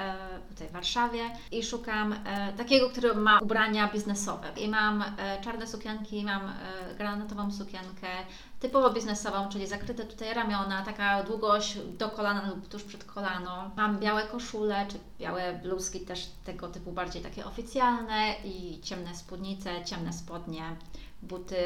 tutaj 0.49 0.69
w 0.69 0.73
Warszawie 0.73 1.21
i 1.53 1.63
szukam 1.63 2.13
e, 2.13 2.53
takiego, 2.53 2.91
który 2.91 3.15
ma 3.15 3.39
ubrania 3.39 3.89
biznesowe. 3.93 4.49
I 4.57 4.69
mam 4.69 5.03
e, 5.03 5.41
czarne 5.45 5.67
sukienki, 5.67 6.25
mam 6.25 6.43
e, 6.49 6.95
granatową 6.99 7.53
sukienkę, 7.53 8.07
typowo 8.61 8.91
biznesową, 8.91 9.49
czyli 9.49 9.67
zakryte 9.67 10.05
tutaj 10.05 10.35
ramiona, 10.35 10.83
taka 10.85 11.23
długość 11.23 11.79
do 11.99 12.09
kolana 12.09 12.49
lub 12.51 12.69
tuż 12.69 12.83
przed 12.85 13.05
kolano. 13.05 13.71
Mam 13.77 13.99
białe 13.99 14.23
koszule, 14.27 14.87
czy 14.89 14.99
białe 15.21 15.61
bluzki 15.63 16.01
też 16.01 16.27
tego 16.45 16.69
typu 16.69 16.93
bardziej 16.93 17.23
takie 17.23 17.47
oficjalne 17.47 18.35
i 18.45 18.81
ciemne 18.83 19.15
spódnice, 19.15 19.85
ciemne 19.85 20.13
spodnie, 20.13 20.63
buty 21.23 21.57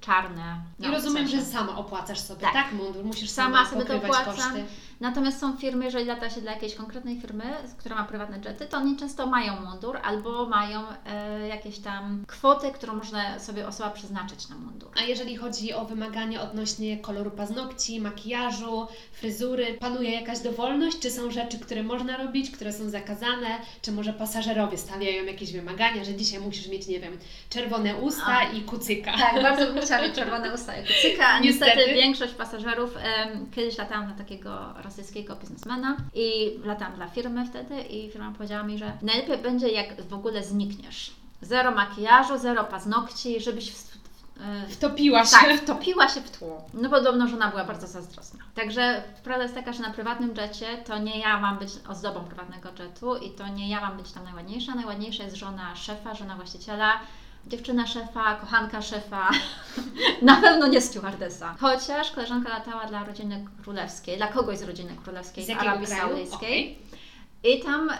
czarne. 0.00 0.60
I 0.78 0.82
na 0.82 0.90
rozumiem, 0.90 1.28
że 1.28 1.42
sama 1.44 1.76
opłacasz 1.76 2.18
sobie, 2.20 2.40
Tak. 2.40 2.52
tak, 2.52 2.72
mundur? 2.72 3.04
Musisz 3.04 3.30
Sama 3.30 3.56
sama, 3.56 3.70
sobie 3.70 3.84
to 3.84 3.92
pokrywać 3.94 4.20
opłacam. 4.20 4.34
koszty. 4.52 4.64
Natomiast 5.02 5.40
są 5.40 5.56
firmy, 5.56 5.84
jeżeli 5.84 6.04
lata 6.04 6.30
się 6.30 6.40
dla 6.40 6.52
jakiejś 6.52 6.74
konkretnej 6.74 7.20
firmy, 7.20 7.44
która 7.78 7.96
ma 7.96 8.04
prywatne 8.04 8.40
jety, 8.44 8.66
to 8.66 8.76
oni 8.76 8.96
często 8.96 9.26
mają 9.26 9.60
mundur 9.60 9.98
albo 10.02 10.46
mają 10.46 10.80
e, 11.06 11.48
jakieś 11.48 11.78
tam 11.78 12.24
kwoty, 12.26 12.70
którą 12.70 12.94
można 12.94 13.38
sobie 13.38 13.66
osoba 13.66 13.90
przeznaczyć 13.90 14.48
na 14.48 14.56
mundur. 14.56 14.90
A 14.96 15.02
jeżeli 15.02 15.36
chodzi 15.36 15.72
o 15.72 15.84
wymagania 15.84 16.42
odnośnie 16.42 16.98
koloru 16.98 17.30
paznokci, 17.30 18.00
makijażu, 18.00 18.86
fryzury, 19.12 19.74
panuje 19.74 20.10
jakaś 20.10 20.38
dowolność? 20.38 20.98
Czy 20.98 21.10
są 21.10 21.30
rzeczy, 21.30 21.58
które 21.58 21.82
można 21.82 22.16
robić, 22.16 22.50
które 22.50 22.72
są 22.72 22.90
zakazane? 22.90 23.58
Czy 23.82 23.92
może 23.92 24.12
pasażerowie 24.12 24.78
stawiają 24.78 25.24
jakieś 25.24 25.52
wymagania, 25.52 26.04
że 26.04 26.14
dzisiaj 26.14 26.40
musisz 26.40 26.68
mieć, 26.68 26.86
nie 26.86 27.00
wiem, 27.00 27.18
czerwone 27.50 27.96
usta 27.96 28.38
A. 28.38 28.44
i 28.44 28.60
kucyka. 28.60 29.12
Tak, 29.18 29.42
bardzo 29.42 29.72
bym 29.72 29.82
chciała 29.82 30.02
mieć 30.02 30.14
czerwone 30.20 30.54
usta 30.54 30.76
jak 30.76 30.86
kucyka, 30.86 31.26
a 31.26 31.40
niestety, 31.40 31.70
niestety 31.76 31.94
większość 31.94 32.34
pasażerów, 32.34 32.94
um, 32.94 33.50
kiedyś 33.50 33.78
latałam 33.78 34.08
na 34.08 34.14
takiego 34.14 34.74
rosyjskiego 34.92 35.36
biznesmena 35.36 35.96
i 36.14 36.58
latałam 36.64 36.94
dla 36.94 37.08
firmy 37.08 37.46
wtedy 37.46 37.80
i 37.82 38.10
firma 38.10 38.32
powiedziała 38.32 38.62
mi, 38.62 38.78
że 38.78 38.92
najlepiej 39.02 39.38
będzie 39.38 39.68
jak 39.68 40.02
w 40.02 40.14
ogóle 40.14 40.44
znikniesz. 40.44 41.12
Zero 41.42 41.70
makijażu, 41.70 42.38
zero 42.38 42.64
paznokci, 42.64 43.40
żebyś 43.40 43.70
w 43.70 43.92
E, 44.40 44.68
wtopiła 44.68 45.24
się. 45.24 45.30
Tak, 45.30 45.60
wtopiła 45.60 46.08
się 46.08 46.20
w 46.20 46.30
tło. 46.30 46.64
No 46.74 46.90
podobno 46.90 47.28
żona 47.28 47.48
była 47.48 47.64
bardzo 47.64 47.86
zazdrosna. 47.86 48.44
Także 48.54 49.02
prawda 49.24 49.42
jest 49.42 49.54
taka, 49.54 49.72
że 49.72 49.82
na 49.82 49.90
prywatnym 49.90 50.34
jecie 50.36 50.78
to 50.86 50.98
nie 50.98 51.18
ja 51.18 51.40
mam 51.40 51.58
być 51.58 51.70
ozdobą 51.88 52.20
prywatnego 52.24 52.68
jetu 52.78 53.16
i 53.16 53.30
to 53.30 53.48
nie 53.48 53.68
ja 53.68 53.80
mam 53.80 53.96
być 53.96 54.12
tam 54.12 54.24
najładniejsza. 54.24 54.74
Najładniejsza 54.74 55.24
jest 55.24 55.36
żona 55.36 55.76
szefa, 55.76 56.14
żona 56.14 56.36
właściciela, 56.36 57.00
dziewczyna 57.46 57.86
szefa, 57.86 58.34
kochanka 58.34 58.82
szefa, 58.82 59.30
na 60.22 60.36
pewno 60.36 60.66
nie 60.66 60.80
stewardesa. 60.80 61.54
Chociaż 61.60 62.10
koleżanka 62.10 62.48
latała 62.48 62.86
dla 62.86 63.04
rodziny 63.04 63.46
królewskiej, 63.62 64.16
dla 64.16 64.26
kogoś 64.26 64.58
z 64.58 64.62
rodziny 64.62 64.96
królewskiej 65.04 65.44
z, 65.44 65.46
z 65.46 65.50
Arabii 65.50 65.86
Saudyjskiej. 65.86 66.76
Okay. 66.76 67.52
I 67.52 67.62
tam 67.62 67.90
e, 67.90 67.96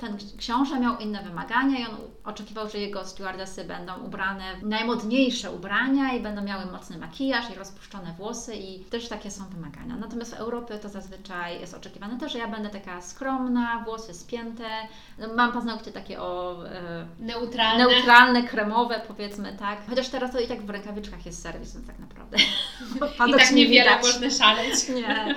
ten 0.00 0.16
książę 0.38 0.80
miał 0.80 0.98
inne 0.98 1.22
wymagania 1.22 1.78
i 1.78 1.84
on 1.84 1.96
oczekiwał, 2.24 2.68
że 2.68 2.78
jego 2.78 3.04
stewardesy 3.04 3.64
będą 3.64 3.98
ubrane 3.98 4.56
w 4.56 4.66
najmodniejsze 4.66 5.50
ubrania 5.50 6.12
i 6.12 6.20
będą 6.20 6.42
miały 6.42 6.66
mocny 6.66 6.98
makijaż 6.98 7.50
i 7.50 7.54
rozpuszczone 7.54 8.14
włosy 8.18 8.56
i 8.56 8.84
też 8.84 9.08
takie 9.08 9.30
są 9.30 9.44
wymagania. 9.48 9.96
Natomiast 9.96 10.34
w 10.34 10.38
Europie 10.38 10.78
to 10.78 10.88
zazwyczaj 10.88 11.60
jest 11.60 11.74
oczekiwane 11.74 12.18
też, 12.18 12.32
że 12.32 12.38
ja 12.38 12.48
będę 12.48 12.68
taka 12.68 13.02
skromna, 13.02 13.82
włosy 13.84 14.14
spięte, 14.14 14.64
mam 15.36 15.52
paznokcie 15.52 15.92
takie 15.92 16.20
o... 16.20 16.66
E, 16.68 17.06
neutralne. 17.18 17.86
Neutralne, 17.86 18.42
kremowe 18.42 19.00
powiedzmy, 19.08 19.56
tak. 19.58 19.78
Chociaż 19.88 20.08
teraz 20.08 20.32
to 20.32 20.40
i 20.40 20.48
tak 20.48 20.62
w 20.62 20.70
rękawiczkach 20.70 21.26
jest 21.26 21.42
serwis, 21.42 21.74
więc 21.74 21.86
tak 21.86 21.98
naprawdę. 21.98 22.36
I 23.28 23.32
tak 23.38 23.52
niewiele 23.52 23.98
można 23.98 24.30
szaleć. 24.30 24.88
Nie. 25.00 25.34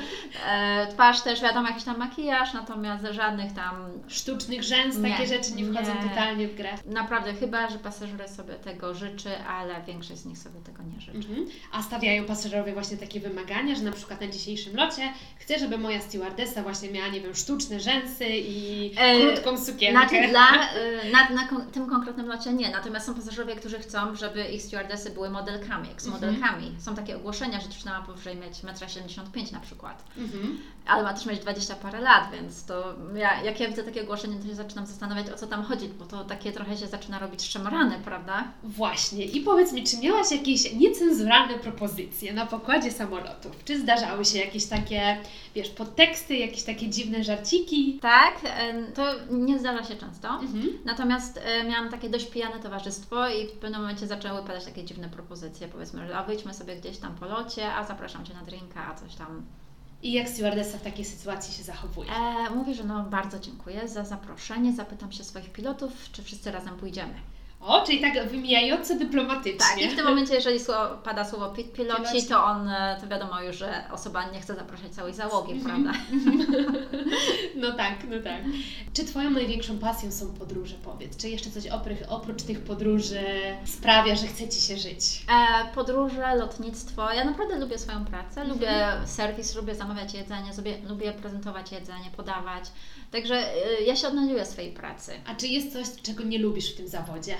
E, 0.47 0.87
twarz 0.87 1.21
też 1.21 1.41
wiadomo, 1.41 1.67
jakiś 1.67 1.83
tam 1.83 1.97
makijaż, 1.97 2.53
natomiast 2.53 3.05
żadnych 3.11 3.53
tam... 3.53 3.75
Sztucznych 4.07 4.63
rzęs, 4.63 4.97
nie, 4.97 5.11
takie 5.11 5.27
rzeczy 5.27 5.53
nie 5.55 5.65
wchodzą 5.65 5.93
nie. 5.95 6.09
totalnie 6.09 6.47
w 6.47 6.55
grę. 6.55 6.69
Naprawdę, 6.85 7.33
chyba, 7.33 7.69
że 7.69 7.79
pasażer 7.79 8.29
sobie 8.29 8.53
tego 8.53 8.93
życzy, 8.93 9.37
ale 9.37 9.81
większość 9.87 10.19
z 10.19 10.25
nich 10.25 10.37
sobie 10.37 10.61
tego 10.61 10.83
nie 10.83 11.01
życzy. 11.01 11.17
Mhm. 11.17 11.47
A 11.71 11.83
stawiają 11.83 12.25
pasażerowie 12.25 12.73
właśnie 12.73 12.97
takie 12.97 13.19
wymagania, 13.19 13.75
że 13.75 13.81
na 13.81 13.91
przykład 13.91 14.21
na 14.21 14.27
dzisiejszym 14.27 14.75
locie 14.75 15.13
chcę, 15.39 15.59
żeby 15.59 15.77
moja 15.77 16.01
stewardessa 16.01 16.63
właśnie 16.63 16.91
miała, 16.91 17.07
nie 17.07 17.21
wiem, 17.21 17.35
sztuczne 17.35 17.79
rzęsy 17.79 18.25
i 18.29 18.91
e, 18.97 19.21
krótką 19.21 19.65
sukienkę. 19.65 19.99
Znaczy 19.99 20.27
dla, 20.31 20.69
e, 20.71 21.11
na, 21.11 21.29
na 21.29 21.47
kon 21.47 21.71
tym 21.71 21.89
konkretnym 21.89 22.27
locie 22.27 22.53
nie, 22.53 22.71
natomiast 22.71 23.05
są 23.05 23.13
pasażerowie, 23.15 23.55
którzy 23.55 23.79
chcą, 23.79 24.15
żeby 24.15 24.43
ich 24.43 24.61
stewardessy 24.61 25.09
były 25.09 25.29
modelkami, 25.29 25.89
jak 25.89 26.01
z 26.01 26.07
modelkami. 26.07 26.65
Mhm. 26.65 26.81
Są 26.81 26.95
takie 26.95 27.15
ogłoszenia, 27.15 27.61
że 27.61 27.69
dziewczyna 27.69 27.99
ma 27.99 28.05
powyżej 28.05 28.35
mieć 28.35 28.53
1,75 28.53 29.39
m 29.39 29.45
na 29.51 29.59
przykład. 29.59 30.03
Mhm. 30.17 30.57
Ale 30.85 31.03
ma 31.03 31.13
też 31.13 31.25
mieć 31.25 31.39
20 31.39 31.75
parę 31.75 32.01
lat, 32.01 32.31
więc 32.31 32.65
to 32.65 32.95
ja, 33.15 33.43
jak 33.43 33.59
ja 33.59 33.67
widzę 33.67 33.83
takie 33.83 34.01
ogłoszenie, 34.01 34.35
to 34.35 34.47
się 34.47 34.55
zaczynam 34.55 34.85
zastanawiać, 34.85 35.29
o 35.29 35.35
co 35.35 35.47
tam 35.47 35.63
chodzi, 35.63 35.87
bo 35.87 36.05
to 36.05 36.23
takie 36.23 36.51
trochę 36.51 36.62
się 36.65 36.87
zaczyna 36.87 37.19
robić 37.19 37.41
szemrane, 37.41 37.99
prawda? 38.05 38.43
Właśnie. 38.63 39.25
I 39.25 39.41
powiedz 39.41 39.73
mi, 39.73 39.83
czy 39.83 39.97
miałaś 39.97 40.31
jakieś 40.31 40.73
niecenzuralne 40.73 41.59
propozycje 41.59 42.33
na 42.33 42.45
pokładzie 42.45 42.91
samolotów? 42.91 43.63
Czy 43.65 43.79
zdarzały 43.79 44.25
się 44.25 44.37
jakieś 44.37 44.65
takie, 44.65 45.17
wiesz, 45.55 45.69
podteksty, 45.69 46.37
jakieś 46.37 46.63
takie 46.63 46.89
dziwne 46.89 47.23
żarciki? 47.23 47.99
Tak, 48.01 48.41
to 48.95 49.03
nie 49.31 49.59
zdarza 49.59 49.83
się 49.83 49.95
często. 49.95 50.29
Mhm. 50.29 50.69
Natomiast 50.85 51.39
e, 51.43 51.63
miałam 51.63 51.89
takie 51.89 52.09
dość 52.09 52.25
pijane 52.25 52.59
towarzystwo 52.59 53.29
i 53.29 53.47
w 53.47 53.51
pewnym 53.51 53.81
momencie 53.81 54.07
zaczęły 54.07 54.41
padać 54.41 54.65
takie 54.65 54.83
dziwne 54.83 55.09
propozycje, 55.09 55.67
powiedzmy, 55.67 56.07
że 56.07 56.17
a 56.17 56.23
wyjdźmy 56.23 56.53
sobie 56.53 56.75
gdzieś 56.75 56.97
tam 56.97 57.15
po 57.15 57.25
locie, 57.25 57.73
a 57.73 57.83
zapraszam 57.83 58.25
Cię 58.25 58.33
na 58.33 58.41
drinka, 58.41 58.87
a 58.87 58.95
coś 58.95 59.15
tam 59.15 59.45
i 60.03 60.11
jak 60.13 60.29
stewardessa 60.29 60.77
w 60.77 60.81
takiej 60.81 61.05
sytuacji 61.05 61.53
się 61.53 61.63
zachowuje? 61.63 62.09
E, 62.11 62.49
mówi, 62.49 62.75
że 62.75 62.83
no 62.83 63.03
bardzo 63.03 63.39
dziękuję 63.39 63.87
za 63.87 64.05
zaproszenie, 64.05 64.73
zapytam 64.73 65.11
się 65.11 65.23
swoich 65.23 65.49
pilotów, 65.49 65.93
czy 66.11 66.23
wszyscy 66.23 66.51
razem 66.51 66.75
pójdziemy. 66.75 67.13
O, 67.65 67.85
czyli 67.85 68.01
tak 68.01 68.27
wymijająco 68.27 68.95
dyplomatycznie. 68.95 69.59
Tak, 69.59 69.81
i 69.81 69.89
w 69.89 69.95
tym 69.95 70.05
momencie, 70.05 70.35
jeżeli 70.35 70.59
słowo, 70.59 70.97
pada 71.03 71.25
słowo 71.25 71.53
piloci, 71.73 72.27
to 72.29 72.43
on, 72.43 72.69
e, 72.69 72.97
to 73.01 73.07
wiadomo 73.07 73.41
już, 73.41 73.55
że 73.55 73.83
osoba 73.91 74.29
nie 74.29 74.41
chce 74.41 74.55
zapraszać 74.55 74.91
całej 74.91 75.13
załogi, 75.13 75.53
-hmm. 75.53 75.65
prawda? 75.65 75.91
no 77.61 77.71
tak, 77.71 77.95
no 78.09 78.15
tak. 78.23 78.41
Czy 78.93 79.05
Twoją 79.05 79.29
największą 79.29 79.79
pasją 79.79 80.11
są 80.11 80.33
podróże, 80.33 80.75
powiedz? 80.83 81.17
Czy 81.17 81.29
jeszcze 81.29 81.51
coś 81.51 81.67
oprócz, 81.67 81.97
oprócz 82.09 82.43
tych 82.43 82.63
podróży 82.63 83.21
sprawia, 83.65 84.15
że 84.15 84.27
chce 84.27 84.49
Ci 84.49 84.61
się 84.61 84.77
żyć? 84.77 85.25
E, 85.29 85.73
podróże, 85.75 86.35
lotnictwo. 86.35 87.13
Ja 87.13 87.23
naprawdę 87.23 87.59
lubię 87.59 87.77
swoją 87.77 88.05
pracę, 88.05 88.41
-hmm. 88.41 88.49
lubię 88.49 88.85
serwis, 89.05 89.55
lubię 89.55 89.75
zamawiać 89.75 90.13
jedzenie, 90.13 90.51
lubię, 90.57 90.77
lubię 90.87 91.11
prezentować 91.11 91.71
jedzenie, 91.71 92.11
podawać. 92.17 92.63
Także 93.13 93.55
y, 93.79 93.83
ja 93.83 93.95
się 93.95 94.07
odnajduję 94.07 94.45
swojej 94.45 94.71
pracy. 94.71 95.11
A 95.25 95.35
czy 95.35 95.47
jest 95.47 95.73
coś, 95.73 96.01
czego 96.01 96.23
nie 96.23 96.39
lubisz 96.39 96.73
w 96.73 96.77
tym 96.77 96.87
zawodzie? 96.87 97.35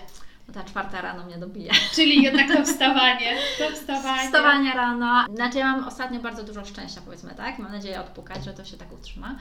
No 0.48 0.54
ta 0.54 0.64
czwarta 0.64 1.02
rano 1.02 1.26
mnie 1.26 1.38
dobija. 1.38 1.74
Czyli 1.96 2.24
jednak 2.24 2.48
to 2.52 2.66
wstawanie. 2.66 3.36
To 3.58 3.76
wstawanie. 3.76 4.26
Wstawanie 4.26 4.74
rano. 4.74 5.26
Znaczy 5.36 5.58
ja 5.58 5.72
mam 5.72 5.88
ostatnio 5.88 6.20
bardzo 6.20 6.44
dużo 6.44 6.66
szczęścia, 6.66 7.02
powiedzmy 7.06 7.36
tak. 7.36 7.60
Mam 7.60 7.72
nadzieję 7.72 8.02
odpukać, 8.02 8.44
że 8.44 8.54
to 8.54 8.66
się 8.66 8.78
tak 8.78 8.94
utrzyma. 8.94 9.36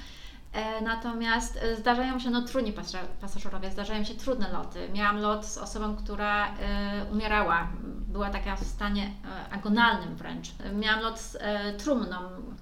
E, 0.52 0.80
natomiast 0.80 1.56
e, 1.62 1.76
zdarzają 1.76 2.18
się 2.18 2.30
no, 2.30 2.42
trudni 2.42 2.74
pasażerowie, 3.20 3.70
zdarzają 3.70 4.04
się 4.04 4.14
trudne 4.14 4.52
loty. 4.52 4.88
Miałam 4.94 5.18
lot 5.18 5.46
z 5.46 5.58
osobą, 5.58 5.96
która 5.96 6.46
e, 6.48 7.04
umierała, 7.12 7.68
była 8.08 8.30
taka 8.30 8.56
w 8.56 8.64
stanie 8.64 9.10
agonalnym 9.50 10.16
wręcz. 10.16 10.48
Miałam 10.74 11.00
lot 11.00 11.20
z 11.20 11.38
trumną, 11.82 12.16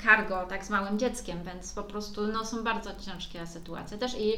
cargo, 0.05 0.47
tak 0.47 0.65
z 0.65 0.71
małym 0.71 0.99
dzieckiem, 0.99 1.43
więc 1.45 1.73
po 1.73 1.83
prostu 1.83 2.27
no, 2.27 2.45
są 2.45 2.65
bardzo 2.65 2.91
ciężkie 3.01 3.47
sytuacje 3.47 3.99
też 3.99 4.15
i 4.15 4.33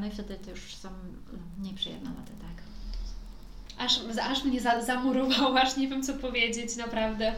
no 0.00 0.06
i 0.06 0.10
wtedy 0.10 0.34
to 0.34 0.50
już 0.50 0.74
są 0.74 0.88
mniej 1.58 1.74
przyjemne 1.74 2.10
loty, 2.10 2.32
tak. 2.40 2.53
Aż, 3.78 4.00
aż 4.30 4.44
mnie 4.44 4.60
za, 4.60 4.82
zamurowałaś, 4.82 5.76
nie 5.76 5.88
wiem 5.88 6.02
co 6.02 6.14
powiedzieć, 6.14 6.76
naprawdę. 6.76 7.32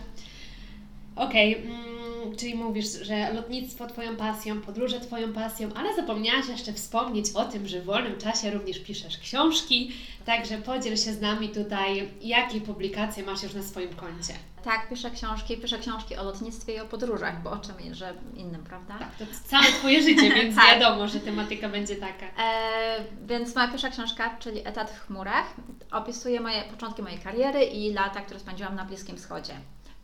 Okej, 1.17 1.57
okay. 1.57 1.67
mm 1.67 1.97
czyli 2.37 2.55
mówisz, 2.55 2.87
że 3.03 3.33
lotnictwo 3.33 3.87
Twoją 3.87 4.17
pasją, 4.17 4.61
podróże 4.61 5.01
Twoją 5.01 5.33
pasją, 5.33 5.69
ale 5.75 5.97
zapomniałaś 5.97 6.49
jeszcze 6.49 6.73
wspomnieć 6.73 7.27
o 7.35 7.45
tym, 7.45 7.69
że 7.69 7.81
w 7.81 7.85
wolnym 7.85 8.19
czasie 8.19 8.51
również 8.51 8.79
piszesz 8.79 9.19
książki, 9.19 9.91
także 10.25 10.59
podziel 10.59 10.97
się 10.97 11.13
z 11.13 11.21
nami 11.21 11.49
tutaj, 11.49 12.09
jakie 12.23 12.61
publikacje 12.61 13.23
masz 13.23 13.43
już 13.43 13.55
na 13.55 13.63
swoim 13.63 13.95
koncie. 13.95 14.35
Tak, 14.67 14.89
piszę 14.89 15.11
książki, 15.11 15.57
piszę 15.57 15.79
książki 15.79 16.17
o 16.17 16.25
lotnictwie 16.25 16.75
i 16.75 16.81
o 16.81 16.87
podróżach, 16.87 17.43
bo 17.43 17.51
o 17.51 17.57
czym 17.57 17.95
że 17.95 18.15
innym, 18.35 18.65
prawda? 18.65 18.99
Tak, 18.99 19.09
to 19.19 19.25
całe 19.45 19.65
Twoje 19.65 20.03
życie, 20.03 20.35
więc 20.35 20.57
tak. 20.57 20.65
wiadomo, 20.67 21.09
że 21.09 21.21
tematyka 21.21 21.69
będzie 21.69 21.97
taka. 21.97 22.27
E, 22.43 23.05
więc 23.27 23.55
moja 23.55 23.69
pierwsza 23.69 23.91
książka, 23.91 24.37
czyli 24.39 24.69
Etat 24.69 24.91
w 24.91 25.07
chmurach, 25.07 25.55
opisuje 25.93 26.41
moje 26.41 26.63
początki 26.63 27.03
mojej 27.03 27.19
kariery 27.19 27.65
i 27.65 27.93
lata, 27.93 28.21
które 28.21 28.41
spędziłam 28.41 28.75
na 28.75 28.85
Bliskim 28.85 29.17
Wschodzie. 29.17 29.53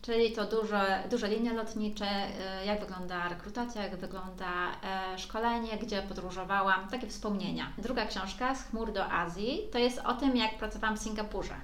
Czyli 0.03 0.33
to 0.33 0.45
duże, 0.45 1.03
duże 1.11 1.29
linie 1.29 1.53
lotnicze, 1.53 2.07
y, 2.63 2.67
jak 2.67 2.81
wygląda 2.81 3.29
rekrutacja, 3.29 3.83
jak 3.83 3.97
wygląda 3.97 4.71
e, 5.15 5.19
szkolenie, 5.19 5.79
gdzie 5.79 6.03
podróżowałam, 6.03 6.89
takie 6.89 7.07
wspomnienia. 7.07 7.73
Druga 7.79 8.07
książka, 8.07 8.55
Z 8.55 8.63
chmur 8.71 8.93
do 8.93 9.13
Azji, 9.13 9.59
to 9.73 9.79
jest 9.79 9.99
o 9.99 10.15
tym, 10.15 10.37
jak 10.37 10.59
pracowałam 10.59 10.97
w 10.97 11.01
Singapurze. 11.01 11.55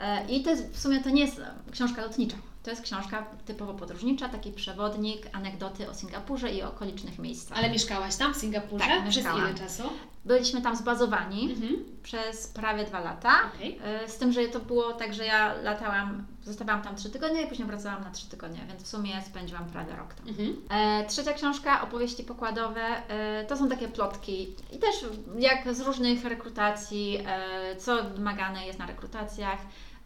E, 0.00 0.26
I 0.28 0.42
to 0.42 0.50
jest, 0.50 0.70
w 0.72 0.80
sumie 0.80 1.02
to 1.02 1.10
nie 1.10 1.20
jest 1.20 1.40
książka 1.72 2.02
lotnicza, 2.02 2.36
to 2.62 2.70
jest 2.70 2.82
książka 2.82 3.26
typowo 3.46 3.74
podróżnicza, 3.74 4.28
taki 4.28 4.52
przewodnik, 4.52 5.26
anegdoty 5.32 5.90
o 5.90 5.94
Singapurze 5.94 6.52
i 6.52 6.62
okolicznych 6.62 7.18
miejscach. 7.18 7.58
Ale 7.58 7.70
mieszkałaś 7.70 8.16
tam 8.16 8.34
w 8.34 8.36
Singapurze? 8.36 8.84
Tak, 8.84 9.08
Przez 9.08 9.24
ile 9.24 9.54
czasu? 9.54 9.82
Byliśmy 10.24 10.62
tam 10.62 10.76
zbazowani 10.76 11.52
mhm. 11.52 11.84
przez 12.02 12.48
prawie 12.48 12.84
dwa 12.84 13.00
lata. 13.00 13.32
Okay. 13.56 14.08
Z 14.08 14.16
tym, 14.16 14.32
że 14.32 14.48
to 14.48 14.60
było 14.60 14.92
tak, 14.92 15.14
że 15.14 15.26
ja 15.26 15.54
latałam, 15.54 16.26
zostawałam 16.44 16.82
tam 16.82 16.96
trzy 16.96 17.10
tygodnie 17.10 17.42
i 17.42 17.46
później 17.46 17.68
wracałam 17.68 18.04
na 18.04 18.10
trzy 18.10 18.28
tygodnie, 18.28 18.60
więc 18.68 18.82
w 18.82 18.86
sumie 18.86 19.22
spędziłam 19.26 19.64
prawie 19.64 19.96
rok 19.96 20.14
tam. 20.14 20.28
Mhm. 20.28 20.56
E, 20.70 21.06
trzecia 21.06 21.32
książka, 21.32 21.82
opowieści 21.82 22.24
pokładowe, 22.24 23.08
e, 23.08 23.44
to 23.44 23.56
są 23.56 23.68
takie 23.68 23.88
plotki 23.88 24.54
i 24.72 24.78
też 24.78 24.94
jak 25.38 25.74
z 25.74 25.80
różnych 25.80 26.24
rekrutacji, 26.24 27.18
e, 27.26 27.76
co 27.76 28.04
wymagane 28.04 28.66
jest 28.66 28.78
na 28.78 28.86
rekrutacjach 28.86 29.58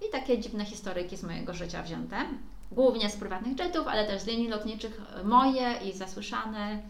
i 0.08 0.12
takie 0.12 0.38
dziwne 0.38 0.64
historyjki 0.64 1.16
z 1.16 1.22
mojego 1.22 1.54
życia 1.54 1.82
wzięte. 1.82 2.16
Głównie 2.72 3.10
z 3.10 3.16
prywatnych 3.16 3.58
jetów, 3.58 3.88
ale 3.88 4.06
też 4.06 4.22
z 4.22 4.26
linii 4.26 4.48
lotniczych 4.48 5.00
moje 5.24 5.74
i 5.84 5.92
zasłyszane. 5.92 6.82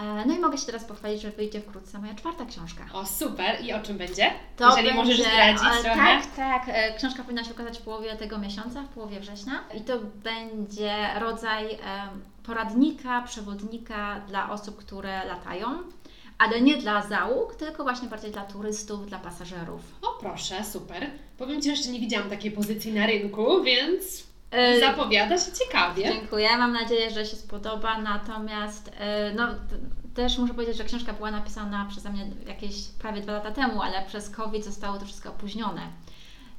E, 0.00 0.26
no 0.26 0.34
i 0.34 0.38
mogę 0.38 0.58
się 0.58 0.66
teraz 0.66 0.84
pochwalić, 0.84 1.22
że 1.22 1.30
wyjdzie 1.30 1.60
wkrótce 1.60 1.98
moja 1.98 2.14
czwarta 2.14 2.46
książka. 2.46 2.84
O, 2.92 3.06
super! 3.06 3.64
I 3.64 3.72
o 3.72 3.80
czym 3.80 3.98
będzie? 3.98 4.30
To 4.56 4.68
Jeżeli 4.68 4.86
będzie, 4.86 5.00
możesz 5.00 5.20
zdradzić 5.20 5.62
e, 5.78 5.82
trochę. 5.82 5.96
Tak, 5.96 6.36
tak. 6.36 6.62
E, 6.66 6.94
książka 6.94 7.22
powinna 7.22 7.44
się 7.44 7.52
ukazać 7.52 7.78
w 7.78 7.82
połowie 7.82 8.16
tego 8.16 8.38
miesiąca, 8.38 8.82
w 8.82 8.88
połowie 8.88 9.20
września. 9.20 9.52
I 9.74 9.80
to 9.80 9.98
będzie 9.98 10.94
rodzaj 11.18 11.78
poradnika, 12.42 13.22
przewodnika 13.22 14.20
dla 14.20 14.50
osób, 14.50 14.76
które 14.76 15.24
latają 15.24 15.66
ale 16.38 16.60
nie 16.60 16.76
dla 16.76 17.02
załóg, 17.02 17.54
tylko 17.54 17.82
właśnie 17.82 18.08
bardziej 18.08 18.30
dla 18.30 18.44
turystów, 18.44 19.06
dla 19.06 19.18
pasażerów. 19.18 19.80
O 20.02 20.20
proszę, 20.20 20.64
super. 20.64 21.10
Powiem 21.38 21.62
Ci, 21.62 21.68
że 21.68 21.70
jeszcze 21.70 21.88
nie 21.88 22.00
widziałam 22.00 22.30
takiej 22.30 22.50
pozycji 22.50 22.92
na 22.92 23.06
rynku, 23.06 23.62
więc 23.62 24.24
yy, 24.52 24.80
zapowiada 24.80 25.38
się 25.38 25.52
ciekawie. 25.52 26.04
Dziękuję, 26.04 26.56
mam 26.58 26.72
nadzieję, 26.72 27.10
że 27.10 27.26
się 27.26 27.36
spodoba, 27.36 27.98
natomiast 27.98 28.86
yy, 28.86 29.34
no, 29.34 29.46
też 30.14 30.38
muszę 30.38 30.54
powiedzieć, 30.54 30.76
że 30.76 30.84
książka 30.84 31.12
była 31.12 31.30
napisana 31.30 31.86
przeze 31.90 32.10
mnie 32.10 32.26
jakieś 32.46 32.88
prawie 32.88 33.20
dwa 33.20 33.32
lata 33.32 33.50
temu, 33.50 33.82
ale 33.82 34.02
przez 34.06 34.30
COVID 34.30 34.64
zostało 34.64 34.98
to 34.98 35.04
wszystko 35.04 35.28
opóźnione. 35.28 35.82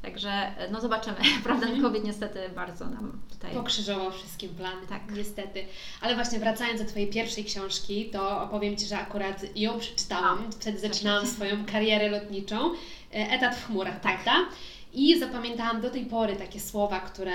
Także 0.01 0.51
no 0.71 0.81
zobaczymy. 0.81 1.17
Prawda, 1.43 1.65
mhm. 1.65 1.83
COVID 1.83 2.03
niestety 2.03 2.39
bardzo 2.55 2.85
nam 2.85 3.19
tutaj... 3.29 3.53
Pokrzyżował 3.53 4.11
wszystkim 4.11 4.49
plany, 4.49 4.87
tak. 4.89 5.01
niestety. 5.15 5.65
Ale 6.01 6.15
właśnie 6.15 6.39
wracając 6.39 6.81
do 6.81 6.87
Twojej 6.87 7.07
pierwszej 7.07 7.45
książki, 7.45 8.09
to 8.09 8.41
opowiem 8.41 8.77
Ci, 8.77 8.85
że 8.85 8.97
akurat 8.97 9.57
ją 9.57 9.79
przeczytałam. 9.79 10.43
A, 10.47 10.51
Wtedy 10.51 10.79
zaczynałam 10.79 11.27
swoją 11.27 11.65
karierę 11.65 12.09
lotniczą. 12.09 12.73
E, 12.73 13.31
etat 13.31 13.55
w 13.55 13.65
chmurach, 13.65 13.99
tak. 13.99 14.23
prawda? 14.23 14.49
I 14.93 15.19
zapamiętałam 15.19 15.81
do 15.81 15.89
tej 15.89 16.05
pory 16.05 16.35
takie 16.35 16.59
słowa, 16.59 16.99
które 16.99 17.33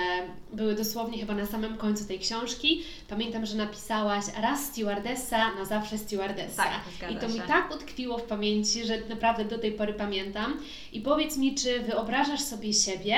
były 0.53 0.75
dosłownie 0.75 1.19
chyba 1.19 1.35
na 1.35 1.47
samym 1.47 1.77
końcu 1.77 2.05
tej 2.05 2.19
książki. 2.19 2.83
Pamiętam, 3.09 3.47
że 3.47 3.57
napisałaś 3.57 4.25
raz 4.43 4.65
stewardessa, 4.65 5.55
na 5.55 5.65
zawsze 5.65 5.99
stewardessa. 5.99 6.65
Tak, 7.01 7.11
I 7.11 7.17
to 7.17 7.29
się. 7.29 7.35
mi 7.35 7.41
tak 7.41 7.75
utkwiło 7.75 8.19
w 8.19 8.23
pamięci, 8.23 8.85
że 8.85 8.99
naprawdę 9.09 9.45
do 9.45 9.59
tej 9.59 9.73
pory 9.73 9.95
pamiętam. 9.95 10.61
I 10.93 11.01
powiedz 11.01 11.37
mi, 11.37 11.55
czy 11.55 11.81
wyobrażasz 11.81 12.41
sobie 12.41 12.73
siebie 12.73 13.17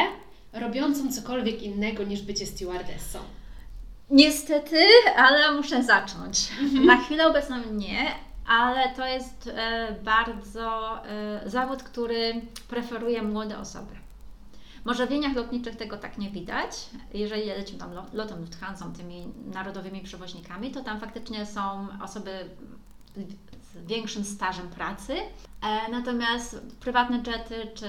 robiącą 0.52 1.12
cokolwiek 1.12 1.62
innego 1.62 2.04
niż 2.04 2.22
bycie 2.22 2.46
stewardessą? 2.46 3.18
Niestety, 4.10 4.84
ale 5.16 5.52
muszę 5.52 5.82
zacząć. 5.82 6.38
Mhm. 6.60 6.86
Na 6.86 6.96
chwilę 6.96 7.26
obecną 7.26 7.56
nie, 7.72 8.06
ale 8.46 8.94
to 8.96 9.06
jest 9.06 9.50
e, 9.54 9.96
bardzo 10.02 10.98
e, 11.06 11.50
zawód, 11.50 11.82
który 11.82 12.40
preferuje 12.68 13.22
młode 13.22 13.58
osoby. 13.58 14.03
Może 14.84 15.06
w 15.06 15.10
liniach 15.10 15.36
lotniczych 15.36 15.76
tego 15.76 15.96
tak 15.96 16.18
nie 16.18 16.30
widać. 16.30 16.70
Jeżeli 17.14 17.46
lecimy 17.46 17.78
tam 17.78 17.90
lotem 18.12 18.40
Lufthansa, 18.40 18.92
tymi 18.96 19.26
narodowymi 19.54 20.00
przewoźnikami, 20.00 20.70
to 20.70 20.84
tam 20.84 21.00
faktycznie 21.00 21.46
są 21.46 21.88
osoby 22.02 22.50
z 23.74 23.86
większym 23.86 24.24
stażem 24.24 24.68
pracy. 24.68 25.14
E, 25.62 25.90
natomiast 25.90 26.60
prywatne 26.80 27.16
jety, 27.16 27.68
czy 27.74 27.88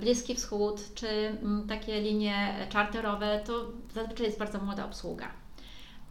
Bliski 0.00 0.34
Wschód, 0.34 0.94
czy 0.94 1.08
mm, 1.08 1.68
takie 1.68 2.00
linie 2.00 2.66
czarterowe, 2.68 3.40
to 3.46 3.66
zazwyczaj 3.94 4.26
jest 4.26 4.38
bardzo 4.38 4.58
młoda 4.58 4.84
obsługa. 4.84 5.30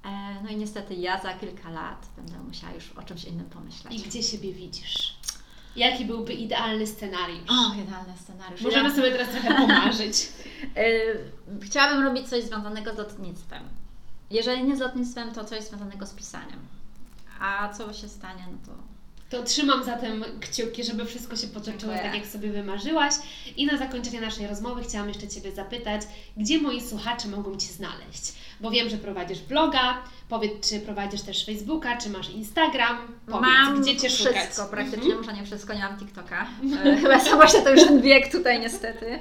E, 0.06 0.10
no 0.44 0.50
i 0.50 0.56
niestety 0.56 0.96
ja 0.96 1.22
za 1.22 1.34
kilka 1.34 1.70
lat 1.70 2.08
będę 2.18 2.40
musiała 2.40 2.74
już 2.74 2.92
o 2.92 3.04
czymś 3.04 3.24
innym 3.24 3.50
pomyśleć. 3.50 3.94
I 3.94 4.10
gdzie 4.10 4.24
siebie 4.24 4.54
widzisz? 4.54 5.05
Jaki 5.76 6.06
byłby 6.06 6.34
idealny 6.34 6.88
scenariusz? 6.88 7.50
O, 7.50 7.74
idealny 7.84 8.14
scenariusz. 8.24 8.62
Możemy 8.62 8.90
ja... 8.90 8.96
sobie 8.96 9.12
teraz 9.12 9.30
trochę 9.30 9.56
pomarzyć. 9.56 10.16
Y, 10.78 11.62
chciałabym 11.62 12.04
robić 12.04 12.30
coś 12.30 12.44
związanego 12.44 12.94
z 12.94 12.98
lotnictwem. 12.98 13.64
Jeżeli 14.30 14.64
nie 14.64 14.76
z 14.76 14.80
lotnictwem, 14.80 15.34
to 15.34 15.46
coś 15.46 15.64
związanego 15.64 16.06
z 16.06 16.14
pisaniem. 16.14 16.60
A 17.40 17.74
co 17.74 17.94
się 17.94 18.10
stanie, 18.10 18.44
no 18.52 18.58
to 18.66 18.96
to 19.30 19.44
trzymam 19.44 19.84
zatem 19.84 20.24
kciuki, 20.42 20.84
żeby 20.84 21.06
wszystko 21.06 21.36
się 21.36 21.48
potoczyło 21.48 21.94
tak, 21.94 22.16
jak 22.16 22.26
sobie 22.26 22.52
wymarzyłaś. 22.52 23.14
I 23.58 23.66
na 23.66 23.78
zakończenie 23.78 24.22
naszej 24.22 24.48
rozmowy 24.48 24.84
chciałam 24.84 25.08
jeszcze 25.08 25.28
Ciebie 25.28 25.52
zapytać, 25.52 26.02
gdzie 26.38 26.62
moi 26.62 26.82
słuchacze 26.82 27.28
mogą 27.28 27.58
Cię 27.58 27.68
znaleźć? 27.68 28.34
Bo 28.60 28.72
wiem, 28.72 28.90
że 28.90 28.98
prowadzisz 28.98 29.40
bloga, 29.40 30.02
Powiedz, 30.30 30.70
czy 30.70 30.80
prowadzisz 30.80 31.22
też 31.22 31.46
Facebooka, 31.46 31.98
czy 31.98 32.10
masz 32.10 32.30
Instagram? 32.30 32.98
Powiedz, 33.26 33.42
mam 33.42 33.82
gdzie 33.82 33.98
Cię 33.98 34.10
wszystko, 34.10 34.64
szukać? 34.64 34.70
praktycznie, 34.72 35.06
mm 35.06 35.18
-hmm. 35.18 35.26
może 35.26 35.34
nie 35.34 35.46
wszystko, 35.46 35.74
nie 35.74 35.80
mam 35.80 35.98
TikToka. 35.98 36.48
E, 36.86 36.98
chyba 36.98 37.20
sam 37.20 37.36
właśnie 37.36 37.62
to 37.62 37.70
już 37.70 37.84
ten 37.84 38.02
wiek 38.02 38.32
tutaj 38.32 38.60
niestety. 38.60 39.20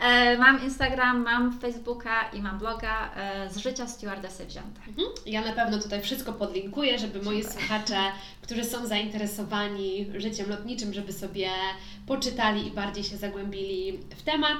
E, 0.00 0.38
mam 0.38 0.64
Instagram, 0.64 1.22
mam 1.22 1.58
Facebooka 1.60 2.30
i 2.32 2.42
mam 2.42 2.58
bloga 2.58 3.10
e, 3.16 3.50
z 3.50 3.56
życia 3.56 3.86
stewardessy 3.86 4.46
wzięte. 4.46 4.80
-hmm. 4.80 5.20
Ja 5.26 5.40
na 5.40 5.52
pewno 5.52 5.78
tutaj 5.78 6.02
wszystko 6.02 6.32
podlinkuję, 6.32 6.98
żeby 6.98 7.22
moi 7.22 7.44
słuchacze, 7.44 7.98
którzy 8.42 8.64
są 8.64 8.86
zainteresowani 8.86 10.06
życiem 10.14 10.50
lotniczym, 10.50 10.94
żeby 10.94 11.12
sobie 11.12 11.50
poczytali 12.06 12.66
i 12.66 12.70
bardziej 12.70 13.04
się 13.04 13.16
zagłębili 13.16 13.98
w 14.16 14.22
temat. 14.22 14.58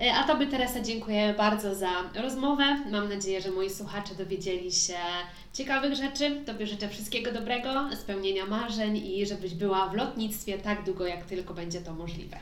E, 0.00 0.14
a 0.14 0.24
Tobie, 0.24 0.46
Teresa, 0.46 0.80
dziękuję 0.80 1.34
bardzo 1.38 1.74
za 1.74 1.90
rozmowę. 2.22 2.64
Mam 2.90 3.08
nadzieję, 3.08 3.40
że 3.40 3.50
moi 3.50 3.70
słuchacze 3.70 4.14
dowiedzieli 4.14 4.72
się 4.72 4.98
ciekawych 5.52 5.94
rzeczy. 5.94 6.40
Tobie 6.46 6.66
życzę 6.66 6.88
wszystkiego 6.88 7.32
dobrego, 7.32 7.96
spełnienia 7.96 8.46
marzeń 8.46 8.96
i 8.96 9.26
żebyś 9.26 9.54
była 9.54 9.88
w 9.88 9.94
lotnictwie 9.94 10.58
tak 10.58 10.84
długo, 10.84 11.06
jak 11.06 11.24
tylko 11.24 11.54
będzie 11.54 11.80
to 11.80 11.94
możliwe. 11.94 12.36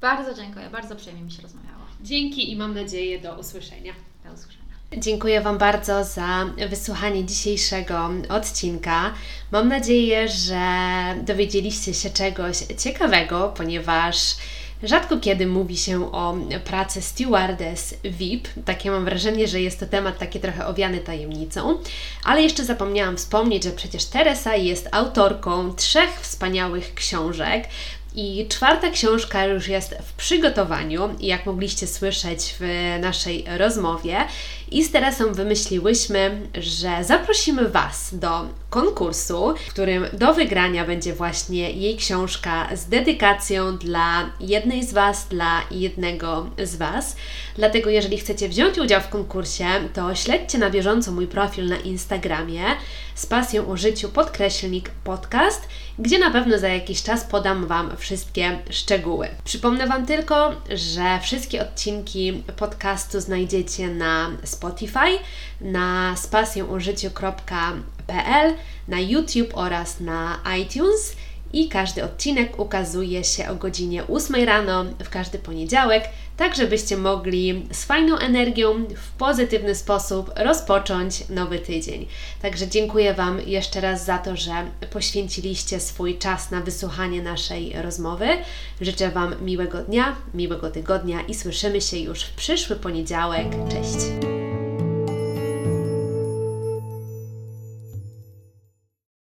Bardzo 0.00 0.34
dziękuję, 0.34 0.70
bardzo 0.70 0.96
przyjemnie 0.96 1.24
mi 1.24 1.30
się 1.30 1.42
rozmawiało. 1.42 1.82
Dzięki 2.02 2.52
i 2.52 2.56
mam 2.56 2.74
nadzieję 2.74 3.20
do 3.20 3.38
usłyszenia. 3.38 3.92
Do 4.24 4.32
usłyszenia. 4.32 4.62
Dziękuję 4.96 5.40
Wam 5.40 5.58
bardzo 5.58 6.04
za 6.04 6.46
wysłuchanie 6.68 7.24
dzisiejszego 7.24 8.10
odcinka. 8.28 9.14
Mam 9.50 9.68
nadzieję, 9.68 10.28
że 10.28 10.60
dowiedzieliście 11.22 11.94
się 11.94 12.10
czegoś 12.10 12.56
ciekawego, 12.78 13.54
ponieważ 13.56 14.36
Rzadko 14.82 15.18
kiedy 15.18 15.46
mówi 15.46 15.76
się 15.76 16.12
o 16.12 16.34
pracy 16.64 17.02
stewardess 17.02 17.94
VIP. 18.04 18.48
Takie 18.64 18.90
mam 18.90 19.04
wrażenie, 19.04 19.48
że 19.48 19.60
jest 19.60 19.80
to 19.80 19.86
temat 19.86 20.18
taki 20.18 20.40
trochę 20.40 20.66
owiany 20.66 20.98
tajemnicą. 20.98 21.78
Ale 22.24 22.42
jeszcze 22.42 22.64
zapomniałam 22.64 23.16
wspomnieć, 23.16 23.64
że 23.64 23.70
przecież 23.70 24.04
Teresa 24.04 24.56
jest 24.56 24.88
autorką 24.92 25.74
trzech 25.74 26.20
wspaniałych 26.20 26.94
książek. 26.94 27.64
I 28.14 28.46
czwarta 28.48 28.90
książka 28.90 29.44
już 29.44 29.68
jest 29.68 29.94
w 30.02 30.12
przygotowaniu, 30.12 31.08
jak 31.20 31.46
mogliście 31.46 31.86
słyszeć 31.86 32.54
w 32.60 32.64
naszej 33.00 33.44
rozmowie. 33.58 34.16
I 34.70 34.84
z 34.84 34.90
Teresą 34.90 35.32
wymyśliłyśmy, 35.32 36.40
że 36.54 37.04
zaprosimy 37.04 37.68
Was 37.68 38.14
do 38.18 38.46
konkursu, 38.70 39.54
w 39.66 39.70
którym 39.70 40.06
do 40.12 40.34
wygrania 40.34 40.84
będzie 40.84 41.12
właśnie 41.12 41.70
jej 41.70 41.96
książka 41.96 42.68
z 42.76 42.86
dedykacją 42.86 43.78
dla 43.78 44.30
jednej 44.40 44.84
z 44.84 44.92
Was, 44.92 45.28
dla 45.28 45.60
jednego 45.70 46.50
z 46.64 46.76
Was. 46.76 47.16
Dlatego, 47.56 47.90
jeżeli 47.90 48.18
chcecie 48.18 48.48
wziąć 48.48 48.78
udział 48.78 49.00
w 49.00 49.08
konkursie, 49.08 49.66
to 49.94 50.14
śledźcie 50.14 50.58
na 50.58 50.70
bieżąco 50.70 51.12
mój 51.12 51.26
profil 51.26 51.68
na 51.68 51.76
Instagramie 51.76 52.64
z 53.14 53.26
pasją 53.26 53.68
o 53.68 53.76
życiu 53.76 54.08
podkreślnik 54.08 54.90
podcast, 54.90 55.68
gdzie 55.98 56.18
na 56.18 56.30
pewno 56.30 56.58
za 56.58 56.68
jakiś 56.68 57.02
czas 57.02 57.24
podam 57.24 57.66
Wam 57.66 57.96
wszystkie 57.96 58.58
szczegóły. 58.70 59.28
Przypomnę 59.44 59.86
Wam 59.86 60.06
tylko, 60.06 60.52
że 60.70 61.18
wszystkie 61.22 61.62
odcinki 61.62 62.42
podcastu 62.56 63.20
znajdziecie 63.20 63.88
na 63.88 64.30
Spotify, 64.44 65.18
na 65.60 66.16
spasjonożyciu.pl, 66.16 68.54
na 68.88 69.00
YouTube 69.00 69.50
oraz 69.54 70.00
na 70.00 70.38
iTunes 70.60 71.16
i 71.52 71.68
każdy 71.68 72.04
odcinek 72.04 72.58
ukazuje 72.58 73.24
się 73.24 73.48
o 73.48 73.54
godzinie 73.54 74.06
8 74.06 74.44
rano 74.44 74.84
w 74.84 75.10
każdy 75.10 75.38
poniedziałek, 75.38 76.04
tak 76.36 76.56
żebyście 76.56 76.96
mogli 76.96 77.66
z 77.72 77.84
fajną 77.84 78.18
energią, 78.18 78.84
w 78.96 79.10
pozytywny 79.10 79.74
sposób 79.74 80.30
rozpocząć 80.36 81.28
nowy 81.28 81.58
tydzień. 81.58 82.06
Także 82.42 82.68
dziękuję 82.68 83.14
Wam 83.14 83.40
jeszcze 83.46 83.80
raz 83.80 84.04
za 84.04 84.18
to, 84.18 84.36
że 84.36 84.52
poświęciliście 84.90 85.80
swój 85.80 86.18
czas 86.18 86.50
na 86.50 86.60
wysłuchanie 86.60 87.22
naszej 87.22 87.72
rozmowy. 87.82 88.26
Życzę 88.80 89.10
Wam 89.10 89.34
miłego 89.44 89.78
dnia, 89.78 90.16
miłego 90.34 90.70
tygodnia 90.70 91.20
i 91.20 91.34
słyszymy 91.34 91.80
się 91.80 91.98
już 91.98 92.22
w 92.22 92.34
przyszły 92.34 92.76
poniedziałek. 92.76 93.46
Cześć! 93.70 94.51